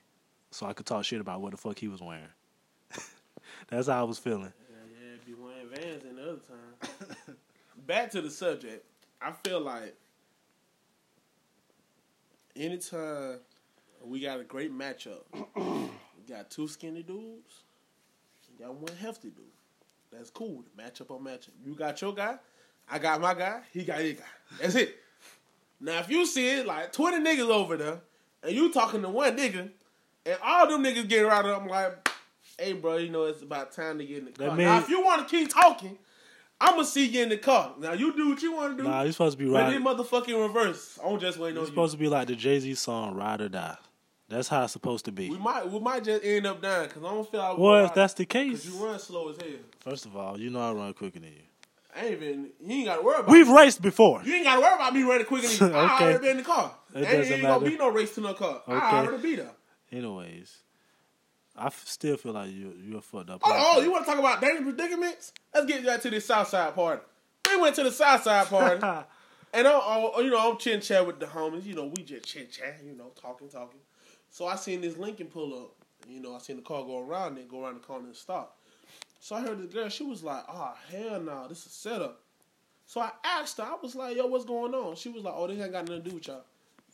so 0.51 0.65
I 0.65 0.71
could 0.71 0.85
talk 0.85 1.03
shit 1.03 1.19
about 1.19 1.41
what 1.41 1.51
the 1.51 1.57
fuck 1.57 1.77
he 1.77 1.89
was 1.89 2.01
wearing. 2.01 2.23
That's 3.67 3.87
how 3.89 3.99
I 3.99 4.03
was 4.03 4.19
feeling. 4.19 4.53
Yeah, 4.69 4.77
yeah, 4.89 5.17
be 5.25 5.33
wearing 5.33 5.60
Vans 5.71 6.03
in 6.03 6.17
the 6.17 6.21
other 6.23 6.39
time. 6.47 7.35
Back 7.87 8.11
to 8.11 8.21
the 8.21 8.29
subject. 8.29 8.85
I 9.21 9.31
feel 9.31 9.61
like 9.61 9.95
anytime 12.55 13.39
we 14.03 14.19
got 14.19 14.39
a 14.39 14.43
great 14.43 14.77
matchup, 14.77 15.21
we 15.55 16.23
got 16.27 16.49
two 16.49 16.67
skinny 16.67 17.03
dudes, 17.03 17.63
we 18.49 18.65
got 18.65 18.73
one 18.73 18.95
hefty 18.95 19.29
dude. 19.29 19.45
That's 20.11 20.29
cool. 20.29 20.65
Matchup 20.77 21.11
on 21.11 21.23
matchup. 21.23 21.51
You 21.63 21.73
got 21.73 22.01
your 22.01 22.13
guy, 22.13 22.37
I 22.89 22.99
got 22.99 23.21
my 23.21 23.33
guy, 23.33 23.61
he 23.71 23.83
got 23.83 23.99
his 23.99 24.15
guy. 24.15 24.25
That's 24.59 24.75
it. 24.75 24.97
Now 25.79 25.99
if 25.99 26.09
you 26.09 26.25
see 26.25 26.49
it 26.49 26.65
like 26.65 26.91
twenty 26.91 27.23
niggas 27.23 27.49
over 27.49 27.77
there, 27.77 28.01
and 28.43 28.53
you 28.53 28.73
talking 28.73 29.01
to 29.03 29.09
one 29.09 29.37
nigga, 29.37 29.69
and 30.25 30.37
all 30.43 30.67
them 30.67 30.83
niggas 30.83 31.07
getting 31.07 31.27
right 31.27 31.45
up, 31.45 31.61
I'm 31.61 31.67
like, 31.67 32.10
hey 32.59 32.73
bro, 32.73 32.97
you 32.97 33.09
know 33.09 33.23
it's 33.25 33.41
about 33.41 33.71
time 33.71 33.97
to 33.99 34.05
get 34.05 34.19
in 34.19 34.25
the 34.25 34.31
car. 34.31 34.55
mean- 34.55 34.65
now 34.67 34.79
if 34.79 34.89
you 34.89 35.01
want 35.03 35.27
to 35.27 35.35
keep 35.37 35.49
talking, 35.53 35.97
I'm 36.59 36.75
gonna 36.75 36.85
see 36.85 37.05
you 37.07 37.23
in 37.23 37.29
the 37.29 37.37
car. 37.37 37.73
Now 37.79 37.93
you 37.93 38.15
do 38.15 38.29
what 38.29 38.41
you 38.41 38.53
want 38.53 38.77
to 38.77 38.83
do. 38.83 38.87
Nah, 38.89 39.01
you 39.03 39.11
supposed 39.11 39.37
to 39.37 39.43
be 39.43 39.49
but 39.49 39.63
right. 39.63 39.77
motherfucking 39.81 40.47
reverse. 40.47 40.99
I'm 41.03 41.19
just 41.19 41.37
waiting 41.39 41.57
on 41.57 41.63
It's 41.63 41.69
you. 41.69 41.75
supposed 41.75 41.93
to 41.93 41.97
be 41.97 42.07
like 42.07 42.27
the 42.27 42.35
Jay 42.35 42.59
Z 42.59 42.73
song 42.75 43.15
"Ride 43.15 43.41
or 43.41 43.49
Die." 43.49 43.77
That's 44.29 44.47
how 44.47 44.63
it's 44.63 44.71
supposed 44.71 45.03
to 45.05 45.11
be. 45.11 45.29
We 45.29 45.37
might 45.37 45.67
we 45.69 45.79
might 45.79 46.03
just 46.03 46.23
end 46.23 46.45
up 46.47 46.61
dying 46.61 46.87
because 46.87 47.03
I 47.03 47.09
don't 47.09 47.29
feel 47.29 47.39
like 47.41 47.57
Well, 47.57 47.85
if 47.85 47.93
that's 47.93 48.13
the 48.13 48.23
because 48.23 48.61
case, 48.63 48.65
you 48.65 48.85
run 48.85 48.97
slow 48.99 49.29
as 49.29 49.37
hell. 49.37 49.47
first 49.79 50.05
of 50.05 50.15
all, 50.15 50.39
you 50.39 50.49
know 50.49 50.61
I 50.61 50.71
run 50.71 50.93
quicker 50.93 51.19
than 51.19 51.29
you. 51.33 51.41
I 51.93 52.05
ain't 52.05 52.11
even 52.21 52.49
you 52.61 52.75
ain't 52.77 52.85
gotta 52.85 53.01
worry 53.01 53.19
about 53.19 53.29
We've 53.31 53.49
raced 53.49 53.81
before. 53.81 54.21
You 54.23 54.35
ain't 54.35 54.45
gotta 54.45 54.61
worry 54.61 54.75
about 54.75 54.93
me 54.93 55.01
running 55.03 55.25
quicker 55.25 55.47
than 55.47 55.71
you. 55.71 55.75
I 55.77 55.95
Okay. 55.95 56.03
already 56.05 56.19
been 56.19 56.29
in 56.31 56.37
the 56.37 56.43
car. 56.43 56.73
It 56.93 56.99
ain't, 56.99 57.07
doesn't 57.11 57.33
ain't 57.33 57.41
matter. 57.43 57.59
gonna 57.59 57.71
be 57.71 57.77
no 57.77 57.89
race 57.89 58.15
to 58.15 58.21
no 58.21 58.33
car. 58.35 58.61
Okay. 58.67 58.77
I 58.77 58.99
already 59.05 59.21
be 59.23 59.35
there. 59.35 59.51
Anyways, 59.91 60.57
I 61.57 61.67
f- 61.67 61.85
still 61.85 62.17
feel 62.17 62.33
like 62.33 62.49
you 62.51 62.73
you're 62.83 62.99
a 62.99 63.01
fucked 63.01 63.29
up. 63.29 63.41
Oh, 63.43 63.73
oh, 63.75 63.81
you 63.81 63.91
want 63.91 64.05
to 64.05 64.11
talk 64.11 64.19
about 64.19 64.41
dangerous 64.41 64.73
predicaments? 64.75 65.33
Let's 65.53 65.65
get 65.67 65.83
that 65.85 66.01
to 66.03 66.09
this 66.09 66.25
South 66.25 66.47
Side 66.47 66.73
party. 66.75 67.01
We 67.49 67.59
went 67.59 67.75
to 67.75 67.83
the 67.83 67.91
South 67.91 68.23
Side 68.23 68.47
party, 68.47 68.81
and 69.53 69.67
I'm, 69.67 69.81
I'm- 69.81 70.23
you 70.25 70.31
know 70.31 70.51
I'm 70.51 70.57
chin 70.57 70.79
chat 70.81 71.05
with 71.05 71.19
the 71.19 71.25
homies. 71.25 71.65
You 71.65 71.73
know 71.75 71.85
we 71.95 72.03
just 72.03 72.25
chin 72.25 72.47
chat, 72.51 72.79
you 72.85 72.93
know 72.93 73.11
talking, 73.21 73.49
talking. 73.49 73.79
So 74.29 74.47
I 74.47 74.55
seen 74.55 74.79
this 74.81 74.97
Lincoln 74.97 75.27
pull 75.27 75.53
up. 75.53 75.71
You 76.07 76.21
know 76.21 76.33
I 76.35 76.39
seen 76.39 76.55
the 76.55 76.61
car 76.61 76.83
go 76.83 76.99
around 76.99 77.37
and 77.37 77.49
go 77.49 77.63
around 77.63 77.75
the 77.75 77.79
corner 77.81 78.05
and 78.07 78.15
stop. 78.15 78.57
So 79.19 79.35
I 79.35 79.41
heard 79.41 79.59
this 79.61 79.73
girl. 79.73 79.89
She 79.89 80.03
was 80.05 80.23
like, 80.23 80.43
"Oh 80.47 80.73
hell 80.89 81.19
no, 81.19 81.47
this 81.49 81.59
is 81.59 81.65
a 81.67 81.69
setup." 81.69 82.21
So 82.85 83.01
I 83.01 83.11
asked 83.23 83.57
her. 83.57 83.63
I 83.63 83.75
was 83.81 83.93
like, 83.95 84.15
"Yo, 84.15 84.25
what's 84.25 84.45
going 84.45 84.73
on?" 84.73 84.95
She 84.95 85.09
was 85.09 85.23
like, 85.23 85.33
"Oh, 85.35 85.47
this 85.47 85.59
ain't 85.61 85.73
got 85.73 85.85
nothing 85.87 86.03
to 86.03 86.09
do 86.09 86.15
with 86.15 86.27
y'all." 86.27 86.43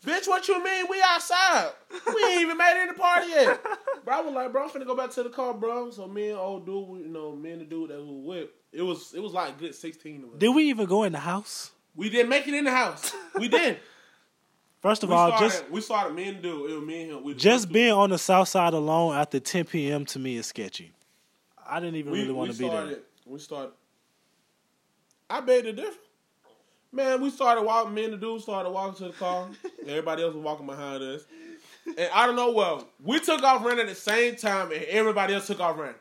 Bitch, 0.05 0.27
what 0.27 0.47
you 0.47 0.63
mean? 0.63 0.85
We 0.89 1.01
outside. 1.03 1.71
We 2.13 2.23
ain't 2.23 2.41
even 2.41 2.57
made 2.57 2.79
it 2.79 2.81
in 2.83 2.87
the 2.89 2.93
party 2.93 3.27
yet. 3.29 3.63
Bro, 4.05 4.15
I 4.15 4.21
was 4.21 4.33
like, 4.33 4.51
bro, 4.51 4.63
I'm 4.63 4.69
finna 4.69 4.85
go 4.85 4.95
back 4.95 5.09
to 5.11 5.23
the 5.23 5.29
car, 5.29 5.53
bro. 5.53 5.89
So 5.91 6.07
me 6.07 6.29
and 6.29 6.37
old 6.37 6.65
dude, 6.65 6.87
we- 6.87 6.99
you 7.01 7.07
know, 7.07 7.35
me 7.35 7.51
and 7.51 7.61
the 7.61 7.65
dude 7.65 7.89
that 7.89 7.99
was 7.99 8.07
with, 8.09 8.49
it 8.71 8.81
was 8.81 9.13
it 9.13 9.19
was 9.21 9.33
like 9.33 9.57
good 9.57 9.75
16 9.75 10.23
of 10.23 10.29
us. 10.29 10.35
Did 10.37 10.49
we 10.49 10.69
even 10.69 10.85
go 10.85 11.03
in 11.03 11.11
the 11.13 11.19
house? 11.19 11.71
We 11.95 12.09
didn't 12.09 12.29
make 12.29 12.47
it 12.47 12.53
in 12.53 12.65
the 12.65 12.71
house. 12.71 13.11
We 13.35 13.47
did. 13.49 13.79
First 14.81 15.03
of 15.03 15.09
we 15.09 15.15
all, 15.15 15.29
started, 15.29 15.49
just 15.49 15.69
we 15.71 15.81
started 15.81 16.13
me 16.13 16.27
and 16.27 16.37
the 16.37 16.41
dude. 16.43 16.71
It 16.71 16.73
was 16.75 16.83
me 16.83 17.01
and 17.03 17.11
him. 17.13 17.23
We 17.23 17.33
just 17.33 17.71
being 17.71 17.91
on 17.91 18.11
the 18.11 18.19
south 18.19 18.47
side 18.49 18.73
alone 18.73 19.15
after 19.15 19.39
10 19.39 19.65
p.m. 19.65 20.05
to 20.05 20.19
me 20.19 20.37
is 20.37 20.45
sketchy. 20.45 20.91
I 21.67 21.79
didn't 21.79 21.95
even 21.95 22.11
we, 22.11 22.21
really 22.21 22.33
want 22.33 22.51
to 22.51 22.57
be 22.57 22.69
there. 22.69 22.99
We 23.25 23.39
started. 23.39 23.73
I 25.29 25.41
made 25.41 25.65
it 25.65 25.75
different. 25.75 25.97
Man, 26.91 27.21
we 27.21 27.29
started 27.29 27.63
walking. 27.63 27.93
Me 27.93 28.05
and 28.05 28.13
the 28.13 28.17
dude 28.17 28.41
started 28.41 28.69
walking 28.69 28.95
to 28.97 29.03
the 29.11 29.17
car. 29.17 29.49
everybody 29.87 30.23
else 30.23 30.33
was 30.33 30.43
walking 30.43 30.65
behind 30.65 31.03
us. 31.03 31.23
And 31.85 32.09
I 32.13 32.25
don't 32.25 32.35
know 32.35 32.51
well, 32.51 32.87
we 33.03 33.19
took 33.19 33.43
off 33.43 33.63
running 33.63 33.81
at 33.81 33.87
the 33.87 33.95
same 33.95 34.35
time, 34.35 34.71
and 34.71 34.83
everybody 34.85 35.33
else 35.33 35.47
took 35.47 35.59
off 35.59 35.77
running. 35.77 35.95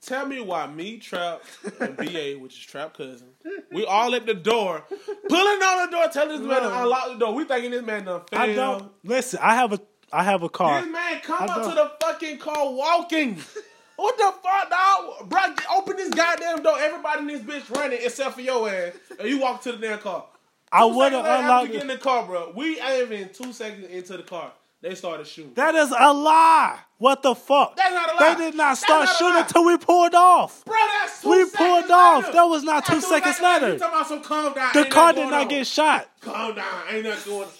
Tell 0.00 0.26
me 0.26 0.38
why 0.40 0.66
me, 0.66 0.98
Trap, 0.98 1.42
and 1.80 1.96
BA, 1.96 2.34
which 2.38 2.52
is 2.58 2.64
Trap 2.66 2.94
cousin, 2.96 3.28
we 3.72 3.86
all 3.86 4.14
at 4.14 4.26
the 4.26 4.34
door, 4.34 4.84
pulling 5.28 5.62
on 5.62 5.86
the 5.86 5.96
door, 5.96 6.08
telling 6.12 6.38
this 6.40 6.46
man 6.46 6.60
to 6.62 6.82
unlock 6.82 7.08
the 7.08 7.18
door. 7.18 7.34
We 7.34 7.44
thinking 7.46 7.70
this 7.70 7.82
man 7.82 8.04
done 8.04 8.20
failed. 8.30 8.42
I 8.42 8.54
don't 8.54 8.92
listen. 9.02 9.38
I 9.42 9.54
have 9.54 9.72
a 9.72 9.80
I 10.12 10.22
have 10.24 10.42
a 10.42 10.48
car. 10.50 10.82
This 10.82 10.92
man 10.92 11.20
come 11.22 11.42
I 11.42 11.46
up 11.46 11.62
don't- 11.62 11.70
to 11.70 11.74
the 11.74 11.92
fucking 12.02 12.38
car 12.38 12.72
walking. 12.72 13.38
What 13.96 14.16
the 14.16 14.32
fuck, 14.42 14.70
dog? 14.70 15.28
Bro, 15.28 15.40
open 15.76 15.96
this 15.96 16.10
goddamn 16.10 16.62
door. 16.62 16.76
Everybody 16.78 17.20
in 17.20 17.26
this 17.28 17.40
bitch 17.42 17.76
running 17.76 17.98
except 18.02 18.34
for 18.34 18.40
your 18.40 18.68
ass. 18.68 18.92
And 19.18 19.28
you 19.28 19.38
walk 19.40 19.62
to 19.62 19.72
the 19.72 19.78
damn 19.78 19.98
car. 19.98 20.24
I 20.72 20.80
Two 20.88 20.96
would 20.96 21.12
have 21.12 21.24
later, 21.24 21.36
unlocked 21.42 21.72
get 21.72 21.82
in 21.82 21.88
the 21.88 21.98
car, 21.98 22.26
bro. 22.26 22.52
We 22.56 22.80
ain't 22.80 23.12
even 23.12 23.28
two 23.32 23.52
seconds 23.52 23.86
into 23.86 24.16
the 24.16 24.24
car. 24.24 24.52
They 24.82 24.94
started 24.96 25.26
shooting. 25.26 25.54
That 25.54 25.74
is 25.76 25.90
a 25.96 26.12
lie. 26.12 26.78
What 26.98 27.22
the 27.22 27.34
fuck? 27.34 27.76
That's 27.76 27.94
not 27.94 28.12
a 28.12 28.16
lie. 28.22 28.34
They 28.34 28.44
did 28.50 28.54
not 28.56 28.76
start 28.76 29.06
not 29.06 29.16
shooting 29.16 29.40
until 29.40 29.64
we 29.64 29.78
pulled 29.78 30.14
off. 30.14 30.64
Bro, 30.64 30.74
that's 31.00 31.22
two 31.22 31.30
We 31.30 31.44
pulled 31.46 31.90
off. 31.90 32.24
later. 32.24 32.32
That 32.32 32.44
was 32.44 32.64
not 32.64 32.84
That's 32.86 33.00
two 33.02 33.08
seconds 33.08 33.40
later. 33.40 33.72
You 33.74 33.78
talking 33.78 33.94
about 33.94 34.08
some 34.08 34.22
calm 34.22 34.52
down. 34.52 34.70
The 34.74 34.80
ain't 34.80 34.90
car 34.90 35.12
did 35.14 35.30
not 35.30 35.42
on. 35.42 35.48
get 35.48 35.66
shot. 35.66 36.08
Calm 36.20 36.54
down. 36.54 36.66
Ain't 36.90 37.04
nothing 37.04 37.32
going 37.32 37.44
on. 37.46 37.54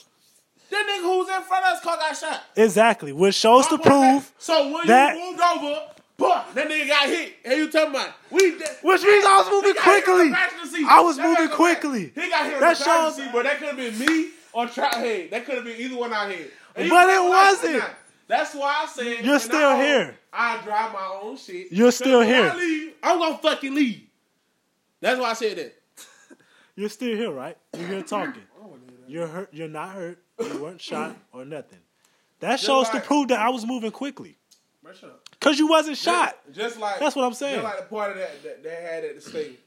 That 0.71 0.87
nigga 0.87 1.03
who 1.03 1.19
was 1.19 1.29
in 1.29 1.43
front 1.45 1.65
of 1.67 1.73
us 1.73 1.81
car 1.83 1.97
got 1.97 2.17
shot. 2.17 2.43
Exactly, 2.57 3.13
which 3.13 3.37
shows 3.37 3.69
to 3.69 3.79
My 3.79 3.85
boy 3.85 3.89
prove 3.89 4.33
So 4.39 4.73
when 4.75 4.87
that- 4.89 5.17
you 5.17 5.31
moved 5.31 5.41
over, 5.41 5.81
bah, 6.17 6.45
that 6.55 6.69
nigga 6.69 6.89
got 6.89 7.09
hit. 7.09 7.33
And 7.45 7.59
you 7.59 7.71
talking 7.71 7.91
about 7.91 8.11
we. 8.31 8.51
Which 8.53 9.03
means 9.03 9.25
I 9.25 9.37
was 9.45 9.51
moving 9.51 9.71
He 9.71 9.75
got 9.75 9.85
hit 9.85 9.95
on 9.97 10.03
quickly. 10.03 10.29
the 10.29 10.35
passenger 10.35 10.67
seat. 10.77 10.87
I 10.89 11.01
was 11.01 11.17
That 11.17 11.29
moving 11.29 11.57
quickly. 11.57 12.13
He 12.15 12.29
got 12.31 12.45
hit 12.47 12.55
on 12.55 12.61
That 12.61 12.79
the 12.79 12.85
shows- 12.85 13.17
seat, 13.17 13.29
but 13.33 13.43
that 13.45 13.59
could 13.59 13.69
have 13.69 13.77
been 13.77 13.99
me 13.99 14.31
or 14.53 14.67
Trout 14.67 14.95
Head. 14.95 15.31
That 15.31 15.45
could 15.47 15.57
have 15.57 15.65
been 15.65 15.81
either 15.81 15.97
one 15.97 16.13
out 16.13 16.31
here. 16.31 16.49
But 16.75 17.09
it 17.09 17.23
wasn't. 17.29 17.85
That's 18.27 18.55
why 18.55 18.85
I 18.85 18.87
said 18.87 19.25
You're 19.25 19.39
still 19.39 19.69
I, 19.71 19.85
here. 19.85 20.19
I 20.33 20.61
drive 20.63 20.93
my 20.93 21.19
own 21.23 21.37
shit. 21.37 21.71
You're 21.71 21.93
still 21.93 22.23
here. 22.23 22.51
I 22.51 22.57
leave, 22.57 22.93
I'm 23.03 23.19
gonna 23.19 23.39
fucking 23.39 23.75
leave. 23.75 24.01
That's 25.01 25.21
why 25.21 25.31
I 25.31 25.33
said 25.35 25.59
that. 25.59 25.75
You're 26.77 26.89
still 26.89 27.15
here, 27.17 27.31
right? 27.31 27.59
You're 27.77 27.87
here 27.87 28.03
talking. 28.03 28.43
You're 29.07 29.27
hurt. 29.27 29.51
You're 29.53 29.69
not 29.69 29.91
hurt. 29.91 30.19
You 30.41 30.63
weren't 30.63 30.81
shot 30.81 31.15
or 31.33 31.45
nothing. 31.45 31.79
That 32.41 32.59
shows 32.59 32.89
to 32.91 33.01
prove 33.01 33.29
that 33.29 33.41
I 33.41 33.51
was 33.51 33.67
moving 33.67 33.91
quickly. 33.91 34.37
Shut 34.99 35.11
up. 35.11 35.24
Cause 35.45 35.59
you 35.59 35.67
wasn't 35.67 35.99
shot. 35.99 36.39
Just, 36.47 36.59
just 36.59 36.81
like 36.81 36.99
That's 36.99 37.15
what 37.15 37.27
I'm 37.27 37.35
saying. 37.35 37.61
Just 37.61 37.65
like 37.65 37.79
the 37.79 37.95
party 37.95 38.19
that, 38.19 38.43
that 38.43 38.63
they 38.63 38.75
had 38.75 39.05
at 39.05 39.15
the 39.17 39.21
stadium. 39.21 39.59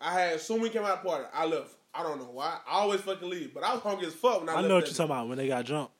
I 0.00 0.12
had 0.12 0.32
as 0.32 0.42
soon 0.42 0.60
we 0.60 0.70
came 0.70 0.82
out 0.82 0.98
of 0.98 1.04
party, 1.04 1.24
I 1.32 1.46
left. 1.46 1.72
I 1.94 2.02
don't 2.02 2.18
know 2.18 2.30
why. 2.32 2.58
I 2.68 2.80
always 2.80 3.00
fucking 3.02 3.30
leave, 3.30 3.54
but 3.54 3.62
I 3.62 3.72
was 3.72 3.80
hungry 3.80 4.08
as 4.08 4.14
fuck 4.14 4.40
when 4.40 4.48
I, 4.48 4.54
I 4.54 4.62
know 4.62 4.74
what 4.74 4.86
you're 4.86 4.94
talking 4.94 5.04
about 5.04 5.28
when 5.28 5.38
they 5.38 5.46
got 5.46 5.64
jumped. 5.64 5.92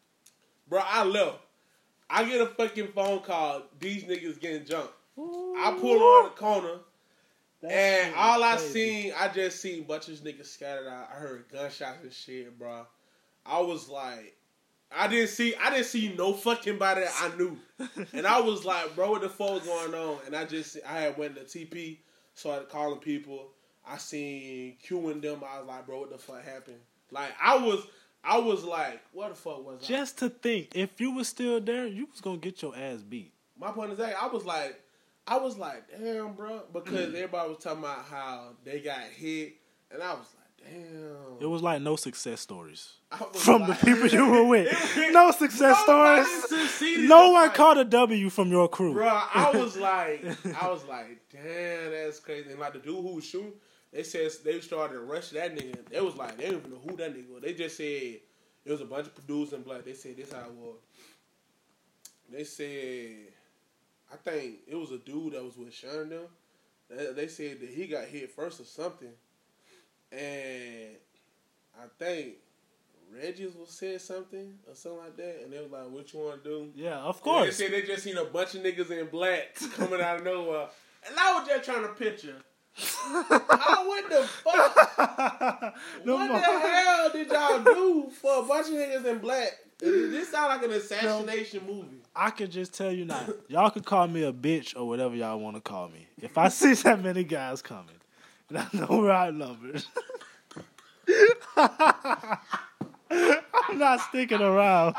Bro, 0.69 0.83
I 0.85 1.05
left. 1.05 1.39
I 2.09 2.25
get 2.25 2.41
a 2.41 2.47
fucking 2.47 2.89
phone 2.89 3.21
call. 3.21 3.63
These 3.79 4.03
niggas 4.05 4.41
getting 4.41 4.65
jumped. 4.65 4.95
I 5.17 5.77
pull 5.81 5.95
around 5.95 6.25
the 6.25 6.37
corner, 6.37 6.79
and 7.69 8.15
all 8.17 8.43
I 8.43 8.57
seen, 8.57 9.13
I 9.17 9.29
just 9.29 9.61
seen 9.61 9.85
bunch 9.85 10.09
of 10.09 10.15
niggas 10.15 10.47
scattered 10.47 10.89
out. 10.89 11.09
I 11.15 11.19
heard 11.19 11.45
gunshots 11.53 12.03
and 12.03 12.13
shit, 12.13 12.59
bro. 12.59 12.85
I 13.47 13.61
was 13.61 13.89
like, 13.89 14.37
I 14.97 15.07
didn't 15.09 15.29
see, 15.29 15.55
I 15.55 15.71
didn't 15.71 15.87
see 15.87 16.15
no 16.17 16.33
fucking 16.33 16.79
body 16.79 17.03
that 17.03 17.15
I 17.21 17.37
knew, 17.37 17.57
and 18.13 18.27
I 18.27 18.41
was 18.41 18.65
like, 18.65 18.95
bro, 18.97 19.11
what 19.13 19.23
the 19.23 19.29
fuck 19.29 19.51
was 19.51 19.63
going 19.65 19.95
on? 19.95 20.19
And 20.27 20.35
I 20.37 20.45
just, 20.45 20.79
I 20.87 21.01
had 21.01 21.17
went 21.19 21.37
to 21.37 21.43
TP, 21.43 21.99
started 22.35 22.69
calling 22.69 22.99
people. 22.99 23.49
I 23.87 23.97
seen 23.99 24.77
Q 24.83 25.09
and 25.11 25.23
them. 25.23 25.43
I 25.49 25.59
was 25.61 25.69
like, 25.69 25.87
bro, 25.87 26.01
what 26.01 26.11
the 26.11 26.19
fuck 26.19 26.45
happened? 26.45 26.81
Like, 27.11 27.31
I 27.43 27.57
was, 27.57 27.87
I 28.23 28.39
was 28.39 28.63
like, 28.65 29.01
what 29.13 29.31
the 29.31 29.35
fuck 29.35 29.65
was 29.65 29.81
I? 29.83 29.87
Just 29.87 30.19
to 30.19 30.29
think, 30.29 30.69
if 30.75 31.01
you 31.01 31.13
was 31.13 31.29
still 31.29 31.61
there, 31.61 31.87
you 31.87 32.07
was 32.11 32.21
gonna 32.21 32.37
get 32.39 32.61
your 32.63 32.77
ass 32.77 33.01
beat. 33.03 33.33
My 33.59 33.71
point 33.71 33.93
is 33.93 33.99
that 33.99 34.15
I 34.21 34.27
was 34.27 34.45
like, 34.45 34.81
I 35.27 35.39
was 35.39 35.57
like, 35.57 35.85
damn, 35.91 36.33
bro, 36.35 36.51
Mm. 36.61 36.73
because 36.73 37.15
everybody 37.15 37.49
was 37.51 37.59
talking 37.63 37.79
about 37.81 38.05
how 38.07 38.51
they 38.65 38.81
got 38.81 39.03
hit, 39.03 39.55
and 39.93 40.03
I 40.03 40.11
was 40.15 40.27
like, 40.37 40.40
damn. 40.63 41.41
It 41.41 41.47
was 41.47 41.63
like 41.63 41.81
no 41.83 41.97
success 41.97 42.41
stories 42.41 42.95
from 43.35 43.67
the 43.67 43.75
people 43.75 44.07
you 44.09 44.27
were 44.29 44.45
with. 44.45 44.69
No 45.13 45.31
success 45.33 45.79
stories. 45.81 46.29
No 47.09 47.27
in 47.29 47.33
one 47.33 47.49
fight. 47.49 47.57
caught 47.57 47.79
a 47.79 47.85
W 47.85 48.31
from 48.31 48.51
your 48.51 48.69
crew. 48.69 48.93
Bro, 48.95 49.09
I 49.09 49.51
was 49.55 49.77
like, 49.77 50.25
I 50.63 50.69
was 50.71 50.85
like, 50.87 51.21
damn, 51.33 51.91
that's 51.91 52.21
crazy. 52.21 52.51
And 52.51 52.61
like 52.61 52.75
the 52.75 52.79
dude 52.79 52.97
who 52.97 53.15
was 53.17 53.25
shooting, 53.25 53.53
they 53.93 54.03
said 54.03 54.31
they 54.45 54.61
started 54.61 54.95
to 54.95 55.01
rush 55.01 55.31
that 55.31 55.57
nigga. 55.57 55.89
They 55.89 56.01
was 56.01 56.17
like, 56.17 56.37
they 56.37 56.45
didn't 56.45 56.59
even 56.61 56.71
know 56.73 56.81
who 56.89 56.97
that 56.97 57.15
nigga 57.15 57.33
was. 57.33 57.43
They 57.43 57.55
just 57.55 57.77
said 57.77 57.85
it 58.65 58.71
was 58.71 58.81
a 58.81 58.85
bunch 58.85 59.07
of 59.07 59.15
producers 59.15 59.55
and 59.55 59.65
black. 59.65 59.85
They 59.85 59.95
said 59.95 60.17
this 60.17 60.33
how 60.33 60.41
it 60.41 60.53
was. 60.53 60.77
They 62.31 62.45
said, 62.45 63.33
I 64.13 64.17
think 64.17 64.59
it 64.69 64.77
was 64.77 64.93
a 64.93 64.99
dude 64.99 65.33
that 65.33 65.43
was 65.43 65.57
with 65.57 65.73
Shonda. 65.73 66.21
They 67.17 67.29
said 67.29 67.61
that 67.61 67.71
he 67.71 67.87
got 67.87 68.05
hit 68.05 68.31
first 68.31 68.61
or 68.61 68.65
something, 68.65 69.11
and 70.13 70.97
I 71.79 71.87
think. 71.99 72.35
Reggie's 73.13 73.57
was 73.57 73.71
said 73.71 74.01
something 74.01 74.55
or 74.69 74.75
something 74.77 75.01
like 75.01 75.17
that, 75.17 75.41
and 75.43 75.53
they 75.53 75.59
was 75.61 75.73
like, 75.73 75.91
"What 75.91 76.13
you 76.13 76.21
want 76.21 76.45
to 76.45 76.49
do?" 76.49 76.71
Yeah, 76.77 76.99
of 76.99 77.21
course. 77.21 77.59
They 77.59 77.65
said 77.65 77.73
they 77.73 77.83
just 77.83 78.05
seen 78.05 78.17
a 78.17 78.25
bunch 78.25 78.55
of 78.55 78.63
niggas 78.63 78.89
in 78.93 79.09
black 79.09 79.57
coming 79.77 80.01
out 80.01 80.19
of 80.19 80.25
nowhere. 80.25 80.69
And 81.09 81.19
I 81.19 81.35
was 81.41 81.49
just 81.49 81.65
trying 81.65 81.83
to 81.83 81.89
picture. 81.89 82.37
How 82.77 83.89
what 83.89 84.09
the 84.09 84.23
fuck? 84.29 85.75
No 86.05 86.15
what 86.15 86.29
more. 86.31 86.39
the 86.39 86.45
hell 86.61 87.11
did 87.13 87.29
y'all 87.29 87.65
do 87.65 88.11
for 88.11 88.45
a 88.45 88.47
bunch 88.47 88.69
of 88.69 88.75
niggas 88.75 89.05
in 89.05 89.19
black? 89.19 89.59
This 89.81 90.31
sound 90.31 90.49
like 90.51 90.63
an 90.63 90.71
assassination 90.77 91.67
movie. 91.67 92.03
I 92.15 92.31
could 92.31 92.51
just 92.53 92.75
tell 92.75 92.93
you 92.93 93.07
now. 93.07 93.27
Y'all 93.49 93.71
could 93.71 93.85
call 93.85 94.07
me 94.07 94.23
a 94.23 94.33
bitch 94.33 94.77
or 94.77 94.87
whatever 94.87 95.17
y'all 95.17 95.41
want 95.41 95.57
to 95.57 95.61
call 95.63 95.89
me. 95.89 96.07
If 96.21 96.39
I 96.39 96.49
see 96.49 96.75
that 96.83 97.03
many 97.03 97.25
guys 97.25 97.61
coming, 97.61 97.97
and 98.51 98.59
I 98.59 98.67
know 98.75 99.09
I 99.11 99.31
numbers. 99.31 99.87
I'm 103.13 103.79
not 103.79 104.01
sticking 104.01 104.41
around. 104.41 104.95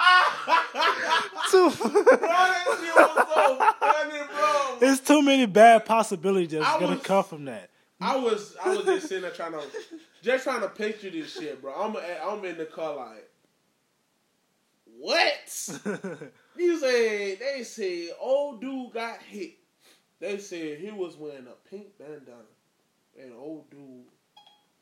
too, 1.50 1.70
Bro, 1.70 1.90
that 1.94 2.78
shit 2.80 2.96
was 2.96 3.28
so 3.34 3.58
funny, 3.80 4.20
bro. 4.30 4.78
it's 4.90 5.02
too 5.02 5.22
many 5.22 5.46
bad 5.46 5.86
possibilities 5.86 6.52
that's 6.52 6.66
I 6.66 6.80
gonna 6.80 6.96
was- 6.96 7.04
come 7.06 7.24
from 7.24 7.46
that. 7.46 7.70
I 8.04 8.16
was 8.16 8.56
I 8.64 8.70
was 8.76 8.84
just 8.86 9.08
sitting 9.10 9.22
there 9.22 9.32
trying 9.32 9.52
to 9.52 9.62
just 10.24 10.44
trying 10.44 10.62
to 10.62 10.68
picture 10.70 11.12
this 11.12 11.34
shit, 11.34 11.62
bro. 11.62 11.72
I'm 11.74 11.96
I'm 12.26 12.44
in 12.46 12.58
the 12.58 12.66
car 12.66 12.96
like, 12.96 13.30
what? 14.98 15.70
You 16.58 16.78
say 16.80 17.36
they 17.36 17.64
say 17.64 18.10
old 18.20 18.60
dude 18.60 18.92
got 18.94 19.20
hit. 19.22 19.54
They 20.20 20.38
said 20.38 20.80
he 20.80 20.92
was 20.92 21.16
wearing 21.16 21.48
a 21.48 21.70
pink 21.70 21.98
bandana. 21.98 22.44
And 23.20 23.34
old 23.34 23.70
dude. 23.70 23.82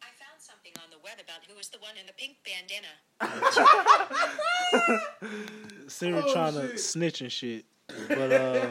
I 0.02 0.12
found 0.18 0.40
something 0.40 0.72
on 0.84 0.90
the 0.92 0.98
web 1.04 1.18
about 1.24 1.44
who 1.48 1.56
was 1.56 1.70
the 1.70 1.80
one 1.80 1.96
in 2.00 2.06
the 2.06 2.14
pink 2.14 2.38
bandana. 2.46 2.94
Siri 5.88 6.22
Oh, 6.26 6.34
trying 6.34 6.54
to 6.54 6.78
snitch 6.78 7.22
and 7.22 7.32
shit. 7.32 7.66
But 8.08 8.32
uh, 8.32 8.68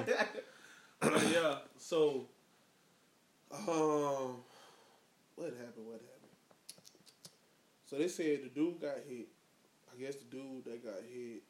yeah, 1.32 1.56
so 1.76 2.26
um 3.52 4.36
what 5.34 5.52
happened? 5.59 5.86
What 5.86 6.00
happened? 6.00 6.32
So 7.84 7.96
they 7.96 8.09
said 8.09 8.42
the 8.44 8.48
dude 8.48 8.80
got 8.80 8.98
hit. 9.09 9.28
I 9.92 9.96
guess 10.00 10.14
the 10.16 10.24
dude 10.24 10.64
that 10.66 10.84
got 10.84 11.00
hit, 11.12 11.42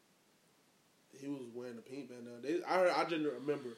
he 1.20 1.28
was 1.28 1.42
wearing 1.54 1.76
a 1.76 1.82
pink 1.82 2.08
bandana. 2.08 2.40
They, 2.42 2.62
I 2.66 2.74
heard, 2.78 2.92
I 2.96 3.04
just 3.04 3.22
remember 3.24 3.70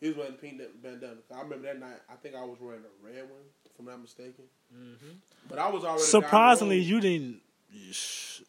he 0.00 0.08
was 0.08 0.16
wearing 0.16 0.34
a 0.34 0.36
pink 0.36 0.60
bandana. 0.82 1.16
I 1.34 1.40
remember 1.42 1.66
that 1.66 1.80
night. 1.80 2.00
I 2.10 2.14
think 2.16 2.34
I 2.34 2.44
was 2.44 2.58
wearing 2.60 2.82
a 2.82 3.06
red 3.06 3.22
one, 3.22 3.40
if 3.64 3.72
I'm 3.78 3.86
not 3.86 4.00
mistaken. 4.00 4.44
Mm-hmm. 4.74 5.16
But 5.48 5.58
I 5.58 5.70
was 5.70 5.84
already 5.84 6.02
surprisingly, 6.02 6.78
you 6.80 7.00
didn't. 7.00 7.40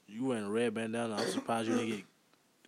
You 0.07 0.25
wearing 0.25 0.45
a 0.45 0.49
red 0.49 0.73
bandana. 0.73 1.15
I'm 1.15 1.27
surprised 1.27 1.69
you 1.69 1.75
didn't 1.75 1.89
get 1.89 2.05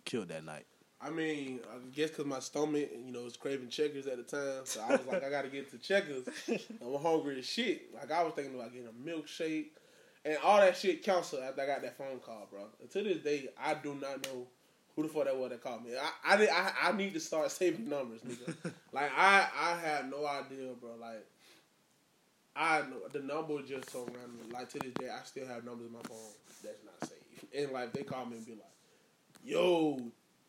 killed 0.04 0.28
that 0.28 0.44
night. 0.44 0.66
I 1.02 1.08
mean, 1.08 1.60
I 1.72 1.78
guess 1.94 2.10
because 2.10 2.26
my 2.26 2.40
stomach, 2.40 2.90
you 2.92 3.12
know, 3.12 3.22
was 3.22 3.36
craving 3.36 3.70
checkers 3.70 4.06
at 4.06 4.18
the 4.18 4.22
time, 4.22 4.64
so 4.64 4.82
I 4.82 4.92
was 4.92 5.06
like, 5.06 5.24
I 5.24 5.30
got 5.30 5.42
to 5.42 5.48
get 5.48 5.70
to 5.70 5.78
checkers. 5.78 6.28
I'm 6.82 7.02
hungry 7.02 7.38
as 7.38 7.46
shit. 7.46 7.94
Like 7.94 8.10
I 8.10 8.22
was 8.22 8.34
thinking 8.34 8.54
about 8.54 8.72
getting 8.72 8.88
a 8.88 9.08
milkshake, 9.08 9.68
and 10.26 10.36
all 10.44 10.58
that 10.58 10.76
shit 10.76 11.02
canceled 11.02 11.42
after 11.42 11.62
I 11.62 11.66
got 11.66 11.82
that 11.82 11.96
phone 11.96 12.18
call, 12.18 12.48
bro. 12.50 12.66
And 12.80 12.90
to 12.90 13.02
this 13.02 13.18
day, 13.18 13.48
I 13.58 13.74
do 13.74 13.94
not 13.94 14.26
know 14.26 14.46
who 15.00 15.08
the 15.08 15.14
fuck 15.14 15.24
that 15.24 15.36
was 15.36 15.50
that 15.50 15.62
called 15.62 15.84
me. 15.84 15.92
I 15.96 16.36
I, 16.36 16.46
I, 16.46 16.88
I 16.88 16.92
need 16.92 17.14
to 17.14 17.20
start 17.20 17.50
saving 17.50 17.88
numbers, 17.88 18.20
nigga. 18.20 18.72
like 18.92 19.10
I 19.16 19.46
I 19.56 19.76
had 19.76 20.10
no 20.10 20.26
idea, 20.26 20.72
bro. 20.80 20.90
Like 21.00 21.26
I 22.54 22.80
know 22.82 23.08
the 23.12 23.20
number 23.20 23.54
was 23.54 23.68
just 23.68 23.90
so 23.90 24.04
random. 24.06 24.50
Like 24.52 24.68
to 24.70 24.78
this 24.78 24.92
day, 24.94 25.08
I 25.08 25.24
still 25.24 25.46
have 25.46 25.64
numbers 25.64 25.86
in 25.86 25.92
my 25.92 26.02
phone 26.02 26.18
that's 26.62 26.84
not 26.84 27.08
saved. 27.08 27.54
And 27.54 27.72
like 27.72 27.92
they 27.92 28.02
call 28.02 28.26
me 28.26 28.36
and 28.36 28.46
be 28.46 28.52
like, 28.52 28.62
"Yo, 29.44 30.00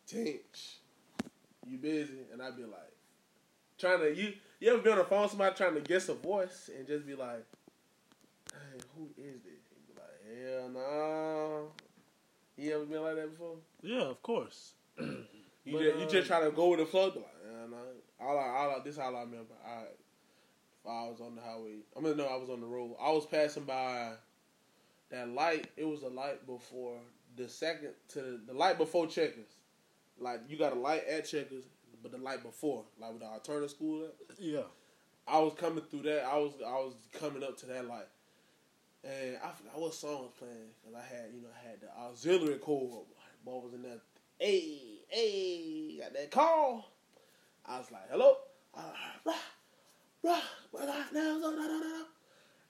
Tinch, 0.08 0.78
you 1.68 1.78
busy?" 1.78 2.20
And 2.32 2.42
I'd 2.42 2.58
be 2.58 2.64
like, 2.64 2.92
trying 3.78 4.00
to 4.00 4.16
you 4.16 4.34
you 4.60 4.74
ever 4.74 4.82
been 4.82 4.94
on 4.94 4.98
the 5.00 5.04
phone 5.06 5.24
with 5.24 5.32
somebody 5.32 5.56
trying 5.56 5.76
to 5.76 5.82
guess 5.82 6.10
a 6.10 6.14
voice 6.14 6.70
and 6.76 6.88
just 6.88 7.06
be 7.06 7.16
like, 7.16 7.46
"Hey, 8.52 8.82
who 8.96 9.10
is 9.18 9.42
this?" 9.42 9.62
And 9.76 9.88
be 9.88 9.94
like, 9.96 10.50
"Hell 10.50 10.70
no." 10.70 11.72
You 12.62 12.76
ever 12.76 12.86
been 12.86 13.02
like 13.02 13.16
that 13.16 13.32
before? 13.32 13.56
Yeah, 13.82 14.04
of 14.04 14.22
course. 14.22 14.74
You, 15.64 15.74
But, 15.74 15.84
just, 15.84 16.00
you 16.00 16.06
uh, 16.06 16.10
just 16.10 16.28
try 16.28 16.44
to 16.44 16.50
go 16.50 16.70
with 16.70 16.80
the 16.80 16.88
flow. 16.88 17.06
Like. 17.06 17.24
All 18.20 18.36
I, 18.36 18.48
all 18.48 18.76
I, 18.80 18.84
this 18.84 18.98
all 18.98 19.16
I 19.16 19.20
remember. 19.20 19.54
I, 19.64 20.90
I 20.90 21.04
was 21.08 21.22
on 21.22 21.36
the 21.36 21.42
highway. 21.42 21.76
I 21.96 22.00
mean, 22.00 22.18
no, 22.18 22.26
I 22.26 22.36
was 22.36 22.50
on 22.50 22.62
the 22.62 22.66
road. 22.66 22.96
I 23.00 23.12
was 23.12 23.28
passing 23.28 23.66
by 23.66 24.14
that 25.12 25.30
light. 25.30 25.68
It 25.78 25.86
was 25.86 26.02
a 26.02 26.08
light 26.08 26.48
before 26.48 26.98
the 27.38 27.48
second 27.48 27.92
to 28.10 28.40
the 28.48 28.54
light 28.56 28.80
before 28.80 29.06
Checkers. 29.06 29.52
Like 30.20 30.42
you 30.48 30.58
got 30.58 30.74
a 30.74 30.80
light 30.80 31.04
at 31.08 31.28
Checkers, 31.28 31.66
but 32.02 32.12
the 32.12 32.18
light 32.18 32.42
before, 32.42 32.84
like 33.00 33.12
with 33.12 33.22
the 33.22 33.28
alternative 33.28 33.70
school. 33.70 34.06
At. 34.06 34.40
Yeah. 34.40 34.62
I 35.28 35.38
was 35.40 35.54
coming 35.54 35.84
through 35.92 36.04
that. 36.04 36.26
I 36.26 36.38
was 36.38 36.54
I 36.66 36.74
was 36.74 36.96
coming 37.12 37.44
up 37.44 37.58
to 37.60 37.68
that 37.68 37.88
light, 37.88 38.08
and 39.04 39.38
I 39.44 39.50
forgot 39.52 39.80
what 39.80 39.94
song 39.94 40.24
was 40.24 40.32
playing 40.38 40.72
because 40.82 40.96
I 40.96 41.16
had 41.16 41.34
you 41.34 41.42
know 41.42 41.50
I 41.50 41.70
had 41.70 41.82
the 41.82 41.90
auxiliary 42.00 42.58
cord. 42.58 43.06
Boy 43.44 43.60
was 43.64 43.74
in 43.74 43.82
that. 43.84 44.02
Hey, 44.40 45.00
hey, 45.10 45.98
got 46.00 46.14
that 46.14 46.32
call. 46.32 46.92
I 47.66 47.78
was 47.80 47.92
like, 47.92 48.10
hello, 48.12 48.36
uh, 48.76 48.82
rah. 49.26 49.34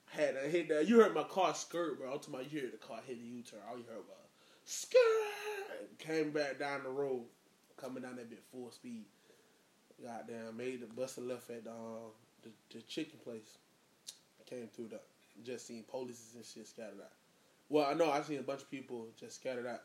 Had 0.08 0.36
to 0.36 0.50
hit 0.50 0.70
that. 0.70 0.88
You 0.88 1.00
heard 1.00 1.14
my 1.14 1.24
car 1.24 1.54
skirt, 1.54 2.00
bro. 2.00 2.12
I'm 2.12 2.20
talking 2.20 2.48
you 2.50 2.72
the 2.72 2.78
car 2.78 3.00
hit 3.06 3.20
the 3.20 3.28
U-turn. 3.28 3.60
All 3.70 3.78
you 3.78 3.84
heard 3.84 3.98
was 4.08 4.30
skirt. 4.66 5.00
Came 6.00 6.32
back 6.32 6.60
down 6.60 6.84
the 6.84 6.90
road, 6.90 7.24
coming 7.78 8.04
down 8.04 8.18
that 8.18 8.30
bit 8.30 8.44
full 8.52 8.72
speed. 8.72 9.06
Goddamn, 10.04 10.58
made 10.58 10.82
the 10.82 10.88
bust 10.88 11.18
a 11.18 11.22
left 11.22 11.50
at 11.50 11.68
um, 11.68 12.12
the, 12.44 12.50
the 12.74 12.82
chicken 12.84 13.20
place. 13.24 13.58
Came 14.50 14.68
through 14.68 14.90
the 14.90 15.00
just 15.44 15.68
seen 15.68 15.84
police 15.90 16.34
and 16.36 16.46
shit 16.46 16.68
scattered 16.68 17.02
out. 17.02 17.12
Well, 17.70 17.88
I 17.90 17.94
know 17.94 18.12
I 18.12 18.22
seen 18.22 18.40
a 18.40 18.44
bunch 18.44 18.62
of 18.62 18.72
people 18.72 19.08
just 19.20 19.36
scattered 19.36 19.68
out, 19.68 19.82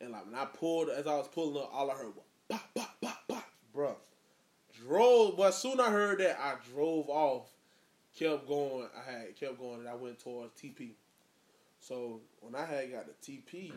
and 0.00 0.12
like 0.12 0.26
when 0.26 0.34
I 0.34 0.44
pulled, 0.44 0.90
as 0.90 1.06
I 1.06 1.14
was 1.16 1.28
pulling 1.28 1.62
up, 1.62 1.70
all 1.72 1.90
I 1.90 1.94
heard 1.94 2.14
was 2.14 2.24
pop, 2.48 2.68
pop, 2.74 2.96
pop, 3.00 3.18
pop, 3.28 3.44
bruh. 3.74 3.96
Drove. 4.86 5.38
Well, 5.38 5.52
soon 5.52 5.80
I 5.80 5.90
heard 5.90 6.18
that, 6.20 6.38
I 6.40 6.54
drove 6.72 7.08
off. 7.08 7.48
Kept 8.18 8.48
going. 8.48 8.88
I 8.96 9.10
had 9.10 9.36
kept 9.36 9.58
going, 9.58 9.80
and 9.80 9.88
I 9.88 9.94
went 9.94 10.18
towards 10.18 10.52
TP. 10.54 10.92
So 11.80 12.20
when 12.40 12.54
I 12.54 12.64
had 12.64 12.90
got 12.90 13.06
the 13.06 13.12
TP, 13.32 13.72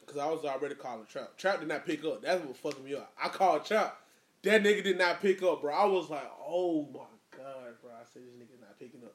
because 0.00 0.18
I 0.18 0.26
was 0.26 0.44
already 0.44 0.74
calling 0.74 1.06
Trap. 1.06 1.36
Trap 1.36 1.60
did 1.60 1.68
not 1.68 1.86
pick 1.86 2.04
up. 2.04 2.22
That's 2.22 2.44
what 2.44 2.56
fucking 2.56 2.84
me 2.84 2.94
up. 2.94 3.12
I 3.22 3.28
called 3.28 3.64
Trap. 3.64 3.96
That 4.42 4.62
nigga 4.62 4.82
did 4.82 4.98
not 4.98 5.20
pick 5.20 5.42
up, 5.42 5.60
bro. 5.60 5.74
I 5.74 5.84
was 5.86 6.08
like, 6.08 6.30
oh 6.46 6.88
my 6.92 7.00
god, 7.36 7.74
bro. 7.82 7.90
I 7.90 8.04
said 8.12 8.22
this 8.22 8.34
nigga 8.34 8.60
not 8.60 8.78
picking 8.78 9.02
up. 9.04 9.14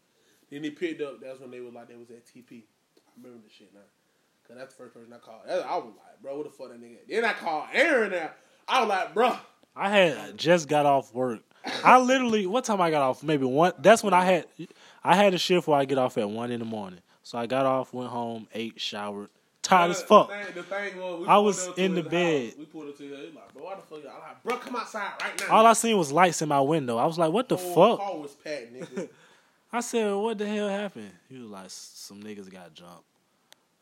Then 0.52 0.64
he 0.64 0.70
picked 0.70 1.02
up. 1.02 1.20
That's 1.22 1.39
when 1.39 1.52
they 1.52 1.60
were 1.60 1.72
like 1.72 1.88
they 1.88 1.96
was 1.96 2.10
at 2.12 2.26
TP. 2.26 2.64
I 2.98 3.12
remember 3.22 3.43
the 3.48 3.54
shit 3.54 3.74
now. 3.74 3.80
Cause 4.48 4.58
that's 4.58 4.76
the 4.76 4.84
first 4.84 4.93
person 4.93 5.12
I 5.14 5.18
called. 5.18 5.41
That- 5.48 5.66
I 5.66 5.76
was 5.78 5.86
like, 5.86 6.22
bro, 6.22 6.38
what 6.38 6.46
the 6.46 6.52
fuck 6.52 6.70
that 6.70 6.80
nigga? 6.82 6.98
Then 7.10 7.26
I 7.26 7.34
called 7.34 7.66
Aaron 7.74 8.12
now. 8.12 8.30
I 8.68 8.82
was 8.82 8.89
like, 8.89 9.14
bro, 9.14 9.36
I 9.76 9.89
had 9.89 10.38
just 10.38 10.68
got 10.68 10.86
off 10.86 11.14
work. 11.14 11.39
I 11.84 11.98
literally 12.00 12.46
what 12.46 12.64
time 12.64 12.80
I 12.80 12.91
got 12.91 13.02
off? 13.02 13.24
Maybe 13.24 13.46
one. 13.46 13.74
That's 13.80 14.04
when 14.04 14.14
I 14.14 14.24
had 14.24 14.46
I 15.04 15.16
had 15.16 15.34
a 15.34 15.38
shift 15.39 15.68
where 15.68 15.80
I 15.80 15.86
get 15.86 15.98
off 15.98 16.18
at 16.20 16.30
one 16.30 16.52
in 16.52 16.60
the 16.60 16.66
morning. 16.66 17.00
So 17.24 17.39
I 17.39 17.48
got 17.48 17.66
off, 17.66 17.91
went 17.91 18.12
home, 18.12 18.48
ate, 18.54 18.80
showered, 18.80 19.30
tired 19.64 19.89
as 19.89 20.02
The 20.02 20.08
fuck. 20.08 20.30
thing, 20.30 20.46
the 20.54 20.62
thing 20.62 20.98
was, 21.00 21.26
I 21.28 21.38
was 21.39 21.68
in 21.76 21.96
the 21.96 22.04
bed. 22.04 22.50
house. 22.50 22.58
We 22.60 22.66
pulled 22.66 22.89
up 22.89 22.98
to 22.98 23.04
his. 23.04 23.34
Like, 23.34 23.52
bro, 23.52 23.64
why 23.64 23.76
the 23.76 23.82
fuck? 23.82 23.98
I'm 24.02 24.06
like, 24.22 24.43
bro, 24.43 24.58
come 24.58 24.76
outside 24.76 25.14
right 25.20 25.39
now. 25.50 25.56
All 25.56 25.66
I 25.66 25.74
seen 25.74 25.98
was 25.98 26.12
lights 26.12 26.43
in 26.43 26.50
my 26.50 26.62
window. 26.62 26.98
I 26.98 27.06
was 27.08 27.18
like, 27.18 27.32
"What 27.32 27.50
the 27.50 27.56
Whole 27.58 27.98
fuck?" 27.98 28.06
car 28.06 28.18
was 28.20 28.36
packed, 28.36 28.74
nigga. 28.76 29.10
I 29.76 29.82
said, 29.82 30.13
"What 30.13 30.38
the 30.38 30.47
hell 30.47 30.69
happened?" 30.69 31.11
He 31.30 31.38
was 31.38 31.49
like, 31.49 31.69
"Some 31.69 32.21
niggas 32.21 32.51
got 32.51 32.73
jumped." 32.73 33.05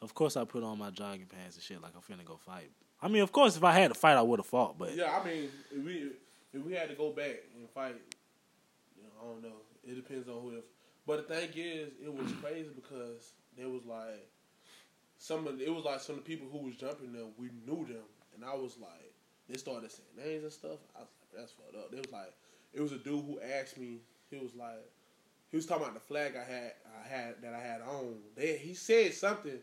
Of 0.02 0.14
course, 0.14 0.36
I 0.36 0.44
put 0.44 0.64
on 0.64 0.78
my 0.78 0.90
jogging 0.90 1.28
pants 1.28 1.56
and 1.56 1.64
shit 1.64 1.82
like 1.82 1.94
I'm 1.96 2.02
finna 2.02 2.26
go 2.26 2.36
fight. 2.36 2.72
I 3.02 3.08
mean, 3.08 3.22
of 3.22 3.32
course, 3.32 3.58
if 3.58 3.64
I 3.64 3.72
had 3.72 3.90
to 3.90 3.94
fight, 3.94 4.16
I 4.18 4.22
would 4.22 4.40
have 4.40 4.46
fought. 4.46 4.78
But 4.78 4.96
yeah, 4.96 5.18
I 5.18 5.26
mean, 5.26 5.50
if 5.72 5.84
we 5.84 6.12
if 6.54 6.64
we 6.64 6.74
had 6.74 6.90
to 6.90 6.96
go 6.96 7.12
back 7.12 7.36
and 7.56 7.70
fight, 7.70 7.96
you 8.96 9.04
know, 9.04 9.10
I 9.22 9.26
don't 9.26 9.44
know. 9.44 9.58
It 9.84 9.96
depends 9.96 10.28
on 10.28 10.42
who. 10.42 10.58
If, 10.58 10.64
but 11.06 11.28
the 11.28 11.36
thing 11.36 11.50
is, 11.56 11.90
it 12.04 12.14
was 12.14 12.32
crazy 12.42 12.70
because 12.76 13.34
there 13.58 13.70
was 13.70 13.86
like 13.86 14.28
some 15.18 15.48
of 15.48 15.60
it 15.62 15.74
was 15.74 15.84
like 15.86 16.02
some 16.02 16.18
of 16.18 16.24
the 16.24 16.28
people 16.28 16.48
who 16.52 16.66
was 16.66 16.76
jumping 16.76 17.14
them. 17.14 17.32
We 17.38 17.50
knew 17.66 17.86
them, 17.86 18.04
and 18.36 18.44
I 18.44 18.56
was 18.56 18.78
like, 18.80 19.14
they 19.50 19.58
started 19.58 19.92
saying 19.92 20.10
names 20.18 20.44
and 20.44 20.54
stuff. 20.54 20.80
I 20.96 21.00
was 21.00 21.10
like, 21.22 21.40
that's 21.40 21.52
fucked 21.52 21.76
up. 21.76 21.94
It 21.94 21.98
was 21.98 22.12
like, 22.12 22.34
it 22.74 22.82
was 22.82 22.92
a 22.92 22.98
dude 22.98 23.26
who 23.26 23.40
asked 23.40 23.78
me. 23.78 24.00
He 24.30 24.38
was 24.38 24.56
like, 24.56 24.84
he 25.54 25.58
was 25.58 25.68
talking 25.68 25.84
about 25.84 25.94
the 25.94 26.00
flag 26.00 26.34
I 26.36 26.52
had, 26.52 26.74
I 27.06 27.08
had 27.08 27.36
that 27.44 27.54
I 27.54 27.60
had 27.60 27.82
on. 27.82 28.16
They, 28.36 28.58
he 28.58 28.74
said 28.74 29.14
something, 29.14 29.60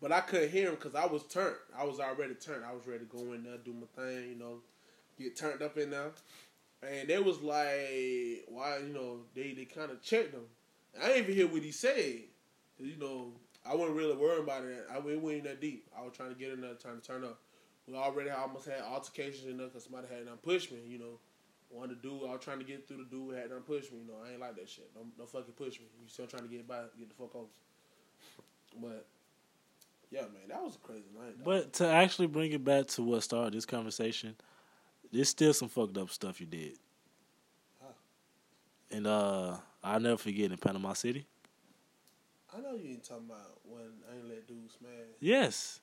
but 0.00 0.12
I 0.12 0.20
couldn't 0.20 0.52
hear 0.52 0.68
him 0.68 0.76
because 0.76 0.94
I 0.94 1.04
was 1.06 1.24
turned. 1.24 1.56
I 1.76 1.82
was 1.82 1.98
already 1.98 2.34
turned. 2.34 2.64
I 2.64 2.72
was 2.72 2.86
ready 2.86 3.00
to 3.00 3.04
go 3.06 3.32
in 3.32 3.42
there, 3.42 3.56
do 3.56 3.72
my 3.72 3.88
thing, 4.00 4.28
you 4.28 4.36
know, 4.36 4.58
get 5.18 5.36
turned 5.36 5.60
up 5.60 5.76
in 5.76 5.90
there. 5.90 6.12
And 6.88 7.08
they 7.08 7.18
was 7.18 7.42
like, 7.42 8.44
why, 8.46 8.78
you 8.86 8.94
know, 8.94 9.22
they, 9.34 9.52
they 9.52 9.64
kind 9.64 9.90
of 9.90 10.00
checked 10.00 10.32
him. 10.32 10.44
I 11.02 11.08
didn't 11.08 11.24
even 11.24 11.34
hear 11.34 11.48
what 11.48 11.62
he 11.62 11.72
said. 11.72 12.20
you 12.78 12.96
know, 13.00 13.32
I 13.68 13.74
wasn't 13.74 13.96
really 13.96 14.14
worried 14.14 14.44
about 14.44 14.62
it. 14.62 14.86
I 14.92 14.98
it 14.98 15.20
wasn't 15.20 15.42
that 15.44 15.60
deep. 15.60 15.88
I 15.98 16.02
was 16.02 16.12
trying 16.16 16.32
to 16.32 16.38
get 16.38 16.52
in 16.52 16.60
there, 16.60 16.74
trying 16.74 17.00
to 17.00 17.04
turn 17.04 17.24
up. 17.24 17.40
We 17.88 17.96
already 17.96 18.30
almost 18.30 18.66
had 18.66 18.82
altercations 18.82 19.46
in 19.50 19.56
there 19.56 19.66
because 19.66 19.82
somebody 19.82 20.06
had 20.06 20.26
done 20.26 20.36
push 20.36 20.70
me, 20.70 20.78
you 20.86 21.00
know. 21.00 21.18
Wanted 21.72 22.02
to 22.02 22.08
do, 22.08 22.26
I 22.26 22.32
was 22.32 22.40
trying 22.42 22.58
to 22.58 22.64
get 22.64 22.86
through 22.86 22.98
the 22.98 23.04
dude 23.04 23.34
had 23.34 23.48
done 23.48 23.62
push 23.62 23.90
me, 23.90 24.00
you 24.00 24.06
know. 24.06 24.18
I 24.26 24.32
ain't 24.32 24.40
like 24.40 24.56
that 24.56 24.68
shit. 24.68 24.92
Don't, 24.94 25.16
don't 25.16 25.28
fucking 25.28 25.54
push 25.54 25.80
me. 25.80 25.86
You 26.02 26.08
still 26.08 26.26
trying 26.26 26.42
to 26.42 26.48
get 26.48 26.68
by, 26.68 26.82
get 26.98 27.08
the 27.08 27.14
fuck 27.14 27.34
over. 27.34 27.46
But, 28.78 29.06
yeah, 30.10 30.22
man, 30.22 30.48
that 30.48 30.62
was 30.62 30.76
a 30.76 30.78
crazy 30.78 31.08
night. 31.18 31.42
but 31.42 31.72
to 31.74 31.86
actually 31.86 32.26
bring 32.26 32.52
it 32.52 32.62
back 32.62 32.88
to 32.88 33.02
what 33.02 33.22
started 33.22 33.54
this 33.54 33.64
conversation, 33.64 34.36
there's 35.12 35.30
still 35.30 35.54
some 35.54 35.68
fucked 35.68 35.96
up 35.96 36.10
stuff 36.10 36.40
you 36.40 36.46
did. 36.46 36.78
Huh. 37.82 37.92
And 38.90 39.06
uh, 39.06 39.56
I'll 39.82 40.00
never 40.00 40.18
forget 40.18 40.50
in 40.50 40.58
Panama 40.58 40.92
City. 40.92 41.26
I 42.54 42.60
know 42.60 42.74
you 42.74 42.90
ain't 42.90 43.04
talking 43.04 43.26
about 43.26 43.58
when 43.64 43.88
I 44.10 44.16
ain't 44.16 44.28
let 44.28 44.46
dudes 44.46 44.74
smash. 44.78 44.90
Yes. 45.20 45.80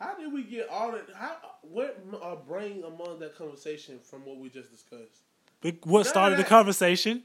How 0.00 0.16
did 0.16 0.32
we 0.32 0.42
get 0.42 0.68
all 0.68 0.92
that? 0.92 1.06
How 1.14 1.36
what 1.62 2.04
uh, 2.22 2.36
bring 2.36 2.82
among 2.84 3.20
that 3.20 3.36
conversation 3.36 3.98
from 4.02 4.24
what 4.24 4.38
we 4.38 4.48
just 4.48 4.70
discussed? 4.70 5.22
But 5.60 5.76
what 5.84 6.06
started 6.06 6.38
the 6.38 6.44
conversation 6.44 7.22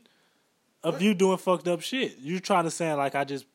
of 0.84 0.95
What? 0.95 1.01
you 1.01 1.13
doing 1.13 1.38
fucked 1.38 1.67
up 1.67 1.82
shit? 1.82 2.17
You 2.20 2.39
trying 2.39 2.63
to 2.65 2.72
say 2.72 2.93
like 2.93 3.15
I 3.15 3.24
just 3.24 3.45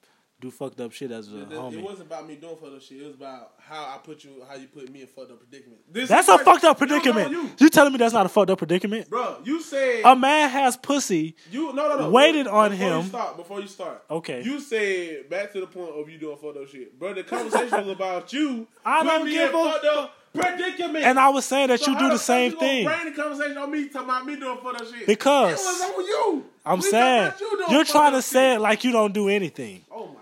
do 0.45 0.51
fucked 0.51 0.81
up 0.81 0.93
shit 0.93 1.11
as 1.11 1.33
a 1.33 1.37
It, 1.39 1.43
it 1.43 1.49
homie? 1.51 1.83
wasn't 1.83 2.09
about 2.09 2.27
me 2.29 2.37
doing 2.37 2.57
fucked 2.57 2.75
up 2.75 2.83
shit. 2.83 3.01
It 3.01 3.07
was 3.07 3.15
about 3.17 3.53
how 3.59 3.83
I 3.85 3.99
put 4.05 4.23
you, 4.25 4.43
how 4.49 4.55
you 4.57 4.67
put 4.69 4.91
me 4.91 5.01
in 5.03 5.07
fucked 5.07 5.31
up 5.31 5.39
predicament. 5.41 5.81
This 5.91 6.09
That's 6.09 6.29
a 6.29 6.39
fucked 6.39 6.65
up 6.65 6.79
predicament. 6.79 7.31
you, 7.31 7.51
You 7.59 7.69
telling 7.71 7.93
me 7.93 7.99
that's 7.99 8.13
not 8.15 8.27
a 8.27 8.29
fucked 8.29 8.51
up 8.51 8.59
predicament? 8.59 9.09
bro, 9.09 9.39
you 9.45 9.61
said 9.63 10.03
A 10.05 10.15
man 10.15 10.51
has 10.51 10.77
pussy. 10.77 11.35
you 11.51 11.73
no 11.73 11.89
no 11.89 11.99
no 11.99 12.11
waited 12.11 12.47
on 12.47 12.71
before 12.71 12.87
him. 12.89 13.01
You 13.03 13.09
start, 13.09 13.37
before 13.37 13.61
you 13.61 13.67
start, 13.67 14.05
Okay. 14.11 14.43
You 14.43 14.61
said 14.61 15.29
back 15.31 15.53
to 15.53 15.61
the 15.61 15.67
point 15.67 15.91
of 15.91 16.09
you 16.09 16.19
doing 16.19 16.37
fucked 16.37 16.59
up 16.59 16.69
shit, 16.69 16.99
bro. 16.99 17.15
The 17.15 17.25
conversation 17.25 17.79
was 17.79 17.89
about 17.89 18.33
you. 18.33 18.67
I 18.85 19.03
don't 19.03 19.25
give 19.29 19.49
a 19.49 19.53
fucked 19.53 19.85
up 19.87 20.15
predicament. 20.35 21.05
And 21.05 21.19
I 21.19 21.29
was 21.29 21.45
saying 21.45 21.69
that 21.69 21.81
So 21.81 21.93
you 21.93 21.99
do 21.99 22.09
the 22.09 22.19
same 22.19 22.53
you 22.53 22.59
thing. 22.59 22.85
Bring 22.85 23.05
the 23.15 23.23
conversation 23.23 23.57
on 23.57 23.71
me 23.71 23.89
talking 23.89 24.09
about 24.09 24.27
me 24.27 24.37
doing 24.37 24.59
fucked 24.63 24.81
up 24.83 24.87
shit 24.93 25.07
Because 25.07 25.53
it 25.53 25.65
was 25.65 25.81
on 25.81 26.05
you. 26.05 26.45
I'm 26.67 26.79
We 26.81 26.83
saying 26.91 27.33
you 27.41 27.65
you're 27.71 27.85
trying 27.85 28.13
to 28.13 28.19
up 28.19 28.25
say 28.25 28.55
it 28.55 28.61
like 28.61 28.85
you 28.85 28.93
don't 28.93 29.13
do 29.15 29.29
anything. 29.29 29.85
Oh 29.91 30.07
my 30.09 30.21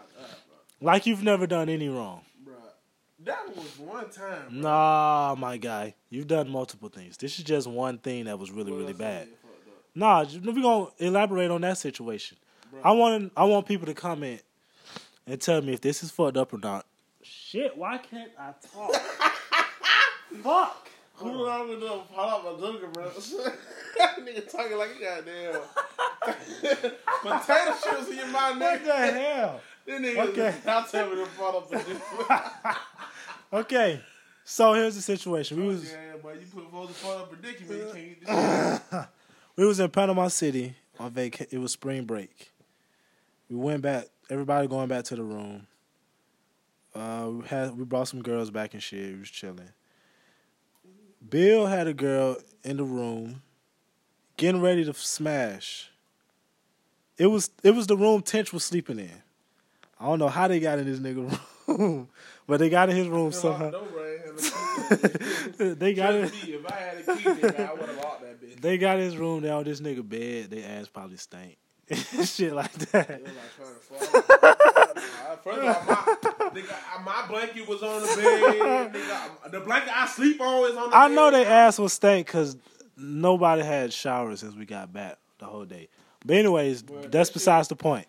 Like 0.82 1.06
you've 1.06 1.22
never 1.22 1.46
done 1.46 1.68
any 1.68 1.88
wrong. 1.88 2.22
bro, 2.44 2.54
bro. 2.54 2.62
That 3.24 3.56
was 3.56 3.78
one 3.78 4.10
time. 4.10 4.48
Bro. 4.50 4.60
Nah, 4.60 5.34
my 5.38 5.56
guy. 5.56 5.94
You've 6.10 6.26
done 6.26 6.48
multiple 6.50 6.88
things. 6.88 7.16
This 7.16 7.38
is 7.38 7.44
just 7.44 7.66
one 7.68 7.98
thing 7.98 8.24
that 8.24 8.38
was 8.38 8.50
really, 8.50 8.72
What 8.72 8.80
really 8.80 8.92
bad. 8.92 9.26
did 9.26 9.34
fucked 9.38 9.68
up? 9.68 9.74
Nah, 9.94 10.24
j- 10.24 10.38
we 10.40 10.60
gonna 10.60 10.88
elaborate 10.98 11.50
on 11.50 11.60
that 11.62 11.78
situation. 11.78 12.36
I 12.82 12.92
want 12.92 13.32
I 13.36 13.44
want 13.44 13.66
people 13.66 13.86
to 13.86 13.94
comment 13.94 14.42
and 15.26 15.40
tell 15.40 15.62
me 15.62 15.72
if 15.74 15.80
this 15.80 16.02
is 16.02 16.10
fucked 16.10 16.36
up 16.36 16.52
or 16.52 16.58
not. 16.58 16.84
Shit, 17.22 17.76
why 17.78 17.98
can't 17.98 18.32
I 18.38 18.52
talk? 18.74 18.94
Fuck. 20.42 20.88
Who 21.16 21.30
long 21.30 21.68
enough 21.70 22.10
Pull 22.12 22.18
out 22.24 22.42
my 22.44 22.60
dunker, 22.66 22.88
bro? 22.88 23.04
that 23.98 24.16
nigga 24.18 24.50
talking 24.50 24.76
like 24.78 24.90
a 24.96 25.00
goddamn 25.00 25.60
potato 27.22 27.74
chips 27.82 28.08
in 28.10 28.16
your 28.16 28.26
mouth, 28.28 28.58
What 28.58 28.80
nigga. 28.82 28.84
the 28.84 29.20
hell? 29.20 29.60
Okay. 29.88 30.18
okay. 30.18 30.54
not 30.66 30.92
me 30.92 31.16
to 31.16 31.26
fall 31.26 31.58
up 31.58 31.72
a 33.52 33.56
Okay, 33.56 34.00
so 34.44 34.72
here's 34.72 34.94
the 34.94 35.02
situation. 35.02 35.60
We 35.60 35.66
was 35.66 35.92
Yeah, 35.92 35.98
but 36.22 36.40
you 36.40 36.46
put 36.46 36.70
folks 36.70 37.02
in 37.02 37.10
up 37.10 37.30
predicament, 37.30 37.96
you 37.96 38.16
can't 38.26 38.90
get 38.90 39.08
we 39.56 39.66
was 39.66 39.80
in 39.80 39.90
Panama 39.90 40.28
City 40.28 40.74
on 40.98 41.10
vacation. 41.10 41.48
It 41.50 41.58
was 41.58 41.72
spring 41.72 42.04
break. 42.04 42.50
We 43.50 43.56
went 43.56 43.82
back. 43.82 44.06
Everybody 44.30 44.68
going 44.68 44.88
back 44.88 45.04
to 45.04 45.16
the 45.16 45.22
room. 45.22 45.66
Uh, 46.94 47.30
we 47.32 47.46
had 47.46 47.76
we 47.76 47.84
brought 47.84 48.08
some 48.08 48.22
girls 48.22 48.50
back 48.50 48.74
and 48.74 48.82
shit. 48.82 49.12
We 49.12 49.20
was 49.20 49.30
chilling. 49.30 49.68
Bill 51.28 51.66
had 51.66 51.86
a 51.86 51.94
girl 51.94 52.36
in 52.64 52.78
the 52.78 52.84
room, 52.84 53.42
getting 54.36 54.60
ready 54.60 54.84
to 54.84 54.94
smash. 54.94 55.90
It 57.18 57.26
was 57.26 57.50
it 57.62 57.72
was 57.72 57.86
the 57.86 57.96
room 57.96 58.22
Tench 58.22 58.52
was 58.52 58.64
sleeping 58.64 58.98
in. 58.98 59.22
I 60.02 60.06
don't 60.06 60.18
know 60.18 60.28
how 60.28 60.48
they 60.48 60.58
got 60.58 60.80
in 60.80 60.86
this 60.86 60.98
nigga 60.98 61.38
room, 61.68 62.08
but 62.48 62.58
they 62.58 62.68
got 62.68 62.90
in 62.90 62.96
his 62.96 63.06
room 63.06 63.30
somehow. 63.30 63.70
Don't 63.70 63.88
run, 63.94 64.18
have 64.26 64.36
a 64.36 65.66
key. 65.66 65.74
they 65.74 65.94
got 65.94 66.14
in, 66.14 66.24
if 66.24 66.66
I 66.66 66.74
had 66.74 66.98
a 66.98 67.02
key, 67.16 67.28
nigga, 67.28 67.68
I 67.68 67.72
would 67.72 67.88
have 67.88 67.96
locked 67.98 68.22
that 68.22 68.42
bitch. 68.42 68.60
they 68.60 68.78
got 68.78 68.98
his 68.98 69.16
room 69.16 69.42
down 69.42 69.62
this 69.62 69.80
nigga 69.80 70.06
bed. 70.06 70.50
They 70.50 70.64
ass 70.64 70.88
probably 70.88 71.18
stank. 71.18 71.56
Shit 72.24 72.52
like 72.52 72.72
that. 72.72 73.10
It 73.10 73.22
was 73.22 73.32
like 73.32 73.56
trying 73.56 73.74
to 73.74 73.80
fall. 73.80 74.38
Uh, 74.42 75.36
First 75.36 75.58
of 75.58 75.64
all, 75.64 75.84
my, 75.84 76.50
nigga, 76.50 76.72
uh, 76.72 77.02
my 77.02 77.26
blanket 77.28 77.68
was 77.68 77.82
on 77.82 78.02
the 78.02 78.06
bed. 78.08 78.92
Nigga, 78.92 79.50
the 79.52 79.60
blanket 79.60 79.96
I 79.96 80.06
sleep 80.06 80.40
on 80.40 80.70
is 80.70 80.76
on 80.76 80.90
the 80.90 80.96
I 80.96 81.08
bed. 81.08 81.14
know 81.14 81.30
they 81.30 81.46
ass 81.46 81.78
was 81.78 81.92
stank 81.92 82.26
because 82.26 82.56
nobody 82.96 83.62
had 83.62 83.92
showers 83.92 84.40
since 84.40 84.56
we 84.56 84.64
got 84.64 84.92
back 84.92 85.18
the 85.38 85.44
whole 85.46 85.64
day. 85.64 85.88
But 86.24 86.36
anyways, 86.36 86.82
that's 86.82 87.28
that 87.30 87.34
besides 87.34 87.68
the 87.68 87.76
point. 87.76 88.06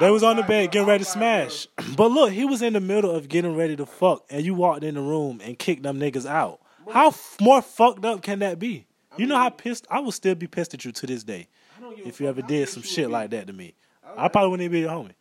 They 0.00 0.10
was 0.10 0.22
on 0.22 0.36
the 0.36 0.42
bed 0.42 0.70
getting 0.70 0.86
ready 0.86 1.04
to 1.04 1.10
smash. 1.10 1.66
But 1.96 2.10
look, 2.10 2.30
he 2.32 2.44
was 2.44 2.62
in 2.62 2.74
the 2.74 2.80
middle 2.80 3.10
of 3.10 3.28
getting 3.28 3.56
ready 3.56 3.74
to 3.76 3.86
fuck, 3.86 4.24
and 4.30 4.44
you 4.44 4.54
walked 4.54 4.84
in 4.84 4.94
the 4.94 5.00
room 5.00 5.40
and 5.42 5.58
kicked 5.58 5.82
them 5.82 5.98
niggas 5.98 6.26
out. 6.26 6.60
How 6.90 7.08
f- 7.08 7.36
more 7.40 7.60
fucked 7.62 8.04
up 8.04 8.22
can 8.22 8.38
that 8.38 8.58
be? 8.58 8.86
You 9.16 9.26
know 9.26 9.36
how 9.36 9.48
pissed 9.50 9.86
I 9.90 9.98
would 10.00 10.14
still 10.14 10.36
be 10.36 10.46
pissed 10.46 10.74
at 10.74 10.84
you 10.84 10.92
to 10.92 11.06
this 11.06 11.24
day 11.24 11.48
I 11.76 11.80
don't 11.80 11.96
give 11.96 12.06
a 12.06 12.08
if 12.08 12.20
you 12.20 12.28
ever 12.28 12.42
did 12.42 12.68
some 12.68 12.82
shit 12.82 13.10
like 13.10 13.30
that 13.30 13.48
to 13.48 13.52
me. 13.52 13.74
I 14.16 14.28
probably 14.28 14.50
wouldn't 14.50 14.64
even 14.64 14.72
be 14.72 14.80
your 14.80 14.90
homie. 14.90 15.14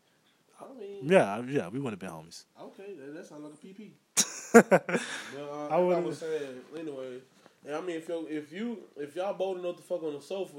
Yeah, 1.02 1.42
yeah, 1.48 1.68
we 1.70 1.80
wouldn't 1.80 1.92
have 1.92 2.00
been 2.00 2.10
homies. 2.10 2.46
okay, 2.62 2.94
that, 3.00 3.14
that 3.16 3.26
sounds 3.28 3.44
like 3.44 3.54
a 3.54 3.66
PP. 3.66 3.92
But 4.54 4.92
uh, 5.38 5.68
I 5.70 5.76
I, 5.76 6.00
was 6.00 6.20
saying 6.20 6.62
anyway. 6.78 7.20
And 7.66 7.76
I 7.76 7.82
mean, 7.82 7.98
if 7.98 8.08
you 8.08 8.28
if 8.30 8.52
you 8.52 8.78
if 8.96 9.16
y'all 9.16 9.34
bold 9.34 9.60
enough 9.60 9.76
to 9.76 9.84
fuck 9.84 10.02
on 10.04 10.14
the 10.14 10.22
sofa, 10.22 10.56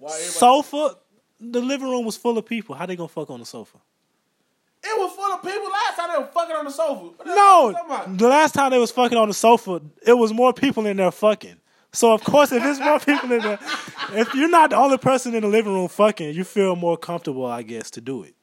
why 0.00 0.10
everybody? 0.12 0.24
sofa. 0.32 0.96
The 1.40 1.60
living 1.60 1.88
room 1.88 2.04
was 2.04 2.16
full 2.16 2.38
of 2.38 2.46
people. 2.46 2.74
How 2.74 2.86
they 2.86 2.96
gonna 2.96 3.08
fuck 3.08 3.30
on 3.30 3.40
the 3.40 3.46
sofa? 3.46 3.78
it 4.86 4.98
was 4.98 5.12
full 5.12 5.32
of 5.32 5.42
people 5.42 5.70
last 5.70 5.96
time 5.96 6.10
they 6.12 6.18
were 6.18 6.26
fucking 6.26 6.56
on 6.56 6.64
the 6.64 6.70
sofa. 6.70 7.24
No, 7.24 7.68
you 7.68 7.72
talking 7.74 7.90
about? 7.90 8.18
the 8.18 8.28
last 8.28 8.54
time 8.54 8.70
they 8.70 8.78
was 8.78 8.90
fucking 8.90 9.18
on 9.18 9.28
the 9.28 9.34
sofa, 9.34 9.80
it 10.06 10.12
was 10.12 10.32
more 10.32 10.52
people 10.52 10.86
in 10.86 10.96
there 10.96 11.10
fucking. 11.10 11.56
So 11.92 12.12
of 12.12 12.22
course, 12.22 12.52
if 12.52 12.62
there's 12.62 12.78
more 12.78 13.00
people 13.00 13.32
in 13.32 13.42
there, 13.42 13.58
if 14.12 14.34
you're 14.34 14.48
not 14.48 14.70
the 14.70 14.76
only 14.76 14.98
person 14.98 15.34
in 15.34 15.42
the 15.42 15.48
living 15.48 15.72
room 15.72 15.88
fucking, 15.88 16.34
you 16.34 16.44
feel 16.44 16.76
more 16.76 16.96
comfortable, 16.96 17.46
I 17.46 17.62
guess, 17.62 17.90
to 17.92 18.00
do 18.00 18.22
it. 18.22 18.34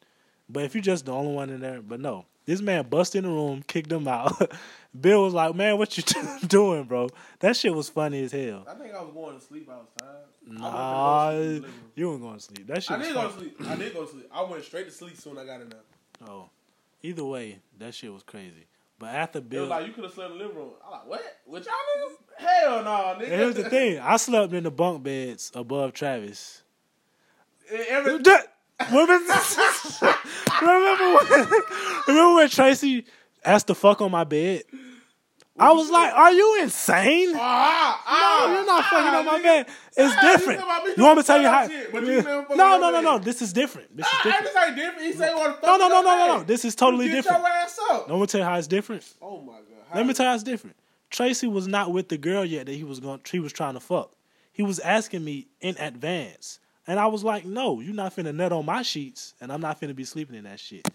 But 0.50 0.64
if 0.64 0.76
you're 0.76 0.82
just 0.82 1.06
the 1.06 1.14
only 1.14 1.34
one 1.34 1.50
in 1.50 1.62
there, 1.62 1.82
but 1.82 2.00
no, 2.00 2.26
this 2.46 2.62
man 2.62 2.88
busted 2.90 3.24
in 3.24 3.30
the 3.30 3.36
room, 3.36 3.64
kicked 3.68 3.92
him 3.92 4.08
out. 4.08 4.52
Bill 5.00 5.24
was 5.24 5.34
like, 5.34 5.56
"Man, 5.56 5.78
what 5.78 5.98
you 5.98 6.04
doing, 6.48 6.84
bro? 6.84 7.10
That 7.40 7.56
shit 7.58 7.74
was 7.74 7.90
funny 7.90 8.24
as 8.24 8.32
hell." 8.32 8.66
I 8.70 8.76
think 8.76 8.94
I 8.94 9.02
was 9.02 9.12
going 9.14 9.40
to 9.40 9.44
sleep. 9.44 9.68
I 9.72 9.78
was 9.78 9.88
tired. 9.98 10.18
Nah, 10.46 11.32
to 11.32 11.38
sleep 11.38 11.46
in 11.46 11.48
the 11.48 11.54
living 11.54 11.64
room. 11.64 11.92
you 11.96 12.10
weren't 12.10 12.22
going 12.22 12.38
to 12.38 12.44
sleep. 12.44 12.68
That 12.68 12.84
shit. 12.84 12.92
I 12.92 12.98
was 12.98 13.08
did 13.08 13.14
go 13.16 13.28
to 13.28 13.34
sleep. 13.38 13.58
I 13.68 13.76
did 13.76 13.94
go 13.94 14.06
to 14.06 14.12
sleep. 14.12 14.30
I 14.34 14.44
went 14.44 14.64
straight 14.64 14.86
to 14.86 14.92
sleep 14.92 15.18
soon. 15.18 15.38
I 15.38 15.46
got 15.46 15.62
in 15.62 15.70
there. 15.70 15.80
Oh, 16.28 16.50
either 17.02 17.24
way, 17.24 17.60
that 17.80 17.94
shit 17.96 18.14
was 18.14 18.24
crazy. 18.24 18.68
But 19.00 19.16
after 19.16 19.40
It 19.40 19.50
Bill, 19.50 19.62
was 19.62 19.70
like 19.72 19.88
you 19.88 19.94
could 19.94 20.04
have 20.04 20.14
slept 20.14 20.32
in 20.34 20.38
the 20.38 20.44
living 20.44 20.58
room. 20.58 20.72
I 20.86 20.92
like 20.92 21.08
what? 21.08 21.22
With 21.48 21.66
y'all 21.66 21.74
niggas? 21.74 22.46
Hell 22.46 22.84
no, 22.84 22.90
nigga. 22.92 23.22
And 23.24 23.28
here's 23.32 23.56
the 23.56 23.70
thing: 23.70 24.00
I 24.00 24.18
slept 24.18 24.54
in 24.54 24.64
the 24.64 24.72
bunk 24.72 25.02
beds 25.04 25.52
above 25.56 25.94
Travis. 25.94 26.62
Every, 27.90 28.20
That- 28.80 28.92
remember, 28.92 29.14
remember 30.62 31.14
when, 31.14 31.62
remember 32.08 32.36
when 32.36 32.50
Tracy 32.50 33.06
asked 33.46 33.68
to 33.68 33.76
fuck 33.76 34.02
on 34.02 34.12
my 34.12 34.24
bed? 34.24 34.64
I 35.60 35.72
was 35.72 35.92
like, 35.92 36.12
"Are 36.14 36.32
you 36.32 36.62
insane? 36.64 37.32
No, 37.34 37.40
ah, 37.40 38.04
ah, 38.08 38.52
you're 38.54 38.66
not 38.66 38.84
fucking 38.86 39.14
ah, 39.14 39.20
on 39.20 39.26
my 39.26 39.38
nigga. 39.40 39.44
bed. 39.44 39.68
It's 39.96 40.14
Ah, 40.18 40.22
you 40.26 40.32
different. 40.38 40.60
talking 40.62 40.72
about 40.76 40.86
me 40.88 40.94
You 40.98 41.04
want 41.04 41.18
me 41.18 41.22
to 41.24 41.28
tell 41.28 41.42
you 41.42 41.48
how? 41.48 41.68
shit, 41.68 41.94
you 41.94 42.56
No, 42.58 42.78
no, 42.80 42.90
no, 42.90 43.02
no. 43.02 43.20
This 43.20 43.40
is 43.44 43.54
different. 43.54 43.96
This 43.96 44.08
is 44.08 44.12
Ah, 44.16 44.22
different. 44.24 44.46
this 44.46 44.56
ain't 44.66 44.76
different. 44.76 45.02
He 45.06 45.14
said 45.14 45.36
want 45.36 45.56
to 45.56 45.62
fuck 45.62 45.64
No, 45.68 45.78
no, 45.78 45.88
no, 45.90 46.02
no, 46.02 46.28
no, 46.28 46.38
no. 46.40 46.44
This 46.44 46.66
is 46.66 46.74
totally 46.74 47.08
different. 47.08 47.38
your 47.40 47.48
ass 47.48 47.80
up. 47.92 48.10
Let 48.10 48.20
me 48.20 48.26
tell 48.26 48.40
you 48.42 48.46
how 48.46 48.56
it's 48.58 48.68
different. 48.68 49.06
Oh 49.22 49.42
my 49.42 49.54
god. 49.54 49.64
Let 49.96 50.08
me 50.08 50.14
tell 50.16 50.26
you 50.26 50.30
how 50.30 50.36
it's 50.36 50.44
different. 50.44 50.76
Tracy 51.12 51.46
was 51.46 51.68
not 51.68 51.92
with 51.92 52.10
the 52.10 52.18
girl 52.18 52.44
yet 52.44 52.66
that 52.66 52.74
he 52.74 52.84
was 52.84 53.00
going. 53.00 53.22
He 53.32 53.40
was 53.40 53.54
trying 53.54 53.76
to 53.76 53.80
fuck. 53.80 54.12
He 54.52 54.64
was 54.64 54.80
asking 54.80 55.24
me 55.24 55.46
in 55.62 55.78
advance, 55.78 56.58
and 56.88 57.00
I 57.00 57.08
was 57.08 57.24
like, 57.24 57.46
"No, 57.46 57.80
you're 57.80 57.94
not 57.94 58.16
finna 58.16 58.34
nut 58.34 58.52
on 58.52 58.66
my 58.66 58.82
sheets, 58.82 59.34
and 59.42 59.52
I'm 59.52 59.62
not 59.62 59.80
finna 59.80 59.96
be 59.96 60.04
sleeping 60.04 60.36
in 60.36 60.44
that 60.46 60.60
shit." 60.60 60.88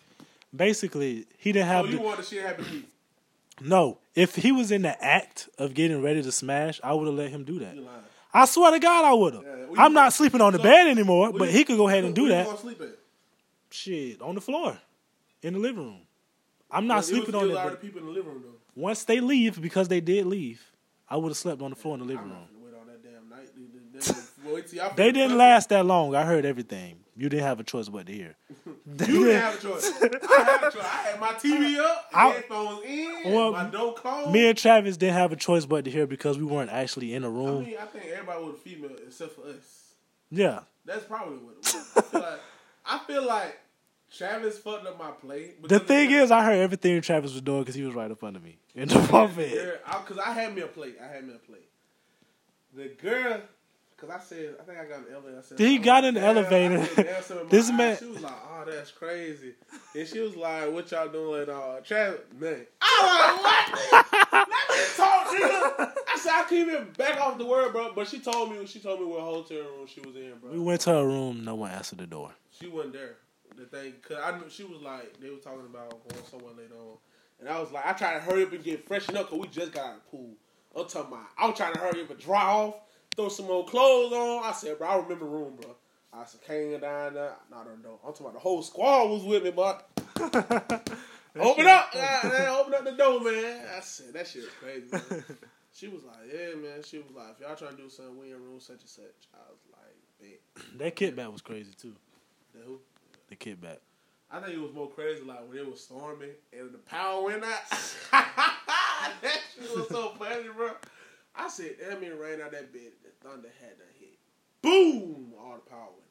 Basically, 0.54 1.26
he 1.38 1.52
didn't 1.52 1.68
Oh, 1.68 1.72
have. 1.72 1.86
you 1.90 1.98
the, 1.98 2.02
want 2.02 2.18
the 2.18 2.24
shit 2.24 2.42
happen 2.44 2.64
to 2.64 2.72
me? 2.72 2.84
no, 3.60 3.98
if 4.14 4.34
he 4.36 4.50
was 4.52 4.70
in 4.70 4.82
the 4.82 5.04
act 5.04 5.48
of 5.58 5.74
getting 5.74 6.00
ready 6.02 6.22
to 6.22 6.32
smash, 6.32 6.80
I 6.82 6.94
would 6.94 7.06
have 7.06 7.16
let 7.16 7.30
him 7.30 7.44
do 7.44 7.58
that. 7.60 7.76
I 8.32 8.44
swear 8.44 8.70
to 8.72 8.78
God, 8.78 9.04
I 9.04 9.12
would 9.14 9.34
have. 9.34 9.42
Yeah, 9.42 9.66
I'm 9.84 9.92
not 9.94 10.12
sleeping 10.12 10.40
on 10.40 10.52
the 10.52 10.58
so- 10.58 10.62
bed 10.64 10.86
anymore, 10.88 11.32
but 11.32 11.48
you- 11.50 11.58
he 11.58 11.64
could 11.64 11.76
go 11.76 11.88
ahead 11.88 12.04
and 12.04 12.14
do 12.14 12.22
where 12.22 12.30
you 12.30 12.36
that. 12.36 12.46
gonna 12.46 12.58
sleep 12.58 12.80
at? 12.80 12.98
Shit, 13.70 14.20
on 14.22 14.34
the 14.34 14.40
floor, 14.40 14.78
in 15.42 15.54
the 15.54 15.58
living 15.58 15.84
room. 15.84 16.00
I'm 16.70 16.86
not 16.86 17.04
sleeping 17.04 17.34
on 17.34 17.44
a 17.44 17.46
it. 17.50 17.54
lot 17.54 17.64
but 17.64 17.72
of 17.74 17.80
people 17.80 18.00
in 18.00 18.06
the 18.06 18.12
living 18.12 18.32
room 18.32 18.42
though. 18.44 18.54
Once 18.80 19.04
they 19.04 19.20
leave, 19.20 19.60
because 19.60 19.88
they 19.88 20.00
did 20.00 20.26
leave, 20.26 20.62
I 21.08 21.16
would 21.16 21.28
have 21.30 21.36
slept 21.36 21.60
on 21.62 21.70
the 21.70 21.76
floor 21.76 21.94
in 21.94 22.00
the 22.00 22.06
living 22.06 22.30
room. 22.30 22.46
Wait 24.58 24.70
on 24.72 24.76
that 24.76 24.76
damn 24.76 24.76
night. 24.76 24.76
dude. 24.76 24.76
They- 24.76 24.76
they- 24.76 24.78
till 24.78 24.78
y'all 24.86 24.94
They 24.96 25.12
didn't 25.12 25.36
last 25.38 25.68
that 25.70 25.86
long. 25.86 26.14
I 26.14 26.24
heard 26.24 26.44
everything. 26.44 27.00
You 27.16 27.28
didn't 27.28 27.44
have 27.46 27.58
a 27.58 27.64
choice 27.64 27.88
but 27.88 28.06
to 28.06 28.12
hear. 28.12 28.36
You 28.86 29.24
didn't 29.26 29.40
have 29.42 29.58
a 29.58 29.60
choice. 29.60 29.92
I 30.00 30.42
had 30.42 30.62
a 30.62 30.70
choice. 30.70 30.82
I 30.84 30.86
had 31.10 31.20
my 31.20 31.32
TV 31.32 31.78
up, 31.78 32.06
I- 32.14 32.28
headphones 32.30 32.84
in, 32.86 33.32
Well, 33.32 33.52
my 33.52 33.64
door 33.68 33.94
closed. 33.94 34.30
Me 34.30 34.48
and 34.48 34.56
Travis 34.56 34.96
didn't 34.96 35.14
have 35.14 35.32
a 35.32 35.36
choice 35.36 35.66
but 35.66 35.84
to 35.84 35.90
hear 35.90 36.06
because 36.06 36.38
we 36.38 36.44
weren't 36.44 36.70
actually 36.70 37.12
in 37.14 37.24
a 37.24 37.28
I 37.28 37.32
room. 37.32 37.64
mean, 37.64 37.76
I 37.80 37.84
think 37.86 38.04
everybody 38.06 38.44
was 38.44 38.56
female 38.62 38.92
except 39.06 39.32
for 39.34 39.42
us. 39.48 39.94
Yeah. 40.30 40.60
That's 40.84 41.04
probably 41.04 41.38
what 41.38 41.54
it 41.54 41.74
was. 41.74 41.92
I 41.96 42.00
feel 42.02 42.20
like, 42.20 42.40
I 42.86 42.98
feel 43.06 43.26
like 43.26 43.58
Travis 44.16 44.58
fucked 44.58 44.86
up 44.86 44.98
my 44.98 45.10
play. 45.10 45.50
The 45.64 45.80
thing 45.80 46.10
is, 46.12 46.30
I 46.30 46.44
heard 46.44 46.58
everything 46.60 47.00
Travis 47.02 47.32
was 47.32 47.42
doing 47.42 47.60
because 47.60 47.74
he 47.74 47.82
was 47.82 47.94
right 47.94 48.10
up 48.10 48.22
under 48.24 48.40
me 48.40 48.58
in 48.74 48.88
the 48.88 48.94
bed. 49.36 49.80
Because 49.84 50.18
I, 50.18 50.32
had 50.32 50.54
me 50.54 50.62
a 50.62 50.66
plate. 50.66 50.96
I 51.02 51.08
had 51.12 51.26
me 51.26 51.34
a 51.34 51.38
plate. 51.38 51.68
The 52.74 52.88
girl, 53.02 53.40
because 53.98 54.14
I 54.14 54.20
said, 54.22 54.54
I 54.60 54.62
think 54.62 54.78
I 54.78 54.84
got 54.84 54.98
an 54.98 55.06
elevator. 55.12 55.42
Said, 55.42 55.58
He 55.58 55.78
oh, 55.78 55.82
got 55.82 56.04
in 56.04 56.14
the 56.14 56.20
damn. 56.20 56.36
I 56.36 56.40
elevator. 56.40 56.84
said, 56.94 57.06
damn, 57.06 57.22
something 57.22 57.44
in 57.44 57.48
This 57.50 57.72
man- 57.72 57.96
She 57.98 58.06
was 58.06 58.22
like, 58.22 58.32
oh, 58.32 58.64
that's 58.64 58.90
crazy. 58.92 59.54
And 59.96 60.06
she 60.06 60.20
was 60.20 60.36
like, 60.36 60.72
what 60.72 60.90
y'all 60.92 61.08
doing 61.08 61.42
at 61.42 61.48
uh, 61.48 61.52
all? 61.52 61.80
Travis, 61.80 62.20
man. 62.38 62.66
I 62.80 63.02
was 63.02 63.72
like, 63.92 63.92
what? 64.32 64.48
Let 64.68 64.78
me 64.78 64.84
talk, 64.96 65.26
nigga. 65.26 65.92
I 66.14 66.18
said, 66.18 66.32
I 66.32 66.42
can't 66.48 66.68
even 66.68 66.90
back 66.96 67.20
off 67.20 67.38
the 67.38 67.44
word, 67.46 67.72
bro. 67.72 67.92
But 67.94 68.06
she 68.06 68.20
told 68.20 68.52
me, 68.52 68.64
she 68.66 68.78
told 68.78 69.00
me 69.00 69.06
what 69.06 69.20
hotel 69.20 69.58
room 69.58 69.86
she 69.86 70.00
was 70.00 70.14
in, 70.14 70.34
bro. 70.40 70.52
We 70.52 70.60
went 70.60 70.80
to 70.82 70.90
her 70.90 71.06
room. 71.06 71.44
No 71.44 71.56
one 71.56 71.72
answered 71.72 71.98
the 71.98 72.06
door. 72.06 72.30
She 72.50 72.68
wasn't 72.68 72.92
there. 72.94 73.16
The 73.56 73.64
thing, 73.64 73.94
cause 74.06 74.18
I 74.22 74.38
knew 74.38 74.48
she 74.48 74.62
was 74.62 74.80
like 74.82 75.18
they 75.20 75.30
were 75.30 75.38
talking 75.38 75.66
about 75.68 75.90
going 75.90 76.24
somewhere 76.30 76.52
later 76.56 76.74
on, 76.78 76.98
and 77.40 77.48
I 77.48 77.58
was 77.58 77.72
like, 77.72 77.84
I 77.84 77.92
tried 77.92 78.14
to 78.14 78.20
hurry 78.20 78.44
up 78.44 78.52
and 78.52 78.62
get 78.62 78.86
freshened 78.86 79.16
up, 79.16 79.30
cause 79.30 79.40
we 79.40 79.48
just 79.48 79.72
got 79.72 79.84
out 79.84 79.94
of 79.96 80.00
the 80.04 80.16
pool. 80.16 80.30
I'm 80.76 80.86
talking 80.86 81.12
about, 81.12 81.26
I 81.36 81.48
was 81.48 81.56
trying 81.56 81.72
to 81.72 81.80
hurry 81.80 82.02
up 82.02 82.10
and 82.10 82.20
dry 82.20 82.44
off, 82.44 82.74
throw 83.18 83.28
some 83.28 83.46
more 83.46 83.66
clothes 83.66 84.12
on. 84.12 84.44
I 84.44 84.52
said, 84.52 84.78
bro, 84.78 84.86
I 84.86 84.94
remember 84.96 85.24
the 85.24 85.30
room, 85.30 85.58
bro. 85.60 85.74
I 86.12 86.24
said, 86.24 86.40
came 86.42 86.80
down 86.80 87.14
there, 87.14 87.34
the 87.50 87.82
door. 87.82 87.98
I'm 88.06 88.12
talking 88.12 88.26
about 88.26 88.34
the 88.34 88.38
whole 88.38 88.62
squad 88.62 89.10
was 89.10 89.24
with 89.24 89.42
me, 89.42 89.50
but 89.50 89.88
open 90.16 91.66
up, 91.66 91.90
open 91.94 92.74
up 92.74 92.84
the 92.84 92.94
door, 92.96 93.20
man. 93.20 93.66
I 93.76 93.80
said 93.80 94.14
that 94.14 94.28
shit 94.28 94.42
was 94.42 94.52
crazy. 94.60 94.88
Man. 94.92 95.24
She 95.70 95.86
was 95.86 96.02
like, 96.02 96.16
yeah, 96.26 96.56
man. 96.56 96.82
She 96.82 96.98
was 96.98 97.06
like, 97.14 97.36
if 97.36 97.40
y'all 97.40 97.54
trying 97.54 97.76
to 97.76 97.82
do 97.82 97.88
something, 97.88 98.18
we 98.18 98.32
in 98.32 98.42
room 98.42 98.58
such 98.58 98.80
and 98.80 98.88
such. 98.88 99.28
I 99.32 99.48
was 99.48 99.60
like, 99.70 99.94
bet. 100.20 100.68
That 100.78 100.96
kickback 100.96 101.30
was 101.30 101.40
crazy 101.40 101.70
too. 101.80 101.94
The 102.52 102.62
who? 102.64 102.80
The 103.28 103.36
kickback. 103.36 103.76
I 104.28 104.40
think 104.40 104.54
it 104.54 104.60
was 104.60 104.72
more 104.74 104.90
crazy 104.90 105.22
like 105.22 105.48
when 105.48 105.58
it 105.58 105.70
was 105.70 105.80
storming 105.80 106.30
and 106.52 106.72
the 106.72 106.78
power 106.78 107.22
went 107.22 107.44
out. 107.44 107.70
that 108.10 109.40
shit 109.54 109.76
was 109.76 109.88
so 109.88 110.14
funny, 110.18 110.48
bro. 110.56 110.70
I 111.38 111.48
said, 111.48 111.76
damn 111.80 112.02
it 112.02 112.18
rain 112.18 112.40
out 112.40 112.50
that 112.52 112.72
bed. 112.72 112.92
The 113.02 113.28
thunder 113.28 113.48
had 113.60 113.76
to 113.78 113.84
hit. 113.98 114.18
Boom! 114.60 115.32
All 115.38 115.54
the 115.54 115.70
power 115.70 115.88
went 115.88 116.10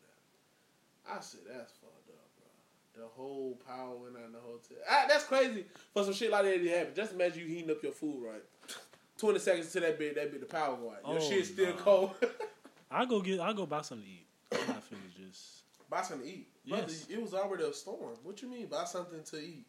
out. 1.12 1.18
I 1.18 1.22
said, 1.22 1.42
that's 1.48 1.74
fucked 1.74 2.10
up, 2.10 2.30
bro. 2.38 3.04
The 3.04 3.10
whole 3.10 3.60
power 3.68 3.96
went 3.98 4.16
out 4.16 4.26
in 4.28 4.32
the 4.32 4.40
hotel. 4.40 4.78
Ah, 4.90 5.06
that's 5.08 5.26
crazy 5.26 5.66
for 5.94 6.04
some 6.04 6.14
shit 6.14 6.32
like 6.32 6.46
that 6.46 6.58
to 6.64 6.70
happen. 6.70 6.94
Just 6.96 7.12
imagine 7.14 7.42
you 7.42 7.48
heating 7.48 7.70
up 7.72 7.84
your 7.84 7.92
food 7.92 8.24
right. 8.26 8.44
Twenty 9.18 9.40
seconds 9.40 9.72
to 9.74 9.80
that 9.82 9.98
bit, 10.00 10.16
that 10.16 10.32
bit 10.32 10.40
the 10.42 10.46
power 10.46 10.78
go 10.78 10.92
out. 10.92 11.02
Your 11.08 11.18
Oh, 11.22 11.30
shit 11.30 11.46
still 11.46 11.74
cold. 11.74 12.12
I 12.92 13.06
go 13.06 13.20
get. 13.20 13.40
I 13.40 13.52
go 13.52 13.66
buy 13.66 13.82
something 13.82 14.06
to 14.08 14.12
eat. 14.14 14.28
I'm 14.62 14.68
not 14.76 14.84
finna 14.90 15.28
just 15.30 15.64
buy 15.90 16.04
something 16.04 16.28
to 16.28 16.34
eat. 16.34 16.48
Brother, 16.68 16.84
Yes. 16.88 17.08
it 17.10 17.22
was 17.22 17.34
already 17.34 17.64
a 17.64 17.74
storm. 17.74 18.16
What 18.24 18.42
you 18.42 18.48
mean 18.48 18.68
buy 18.68 18.86
something 18.86 19.24
to 19.24 19.38
eat? 19.38 19.66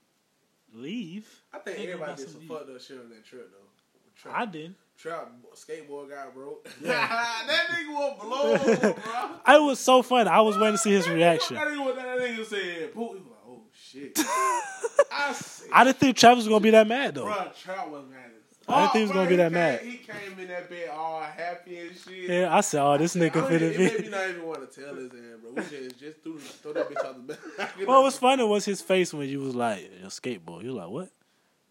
leave. 0.75 1.27
I 1.53 1.59
think 1.59 1.79
Hey, 1.79 1.87
go 1.87 1.93
everybody 1.93 2.17
did 2.17 2.25
some 2.25 2.33
some 2.33 2.41
to 2.41 2.47
eat. 2.47 2.59
fucked 2.59 2.71
up 2.77 2.81
shit 2.83 2.99
on 3.01 3.09
that 3.11 3.25
trip 3.25 3.51
though. 3.51 3.68
Trap, 4.21 4.35
I 4.37 4.47
didn't. 4.47 4.77
trap 4.99 5.31
skateboard 5.55 6.11
guy 6.11 6.27
bro. 6.35 6.59
Yeah. 6.83 7.07
that 7.47 7.67
nigga 7.71 7.93
was 7.93 8.19
blown, 8.21 8.95
bro. 8.95 9.55
It 9.57 9.63
was 9.63 9.79
so 9.81 10.03
funny. 10.03 10.29
I 10.29 10.41
was 10.41 10.57
waiting 10.57 10.73
to 10.75 10.79
see 10.79 10.91
his 10.93 11.09
reaction. 11.09 11.57
That 11.57 11.69
nigga, 11.69 11.95
that 11.97 12.19
nigga 12.19 12.45
said, 12.47 12.95
"Pooh," 12.95 13.15
he 13.15 13.21
was 13.21 13.23
like, 13.23 13.45
"Oh 13.49 13.63
shit." 13.73 14.19
I 15.13 15.35
I 15.73 15.85
didn't 15.85 15.99
think 15.99 16.17
Travis 16.17 16.39
was 16.45 16.49
gonna 16.49 16.61
be 16.61 16.71
that 16.71 16.87
mad 16.87 17.15
though. 17.15 17.25
Bro, 17.25 17.53
Trout 17.63 17.91
was 17.91 18.05
mad. 18.11 18.31
I 18.71 18.81
didn't 18.83 18.93
think 18.93 18.95
he 18.95 19.03
was 19.03 19.11
Oh, 19.13 19.15
gonna 19.15 19.29
be 19.31 19.37
that 19.37 19.45
came- 19.45 19.53
mad. 19.55 19.81
He 19.81 19.97
came 19.97 20.39
in 20.41 20.49
that 20.49 20.69
bed 20.69 20.91
all 20.91 21.23
happy 21.23 21.79
and 21.79 21.97
shit. 21.97 22.29
Yeah, 22.29 22.55
I 22.55 22.61
said, 22.61 22.83
"Oh, 22.83 22.99
this 22.99 23.15
nigga 23.17 23.37
I 23.37 23.41
don't 23.41 23.53
even- 23.53 23.71
finna 23.71 23.73
it 23.75 23.79
made 23.79 23.93
me 23.99 24.03
be." 24.05 24.09
not 24.11 24.29
even 24.29 24.47
want 24.47 24.71
to 24.73 24.81
tell 24.81 24.95
his 24.95 25.11
ass, 25.11 25.41
bro. 25.41 25.51
We 25.53 25.63
just 25.63 25.99
just 25.99 26.23
threw, 26.23 26.39
throw 26.39 26.73
that 26.75 26.91
bitch 26.91 27.05
out 27.05 27.27
the 27.27 27.35
back. 27.57 27.71
What 27.89 28.03
was 28.03 28.19
funny 28.19 28.45
was 28.45 28.65
his 28.67 28.81
face 28.83 29.15
when 29.15 29.29
you 29.29 29.41
was 29.41 29.55
like, 29.55 29.91
"Your 30.01 30.11
skateboard." 30.11 30.63
You 30.65 30.69
was 30.75 30.77
like, 30.77 30.91
"What? 30.91 31.11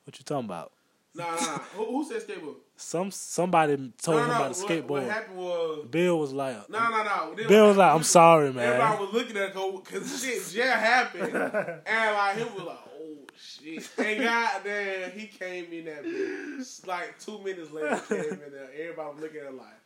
What 0.06 0.18
you 0.18 0.24
talking 0.26 0.46
about?" 0.46 0.72
Nah, 1.18 1.32
nah. 1.32 1.38
Who, 1.76 1.84
who 1.86 2.06
said 2.06 2.22
skateboard? 2.22 2.56
Some 2.76 3.10
somebody 3.10 3.76
told 4.00 4.18
no, 4.18 4.24
him 4.24 4.30
no, 4.30 4.36
about 4.36 4.54
the 4.54 4.62
What, 4.62 4.70
what 4.70 4.86
skateboard. 5.04 5.10
happened 5.10 5.38
was, 5.38 5.88
Bill 5.90 6.20
was 6.20 6.32
like, 6.32 6.70
no, 6.70 6.90
no, 6.92 7.04
no. 7.04 7.34
Bill 7.48 7.68
was 7.70 7.78
like, 7.78 7.92
"I'm 7.92 8.04
sorry, 8.04 8.54
man." 8.54 8.74
Everybody 8.74 9.00
was 9.04 9.14
looking 9.14 9.38
at 9.38 9.52
her 9.54 9.72
because 9.72 10.22
shit 10.24 10.36
just 10.36 10.56
happened, 10.56 11.34
and 11.34 12.16
like 12.16 12.38
he 12.38 12.44
was 12.44 12.62
like, 12.64 12.78
"Oh 13.00 13.18
shit!" 13.36 13.90
And 13.98 14.24
goddamn, 14.24 15.10
he 15.12 15.26
came 15.26 15.74
in 15.74 15.86
that 15.86 16.04
bitch. 16.04 16.86
Like 16.86 17.18
two 17.18 17.40
minutes 17.40 17.72
later, 17.72 18.00
came 18.08 18.20
in 18.20 18.52
there. 18.52 18.70
Everybody 18.80 19.10
was 19.10 19.20
looking 19.22 19.40
at 19.40 19.46
her 19.46 19.52
like, 19.54 19.80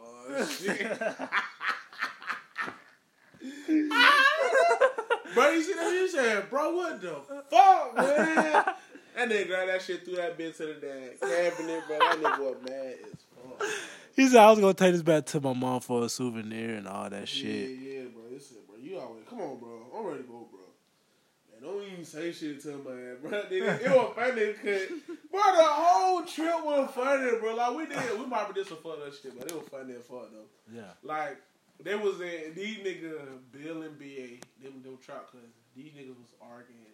"Oh 0.00 0.46
shit!" 0.46 0.98
bro, 5.34 5.50
you 5.50 5.62
see 5.62 5.74
that? 5.74 5.92
You 5.92 6.08
said, 6.08 6.48
"Bro, 6.48 6.76
what 6.76 7.02
the 7.02 7.16
fuck, 7.50 7.94
man?" 7.96 8.64
That 9.16 9.28
nigga 9.28 9.46
grabbed 9.48 9.70
that 9.70 9.82
shit 9.82 10.04
through 10.04 10.16
that 10.16 10.38
bitch 10.38 10.56
to 10.58 10.66
the 10.66 10.74
damn 10.74 11.30
cabinet, 11.30 11.82
bro. 11.86 11.98
That 11.98 12.18
nigga 12.20 12.38
was 12.38 12.56
mad 12.64 12.94
as 13.12 13.58
fuck. 13.58 13.68
He 14.16 14.28
said, 14.28 14.38
"I 14.38 14.50
was 14.50 14.60
gonna 14.60 14.74
take 14.74 14.92
this 14.92 15.02
back 15.02 15.26
to 15.26 15.40
my 15.40 15.52
mom 15.52 15.80
for 15.80 16.04
a 16.04 16.08
souvenir 16.08 16.76
and 16.76 16.86
all 16.88 17.08
that 17.08 17.28
shit." 17.28 17.70
Yeah, 17.70 17.92
yeah, 17.92 18.02
bro. 18.12 18.22
This 18.30 18.50
is, 18.50 18.58
bro. 18.66 18.76
You 18.76 18.98
always 18.98 19.24
come 19.28 19.40
on, 19.40 19.58
bro. 19.58 19.86
I'm 19.96 20.06
ready 20.06 20.22
to 20.22 20.28
go, 20.28 20.48
bro. 20.50 20.60
Man, 21.50 21.62
don't 21.62 21.92
even 21.92 22.04
say 22.04 22.32
shit 22.32 22.60
to 22.62 22.76
my 22.78 22.90
man, 22.90 23.16
bro. 23.22 23.30
Nigga, 23.50 23.80
it 23.82 23.90
was 23.90 24.12
funny 24.14 24.46
because, 24.52 24.88
bro, 25.30 25.40
the 25.56 25.64
whole 25.64 26.22
trip 26.24 26.64
was 26.64 26.90
funny, 26.94 27.38
bro. 27.38 27.54
Like 27.54 27.76
we 27.76 27.86
did, 27.86 28.18
we 28.18 28.26
might 28.26 28.48
be 28.48 28.54
did 28.54 28.66
some 28.68 28.78
fucked 28.78 29.06
up 29.06 29.12
shit, 29.14 29.38
but 29.38 29.50
it 29.50 29.54
was 29.54 29.68
funny 29.68 29.94
as 29.94 30.04
fuck 30.04 30.30
though. 30.32 30.48
Yeah. 30.74 30.92
Like 31.02 31.38
they 31.82 31.94
was 31.94 32.20
in 32.20 32.54
these 32.54 32.78
niggas, 32.78 33.38
Bill 33.52 33.82
and 33.82 33.98
BA, 33.98 34.44
them 34.62 34.82
them 34.82 34.98
trap 35.04 35.26
cousins. 35.32 35.54
These 35.74 35.92
niggas 35.92 36.18
was 36.18 36.34
arguing. 36.42 36.89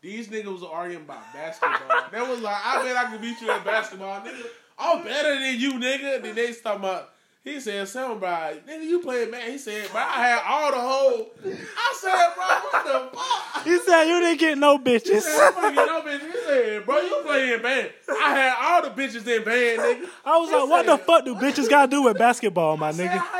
These 0.00 0.28
niggas 0.28 0.52
was 0.52 0.62
arguing 0.62 1.02
about 1.04 1.32
basketball. 1.34 1.78
they 2.12 2.20
was 2.20 2.40
like, 2.40 2.56
I 2.64 2.82
bet 2.82 2.96
I 2.96 3.10
could 3.10 3.20
beat 3.20 3.40
you 3.40 3.50
at 3.50 3.64
basketball, 3.64 4.20
nigga. 4.20 4.46
I'm 4.78 5.04
better 5.04 5.38
than 5.38 5.60
you, 5.60 5.74
nigga. 5.74 6.22
Then 6.22 6.34
they 6.34 6.52
talking 6.52 6.80
about. 6.80 7.10
He 7.42 7.58
said 7.58 7.88
something 7.88 8.18
about 8.18 8.66
nigga 8.66 8.84
you 8.84 9.00
playing 9.00 9.30
man. 9.30 9.50
He 9.50 9.56
said, 9.56 9.88
but 9.94 10.02
I 10.02 10.26
had 10.26 10.42
all 10.46 10.70
the 10.72 10.78
hoes. 10.78 11.26
I 11.46 11.94
said, 11.98 12.34
bro, 12.34 12.44
what 12.44 12.84
the 12.84 13.16
fuck? 13.16 13.64
He 13.64 13.78
said, 13.78 14.04
"You 14.04 14.20
didn't 14.20 14.40
get 14.40 14.58
no 14.58 14.78
He 14.78 14.84
bitches." 14.84 15.20
said, 15.22 15.52
"I'm 15.56 15.74
get 15.74 15.86
no 15.86 16.02
bitch." 16.02 16.20
He 16.20 16.38
said, 16.46 16.84
bro, 16.86 17.00
you 17.00 17.20
playing 17.24 17.62
band. 17.62 17.90
I 18.08 18.34
had 18.34 18.54
all 18.60 18.82
the 18.82 18.90
bitches 18.90 19.26
in 19.26 19.44
band, 19.44 19.80
nigga. 19.80 20.08
I 20.24 20.38
was 20.38 20.50
He 20.50 20.56
like, 20.56 20.68
"What 20.68 20.86
the 20.86 20.98
fuck 20.98 21.24
do 21.24 21.34
bitches 21.34 21.68
gotta 21.68 21.90
do 21.90 22.02
with 22.02 22.18
basketball, 22.18 22.76
my 22.76 22.90
said, 22.92 23.10
nigga?" 23.10 23.39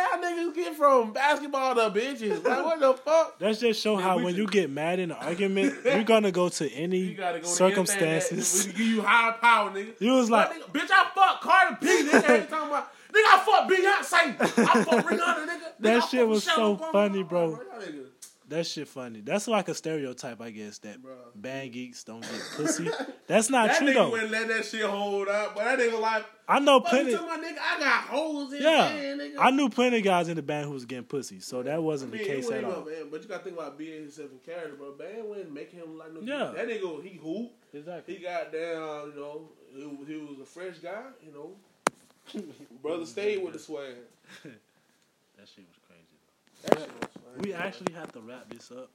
How 0.65 0.69
y'all 0.69 0.73
niggas 0.73 0.77
get 0.77 0.77
from 0.77 1.13
basketball 1.13 1.75
to 1.75 1.81
bitches? 2.01 2.45
Like, 2.45 2.65
what 2.65 2.81
the 2.81 2.95
fuck? 2.95 3.39
That 3.39 3.59
just 3.59 3.81
show 3.81 3.97
how 3.97 4.17
when 4.17 4.27
just- 4.29 4.39
you 4.39 4.47
get 4.47 4.71
mad 4.71 4.99
in 4.99 5.11
an 5.11 5.17
argument, 5.17 5.75
you're 5.85 6.05
gonna 6.05 6.31
go 6.33 6.49
to 6.49 6.65
You 6.65 6.71
any 6.77 7.15
gotta 7.15 7.41
go 7.41 7.47
circumstances. 7.47 8.67
anything 8.67 8.73
that- 8.73 8.79
We 8.79 8.85
give 8.85 8.95
you 8.97 9.03
high 9.03 9.33
power, 9.41 9.71
nigga. 9.71 9.95
You 9.99 10.13
was 10.13 10.31
like- 10.31 10.51
Nigga, 10.53 10.73
bitch, 10.73 10.91
I 10.91 11.07
fuck 11.15 11.41
Cardi 11.41 11.77
B, 11.81 11.87
nigga. 12.11 12.25
Every 12.25 12.47
time 12.49 12.69
about, 12.69 12.93
nigga, 13.13 13.27
I 13.27 13.43
fuck 13.45 13.71
Beyonce. 13.71 14.67
I 14.69 14.85
fuck 14.85 15.05
Rihanna, 15.07 15.47
nigga. 15.47 15.49
Nigga, 15.49 15.61
That 15.81 16.03
I 16.03 16.07
shit 16.07 16.27
was 16.29 16.45
Michelle 16.47 16.79
so 16.79 16.93
funny, 16.93 17.23
bro. 17.23 17.51
Y'all 17.51 17.59
niggas- 17.81 18.07
That 18.51 18.67
shit 18.67 18.89
funny. 18.89 19.21
That's 19.21 19.47
like 19.49 19.69
a 19.69 19.75
stereotype, 19.75 20.41
I 20.41 20.51
guess, 20.51 20.79
that 20.79 21.01
Bro. 21.01 21.15
band 21.37 21.73
geeks 21.73 22.03
don't 22.05 22.21
get 22.21 22.41
pussy. 22.57 22.91
That's 23.29 23.49
not 23.49 23.69
That 23.69 23.79
true 23.79 23.87
nigga 23.89 23.95
though. 23.95 24.11
wouldn't 24.11 24.31
let 24.33 24.49
that 24.49 24.65
shit 24.65 24.85
hold 24.85 25.29
up, 25.29 25.55
but 25.55 25.65
that 25.65 25.79
nigga 25.79 26.01
like, 26.01 26.27
I 26.49 26.59
know 26.59 26.81
plenty. 26.81 27.15
my 27.15 27.37
nigga, 27.39 27.59
I 27.63 27.79
got 27.79 28.05
holes 28.05 28.53
in 28.53 28.61
Yeah, 28.63 28.93
there, 28.93 29.17
nigga. 29.17 29.35
I 29.39 29.51
knew 29.53 29.69
plenty 29.69 29.99
of 29.99 30.05
guys 30.05 30.29
in 30.29 30.35
the 30.35 30.43
band 30.43 30.67
who 30.67 30.73
was 30.73 30.85
getting 30.85 31.05
pussy, 31.05 31.39
so 31.39 31.63
that 31.63 31.81
wasn't 31.83 32.13
mean, 32.13 32.23
the 32.23 32.29
case 32.29 32.51
at 32.51 32.65
all. 32.65 32.85
Man, 32.85 33.09
but 33.11 33.23
you 33.23 33.29
gotta 33.29 33.45
think 33.45 33.57
about 33.57 33.79
being 33.79 34.03
himself 34.03 34.31
in 34.33 34.39
character, 34.41 34.75
bro. 34.77 34.93
Band 34.93 35.29
wouldn't 35.29 35.55
make 35.55 35.71
him 35.73 35.97
like 35.97 36.13
no. 36.13 36.21
Yeah. 36.21 36.51
That 36.55 36.67
nigga, 36.69 37.03
he 37.05 37.17
hoop. 37.19 37.53
Exactly. 37.73 38.17
He 38.17 38.23
got 38.23 38.53
down, 38.53 39.13
you 39.15 39.21
know. 39.21 39.49
He, 39.73 39.87
was- 39.87 40.09
he 40.09 40.17
was 40.17 40.41
a 40.43 40.45
fresh 40.45 40.79
guy, 40.79 41.03
you 41.25 41.33
know. 41.33 42.43
Brother 42.83 43.07
stayed 43.17 43.45
with 43.45 43.53
the 43.53 43.61
swag. 43.61 43.95
That 44.43 45.49
shit 45.49 45.65
was 45.69 45.79
crazy. 45.87 46.65
That 46.65 46.79
shit 46.81 46.91
was 47.01 47.11
We 47.39 47.53
actually 47.55 47.93
have 47.95 48.13
to 48.13 48.21
wrap 48.21 48.49
this 48.51 48.71
up. 48.71 48.91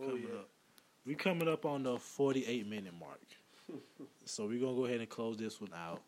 oh 0.00 0.06
coming 0.06 0.22
yeah. 0.28 0.38
up. 0.38 0.48
We 1.04 1.14
coming 1.14 1.48
up 1.48 1.66
on 1.66 1.82
the 1.82 1.98
48 1.98 2.66
minute 2.68 2.94
mark. 2.98 3.20
so 4.24 4.46
we're 4.46 4.60
gonna 4.60 4.76
go 4.76 4.84
ahead 4.84 5.00
and 5.00 5.08
close 5.08 5.36
this 5.36 5.60
one 5.60 5.72
out. 5.74 6.02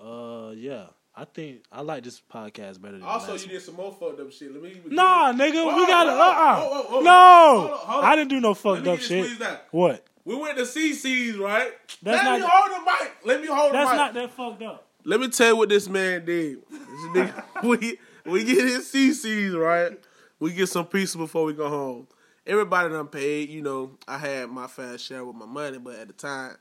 Uh 0.00 0.52
yeah. 0.52 0.86
I 1.14 1.24
think 1.26 1.64
I 1.70 1.82
like 1.82 2.04
this 2.04 2.20
podcast 2.20 2.80
better 2.80 2.98
than 2.98 3.02
Also, 3.02 3.34
you 3.34 3.46
did 3.46 3.62
some 3.62 3.76
more 3.76 3.92
fucked 3.92 4.20
up 4.20 4.32
shit. 4.32 4.52
Let 4.52 4.62
me. 4.62 4.80
Nah, 4.86 5.32
nigga, 5.32 5.76
we 5.76 5.86
gotta 5.86 6.10
uh 6.10 6.14
uh. 6.14 6.90
No 6.90 6.90
Hold 6.90 7.06
on, 7.06 7.78
hold 7.78 8.04
on. 8.04 8.10
I 8.10 8.16
didn't 8.16 8.30
do 8.30 8.40
no 8.40 8.54
fucked 8.54 8.86
up 8.86 8.98
shit. 8.98 9.40
What? 9.70 10.06
We 10.24 10.36
went 10.36 10.56
to 10.56 10.62
CC's, 10.62 11.36
right? 11.36 11.72
That's 12.02 12.24
Let 12.24 12.40
me 12.40 12.46
hold 12.48 12.70
the 12.70 12.84
mic. 12.84 13.12
Let 13.24 13.40
me 13.40 13.48
hold 13.48 13.74
That's 13.74 13.90
the 13.90 13.96
mic. 13.96 14.14
That's 14.14 14.14
not 14.14 14.14
that 14.14 14.30
fucked 14.30 14.62
up. 14.62 14.86
Let 15.04 15.20
me 15.20 15.28
tell 15.28 15.48
you 15.48 15.56
what 15.56 15.68
this 15.68 15.88
man 15.88 16.24
did. 16.24 16.58
This 16.70 16.80
nigga, 16.80 17.62
we 17.64 17.98
we 18.24 18.44
get 18.44 18.58
his 18.58 18.90
CC's 18.90 19.54
right. 19.54 19.98
We 20.42 20.52
get 20.52 20.68
some 20.68 20.86
pieces 20.86 21.14
before 21.14 21.44
we 21.44 21.52
go 21.52 21.68
home. 21.68 22.08
Everybody 22.44 22.88
done 22.88 23.06
paid. 23.06 23.48
You 23.48 23.62
know, 23.62 23.96
I 24.08 24.18
had 24.18 24.50
my 24.50 24.66
fair 24.66 24.98
share 24.98 25.24
with 25.24 25.36
my 25.36 25.46
money, 25.46 25.78
but 25.78 25.94
at 25.94 26.08
the 26.08 26.14
time, 26.14 26.56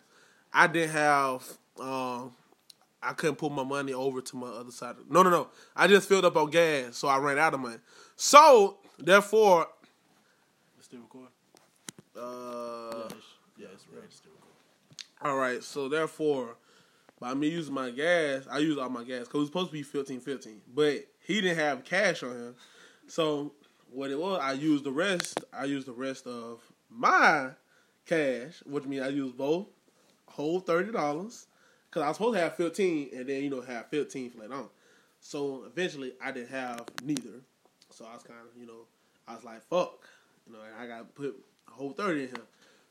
I 0.54 0.68
didn't 0.68 0.92
have. 0.92 1.44
Um, 1.80 2.32
I 3.02 3.14
couldn't 3.14 3.38
put 3.38 3.52
my 3.52 3.64
money 3.64 3.92
over 3.92 4.22
to 4.22 4.36
my 4.36 4.46
other 4.50 4.70
side. 4.70 4.98
No, 5.10 5.24
no, 5.24 5.32
no. 5.32 5.48
I 5.76 5.88
just 5.88 6.08
filled 6.08 6.26
up 6.26 6.38
on 6.38 6.52
gas, 6.52 6.96
so 6.96 7.08
I 7.08 7.18
ran 7.18 7.40
out 7.40 7.56
of 7.56 7.60
money. 7.60 7.78
So 8.16 8.78
therefore, 9.00 9.66
It's 10.78 10.86
still 10.86 11.00
recording? 11.00 11.32
uh, 12.16 13.10
Yeah, 13.58 13.66
it's 13.74 13.88
ready. 13.92 14.06
It's 14.06 14.18
still 14.18 14.32
recording. 14.34 14.58
All 15.24 15.38
right, 15.38 15.64
so 15.64 15.90
therefore, 15.90 16.56
by 17.20 17.34
me 17.34 17.48
using 17.48 17.74
my 17.74 17.90
gas, 17.90 18.44
I 18.48 18.60
used 18.60 18.78
all 18.78 18.90
my 18.90 19.04
gas 19.04 19.22
because 19.22 19.34
it 19.34 19.38
was 19.40 19.48
supposed 19.48 19.70
to 19.70 19.74
be 19.74 19.82
fifteen 19.82 20.20
fifteen, 20.20 20.62
but 20.72 21.04
he 21.26 21.42
didn't 21.42 21.58
have 21.58 21.84
cash 21.84 22.22
on 22.22 22.30
him. 22.30 22.56
So 23.08 23.54
what 23.92 24.10
it 24.10 24.20
was, 24.20 24.40
I 24.42 24.54
used 24.54 24.84
the 24.84 24.92
rest. 24.92 25.40
I 25.54 25.66
used 25.66 25.88
the 25.88 25.94
rest 25.94 26.26
of 26.28 26.62
my 26.90 27.50
cash, 28.06 28.62
which 28.66 28.86
means 28.86 29.04
I 29.04 29.10
used 29.10 29.38
both 29.38 29.68
whole 30.28 30.60
thirty 30.60 30.92
dollars 30.92 31.48
because 31.90 32.04
I 32.04 32.08
was 32.08 32.18
supposed 32.18 32.38
to 32.38 32.42
have 32.44 32.56
fifteen, 32.56 33.10
and 33.14 33.28
then 33.28 33.44
you 33.44 33.50
know 33.50 33.62
have 33.62 33.88
fifteen 33.88 34.30
for 34.30 34.40
later 34.42 34.54
on. 34.54 34.70
So 35.20 35.64
eventually, 35.66 36.14
I 36.24 36.32
didn't 36.32 36.50
have 36.50 36.84
neither. 37.04 37.42
So 37.92 38.06
I 38.10 38.14
was 38.14 38.24
kind 38.24 38.40
of, 38.40 38.60
you 38.60 38.66
know, 38.66 38.88
I 39.28 39.36
was 39.36 39.44
like, 39.44 39.62
fuck, 39.70 40.08
you 40.48 40.54
know, 40.54 40.60
I 40.80 40.88
got 40.88 41.00
to 41.00 41.04
put 41.04 41.36
a 41.68 41.72
whole 41.72 41.92
thirty 41.92 42.24
in 42.24 42.30
him. 42.30 42.42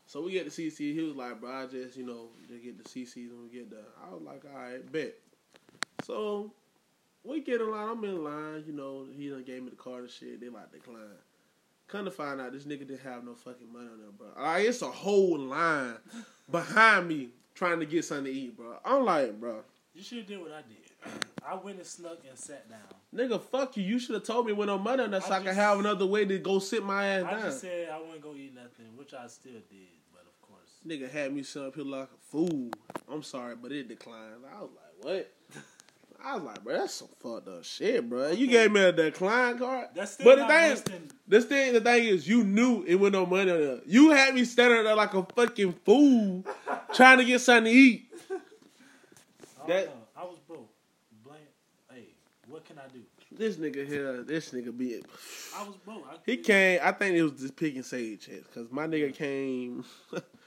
So 0.06 0.22
we 0.22 0.32
get 0.32 0.44
the 0.44 0.50
CC. 0.50 0.92
He 0.94 1.02
was 1.02 1.16
like, 1.16 1.40
bro, 1.40 1.50
I 1.50 1.66
just, 1.66 1.96
you 1.96 2.04
know, 2.04 2.28
just 2.48 2.62
get 2.62 2.82
the 2.82 2.88
CCs 2.88 3.30
when 3.30 3.44
we 3.44 3.48
get 3.48 3.70
there. 3.70 3.80
I 4.04 4.12
was 4.12 4.22
like, 4.22 4.42
all 4.44 4.60
right, 4.60 4.92
bet. 4.92 5.14
So 6.02 6.52
we 7.24 7.40
get 7.40 7.60
in 7.60 7.70
line. 7.70 7.88
I'm 7.90 8.04
in 8.04 8.24
line. 8.24 8.64
You 8.66 8.72
know, 8.72 9.06
he 9.16 9.28
done 9.28 9.44
gave 9.44 9.62
me 9.62 9.70
the 9.70 9.76
card 9.76 10.02
and 10.02 10.10
shit. 10.10 10.40
They 10.40 10.48
like 10.48 10.72
decline. 10.72 10.98
Come 11.88 12.04
to 12.04 12.10
find 12.10 12.40
out, 12.40 12.52
this 12.52 12.64
nigga 12.64 12.86
didn't 12.86 13.00
have 13.00 13.24
no 13.24 13.34
fucking 13.34 13.72
money 13.72 13.88
on 13.92 13.98
there, 13.98 14.10
bro. 14.16 14.28
Like, 14.40 14.64
it's 14.64 14.80
a 14.80 14.86
whole 14.86 15.38
line 15.38 15.96
behind 16.48 17.08
me 17.08 17.30
trying 17.54 17.80
to 17.80 17.86
get 17.86 18.04
something 18.04 18.26
to 18.26 18.30
eat, 18.32 18.56
bro. 18.56 18.76
I'm 18.84 19.04
like, 19.04 19.40
bro, 19.40 19.62
You 19.92 20.02
should 20.02 20.18
have 20.18 20.26
did 20.28 20.40
what 20.40 20.52
I 20.52 20.62
did. 20.62 21.12
I 21.46 21.56
went 21.56 21.78
and 21.78 21.86
snuck 21.86 22.18
and 22.28 22.38
sat 22.38 22.68
down. 22.70 22.78
nigga, 23.12 23.40
fuck 23.42 23.76
you. 23.76 23.82
You 23.82 23.98
should 23.98 24.14
have 24.14 24.22
told 24.22 24.46
me 24.46 24.52
when 24.52 24.68
no 24.68 24.78
money 24.78 25.02
on 25.02 25.10
there 25.10 25.20
so 25.20 25.32
I 25.32 25.38
I, 25.38 25.42
could 25.42 25.54
have 25.54 25.80
another 25.80 26.06
way 26.06 26.24
to 26.24 26.38
go 26.38 26.60
sit 26.60 26.84
my 26.84 27.04
ass 27.06 27.24
I 27.24 27.30
down. 27.32 27.42
just 27.42 27.60
said 27.62 27.88
I 27.90 27.98
wouldn't 27.98 28.20
go 28.22 28.34
eat 28.36 28.54
nothing, 28.54 28.86
which 28.96 29.12
I 29.12 29.26
still 29.26 29.52
did, 29.52 29.88
but 30.12 30.22
of 30.22 30.40
course. 30.42 30.70
Nigga 30.86 31.10
had 31.10 31.34
me 31.34 31.42
sit 31.42 31.62
up 31.62 31.74
here 31.74 31.84
like 31.84 32.04
a 32.14 32.30
fool. 32.30 32.70
I'm 33.10 33.24
sorry, 33.24 33.56
but 33.56 33.72
it 33.72 33.88
declined. 33.88 34.44
I 34.56 34.60
was 34.60 34.70
like, 34.70 35.04
what? 35.04 35.32
I 36.24 36.34
was 36.34 36.42
like, 36.44 36.62
bro, 36.62 36.78
that's 36.78 36.94
some 36.94 37.08
fucked 37.20 37.48
up 37.48 37.64
shit, 37.64 38.08
bro. 38.08 38.30
You 38.30 38.46
gave 38.46 38.72
me 38.72 38.80
a 38.82 38.92
decline 38.92 39.58
card. 39.58 39.88
That's 39.94 40.12
still 40.12 40.24
but 40.24 40.36
the 40.36 40.46
thing, 40.82 41.10
this 41.26 41.44
thing, 41.44 41.72
the 41.72 41.80
thing 41.80 42.04
is, 42.04 42.28
you 42.28 42.44
knew 42.44 42.84
it 42.86 42.96
was 42.96 43.12
no 43.12 43.26
money 43.26 43.50
on 43.50 43.58
there. 43.58 43.80
You 43.86 44.10
had 44.10 44.34
me 44.34 44.44
standing 44.44 44.84
there 44.84 44.94
like 44.94 45.14
a 45.14 45.24
fucking 45.34 45.72
fool, 45.84 46.44
trying 46.94 47.18
to 47.18 47.24
get 47.24 47.40
something 47.40 47.72
to 47.72 47.78
eat. 47.78 48.12
That- 49.66 49.86
no, 49.86 49.92
I 50.16 50.24
was 50.24 50.38
broke. 50.46 50.68
Blank. 51.24 51.40
Hey, 51.92 52.08
what 52.48 52.64
can 52.64 52.78
I 52.78 52.88
do? 52.92 53.00
This 53.32 53.56
nigga 53.56 53.86
here, 53.86 54.22
this 54.22 54.50
nigga 54.50 54.76
be. 54.76 55.02
I 55.56 55.62
was 55.62 55.76
broke. 55.76 56.04
I, 56.10 56.16
He 56.26 56.36
came. 56.38 56.80
I 56.82 56.92
think 56.92 57.14
it 57.16 57.22
was 57.22 57.40
just 57.40 57.56
picking 57.56 57.82
sage 57.82 58.28
because 58.28 58.70
my 58.70 58.86
nigga 58.86 59.14
came. 59.14 59.84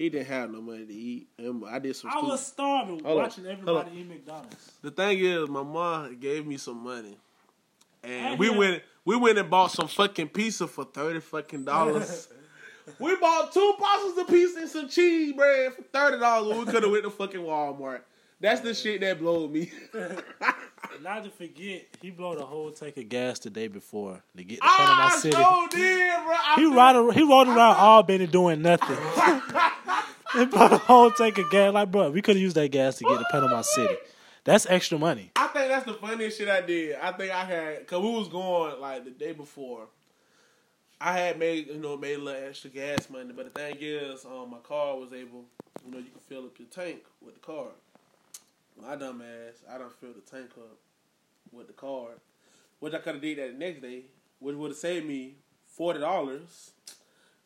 he 0.00 0.08
didn't 0.08 0.28
have 0.28 0.50
no 0.50 0.62
money 0.62 0.86
to 0.86 0.94
eat, 0.94 1.28
and 1.36 1.62
I 1.68 1.78
did 1.78 1.94
some. 1.94 2.08
I 2.08 2.14
stupid- 2.14 2.28
was 2.28 2.46
starving 2.46 3.04
Hold 3.04 3.18
watching 3.18 3.44
hold 3.44 3.58
everybody 3.58 3.90
eat 3.98 4.08
McDonald's. 4.08 4.72
The 4.80 4.90
thing 4.90 5.18
is, 5.18 5.46
my 5.50 5.62
mom 5.62 6.16
gave 6.18 6.46
me 6.46 6.56
some 6.56 6.82
money, 6.82 7.18
and 8.02 8.28
I 8.28 8.34
we 8.36 8.48
hear- 8.48 8.58
went. 8.58 8.82
We 9.04 9.16
went 9.16 9.36
and 9.36 9.50
bought 9.50 9.72
some 9.72 9.88
fucking 9.88 10.28
pizza 10.28 10.66
for 10.66 10.84
thirty 10.84 11.20
fucking 11.20 11.64
dollars. 11.64 12.28
we 12.98 13.14
bought 13.16 13.52
two 13.52 13.74
boxes 13.78 14.16
of 14.16 14.26
pizza 14.28 14.60
and 14.60 14.68
some 14.70 14.88
cheese 14.88 15.34
bread 15.34 15.74
for 15.74 15.82
thirty 15.82 16.18
dollars. 16.18 16.48
When 16.56 16.64
we 16.66 16.72
could 16.72 16.82
have 16.82 16.92
went 16.92 17.04
to 17.04 17.10
fucking 17.10 17.40
Walmart. 17.40 18.00
That's 18.40 18.62
the 18.62 18.72
shit 18.72 19.02
that 19.02 19.18
blowed 19.18 19.52
me. 19.52 19.70
Not 21.02 21.24
to 21.24 21.30
forget, 21.30 21.86
he 22.00 22.10
blew 22.10 22.36
the 22.36 22.44
whole 22.44 22.70
tank 22.70 22.96
of 22.96 23.08
gas 23.08 23.38
the 23.38 23.50
day 23.50 23.68
before 23.68 24.22
to 24.36 24.44
get 24.44 24.56
to 24.56 24.66
Panama 24.66 25.02
ah, 25.02 25.08
City. 25.18 25.36
so 25.36 25.66
did, 25.70 26.14
bro. 26.24 26.34
I 26.34 26.54
He 26.56 26.60
feel- 26.62 26.70
rode, 26.74 26.96
ar- 27.08 27.12
he 27.12 27.22
rode 27.22 27.48
around 27.48 27.76
Albany 27.76 28.26
doing 28.26 28.62
nothing. 28.62 28.96
he 30.34 30.44
bought 30.46 30.72
a 30.72 30.78
whole 30.78 31.10
tank 31.10 31.38
of 31.38 31.50
gas. 31.50 31.72
Like, 31.72 31.90
bro, 31.90 32.10
we 32.10 32.22
could 32.22 32.36
have 32.36 32.42
used 32.42 32.56
that 32.56 32.70
gas 32.70 32.98
to 32.98 33.04
get 33.04 33.18
to 33.18 33.24
Panama 33.30 33.62
City. 33.62 33.96
That's 34.44 34.66
extra 34.66 34.98
money. 34.98 35.30
I 35.36 35.48
think 35.48 35.68
that's 35.68 35.86
the 35.86 35.94
funniest 35.94 36.38
shit 36.38 36.48
I 36.48 36.62
did. 36.62 36.96
I 37.00 37.12
think 37.12 37.30
I 37.30 37.44
had 37.44 37.86
cause 37.86 38.02
we 38.02 38.10
was 38.10 38.28
going 38.28 38.80
like 38.80 39.04
the 39.04 39.10
day 39.10 39.32
before. 39.32 39.86
I 41.00 41.12
had 41.18 41.38
made 41.38 41.68
you 41.68 41.78
know 41.78 41.96
made 41.96 42.18
a 42.18 42.22
little 42.22 42.48
extra 42.48 42.70
gas 42.70 43.08
money, 43.10 43.32
but 43.34 43.52
the 43.52 43.60
thing 43.60 43.76
is, 43.80 44.24
um, 44.24 44.50
my 44.50 44.58
car 44.58 44.96
was 44.98 45.12
able, 45.12 45.44
you 45.84 45.90
know, 45.90 45.98
you 45.98 46.10
can 46.10 46.20
fill 46.28 46.44
up 46.44 46.58
your 46.58 46.68
tank 46.68 47.00
with 47.20 47.34
the 47.34 47.40
card. 47.40 47.72
My 48.80 48.96
dumb 48.96 49.22
ass, 49.22 49.62
I 49.70 49.78
don't 49.78 49.92
fill 49.92 50.12
the 50.14 50.30
tank 50.30 50.50
up 50.56 50.76
with 51.52 51.66
the 51.66 51.72
card, 51.74 52.14
which 52.80 52.94
I 52.94 52.98
could 52.98 53.14
have 53.14 53.22
did 53.22 53.38
that 53.38 53.52
the 53.52 53.58
next 53.58 53.82
day, 53.82 54.04
which 54.38 54.56
would 54.56 54.70
have 54.70 54.78
saved 54.78 55.06
me 55.06 55.34
forty 55.66 56.00
dollars. 56.00 56.72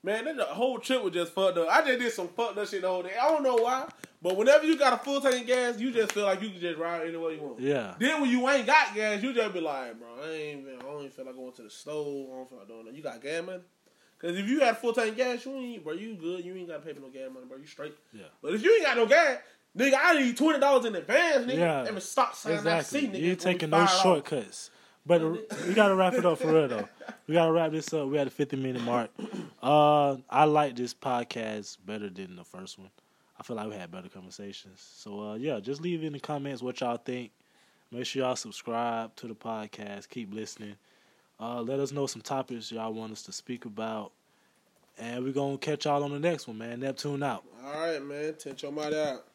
Man, 0.04 0.26
that 0.26 0.36
the 0.36 0.44
whole 0.44 0.78
trip 0.78 1.02
was 1.02 1.14
just 1.14 1.32
fucked 1.32 1.56
up. 1.56 1.66
I 1.70 1.80
just 1.82 1.98
did 1.98 2.12
some 2.12 2.28
fucked 2.28 2.58
up 2.58 2.68
shit 2.68 2.82
the 2.82 2.88
whole 2.88 3.02
day. 3.02 3.14
I 3.20 3.26
don't 3.28 3.42
know 3.42 3.54
why, 3.56 3.88
but 4.20 4.36
whenever 4.36 4.66
you 4.66 4.78
got 4.78 4.92
a 4.92 4.98
full 4.98 5.18
tank 5.18 5.40
of 5.40 5.46
gas, 5.46 5.80
you 5.80 5.90
just 5.92 6.12
feel 6.12 6.24
like 6.24 6.42
you 6.42 6.50
can 6.50 6.60
just 6.60 6.78
ride 6.78 7.08
anywhere 7.08 7.32
you 7.32 7.40
want. 7.40 7.58
Yeah. 7.58 7.94
Then 7.98 8.20
when 8.20 8.28
you 8.30 8.46
ain't 8.50 8.66
got 8.66 8.94
gas, 8.94 9.22
you 9.22 9.32
just 9.32 9.54
be 9.54 9.60
like, 9.62 9.98
bro, 9.98 10.08
I 10.22 10.30
ain't 10.30 10.60
even, 10.60 10.74
I 10.78 10.82
don't 10.82 10.98
even 10.98 11.10
feel 11.10 11.24
like 11.24 11.34
going 11.34 11.52
to 11.54 11.62
the 11.62 11.70
store. 11.70 12.28
I 12.34 12.36
don't 12.36 12.48
feel 12.50 12.58
like 12.58 12.68
doing 12.68 12.84
that. 12.84 12.94
You 12.94 13.02
got 13.02 13.22
gas 13.22 13.46
money? 13.46 13.62
Cause 14.18 14.36
if 14.36 14.46
you 14.46 14.60
had 14.60 14.76
full 14.78 14.92
tank 14.92 15.16
gas, 15.16 15.44
you 15.46 15.52
ain't, 15.56 15.82
bro, 15.82 15.94
you 15.94 16.14
good. 16.16 16.44
You 16.44 16.54
ain't 16.54 16.68
got 16.68 16.82
to 16.82 16.86
pay 16.86 16.92
for 16.92 17.00
no 17.00 17.08
gas 17.08 17.30
money, 17.32 17.46
bro. 17.46 17.56
You 17.56 17.66
straight. 17.66 17.94
Yeah. 18.12 18.24
But 18.42 18.54
if 18.54 18.62
you 18.62 18.74
ain't 18.74 18.84
got 18.84 18.96
no 18.98 19.06
gas, 19.06 19.38
nigga, 19.76 19.98
I 19.98 20.20
need 20.20 20.36
twenty 20.36 20.60
dollars 20.60 20.84
in 20.84 20.94
advance, 20.94 21.46
nigga. 21.46 21.86
Yeah. 21.86 21.90
Me 21.90 22.00
stop 22.00 22.34
sign 22.34 22.54
Exactly. 22.54 22.70
that 22.70 22.86
seat, 22.86 23.12
nigga. 23.12 23.26
You 23.26 23.36
taking 23.36 23.70
no 23.70 23.78
$5. 23.84 24.02
shortcuts. 24.02 24.70
But 25.06 25.20
we 25.66 25.74
gotta 25.74 25.94
wrap 25.94 26.14
it 26.14 26.24
up 26.24 26.38
for 26.38 26.52
real 26.52 26.68
though. 26.68 26.88
We 27.26 27.34
gotta 27.34 27.52
wrap 27.52 27.72
this 27.72 27.92
up. 27.92 28.08
We 28.08 28.18
at 28.18 28.24
the 28.24 28.30
fifty 28.30 28.56
minute 28.56 28.82
mark. 28.82 29.10
Uh, 29.62 30.16
I 30.30 30.44
like 30.44 30.76
this 30.76 30.94
podcast 30.94 31.76
better 31.84 32.08
than 32.08 32.36
the 32.36 32.44
first 32.44 32.78
one. 32.78 32.90
I 33.38 33.42
feel 33.42 33.56
like 33.56 33.68
we 33.68 33.74
had 33.74 33.90
better 33.90 34.08
conversations. 34.08 34.86
So 34.96 35.20
uh, 35.20 35.34
yeah, 35.34 35.60
just 35.60 35.80
leave 35.82 36.02
in 36.04 36.14
the 36.14 36.20
comments 36.20 36.62
what 36.62 36.80
y'all 36.80 36.96
think. 36.96 37.32
Make 37.90 38.06
sure 38.06 38.22
y'all 38.22 38.36
subscribe 38.36 39.14
to 39.16 39.28
the 39.28 39.34
podcast. 39.34 40.08
Keep 40.08 40.32
listening. 40.32 40.76
Uh, 41.38 41.60
let 41.60 41.80
us 41.80 41.92
know 41.92 42.06
some 42.06 42.22
topics 42.22 42.72
y'all 42.72 42.94
want 42.94 43.12
us 43.12 43.22
to 43.24 43.32
speak 43.32 43.66
about. 43.66 44.12
And 44.98 45.24
we're 45.24 45.32
gonna 45.32 45.58
catch 45.58 45.84
y'all 45.84 46.02
on 46.02 46.12
the 46.12 46.20
next 46.20 46.48
one, 46.48 46.58
man. 46.58 46.80
Neptune 46.80 47.22
out. 47.22 47.44
All 47.62 47.72
right, 47.72 48.02
man. 48.02 48.34
Tench 48.34 48.62
your 48.62 48.72
mind 48.72 48.94
out. 48.94 49.26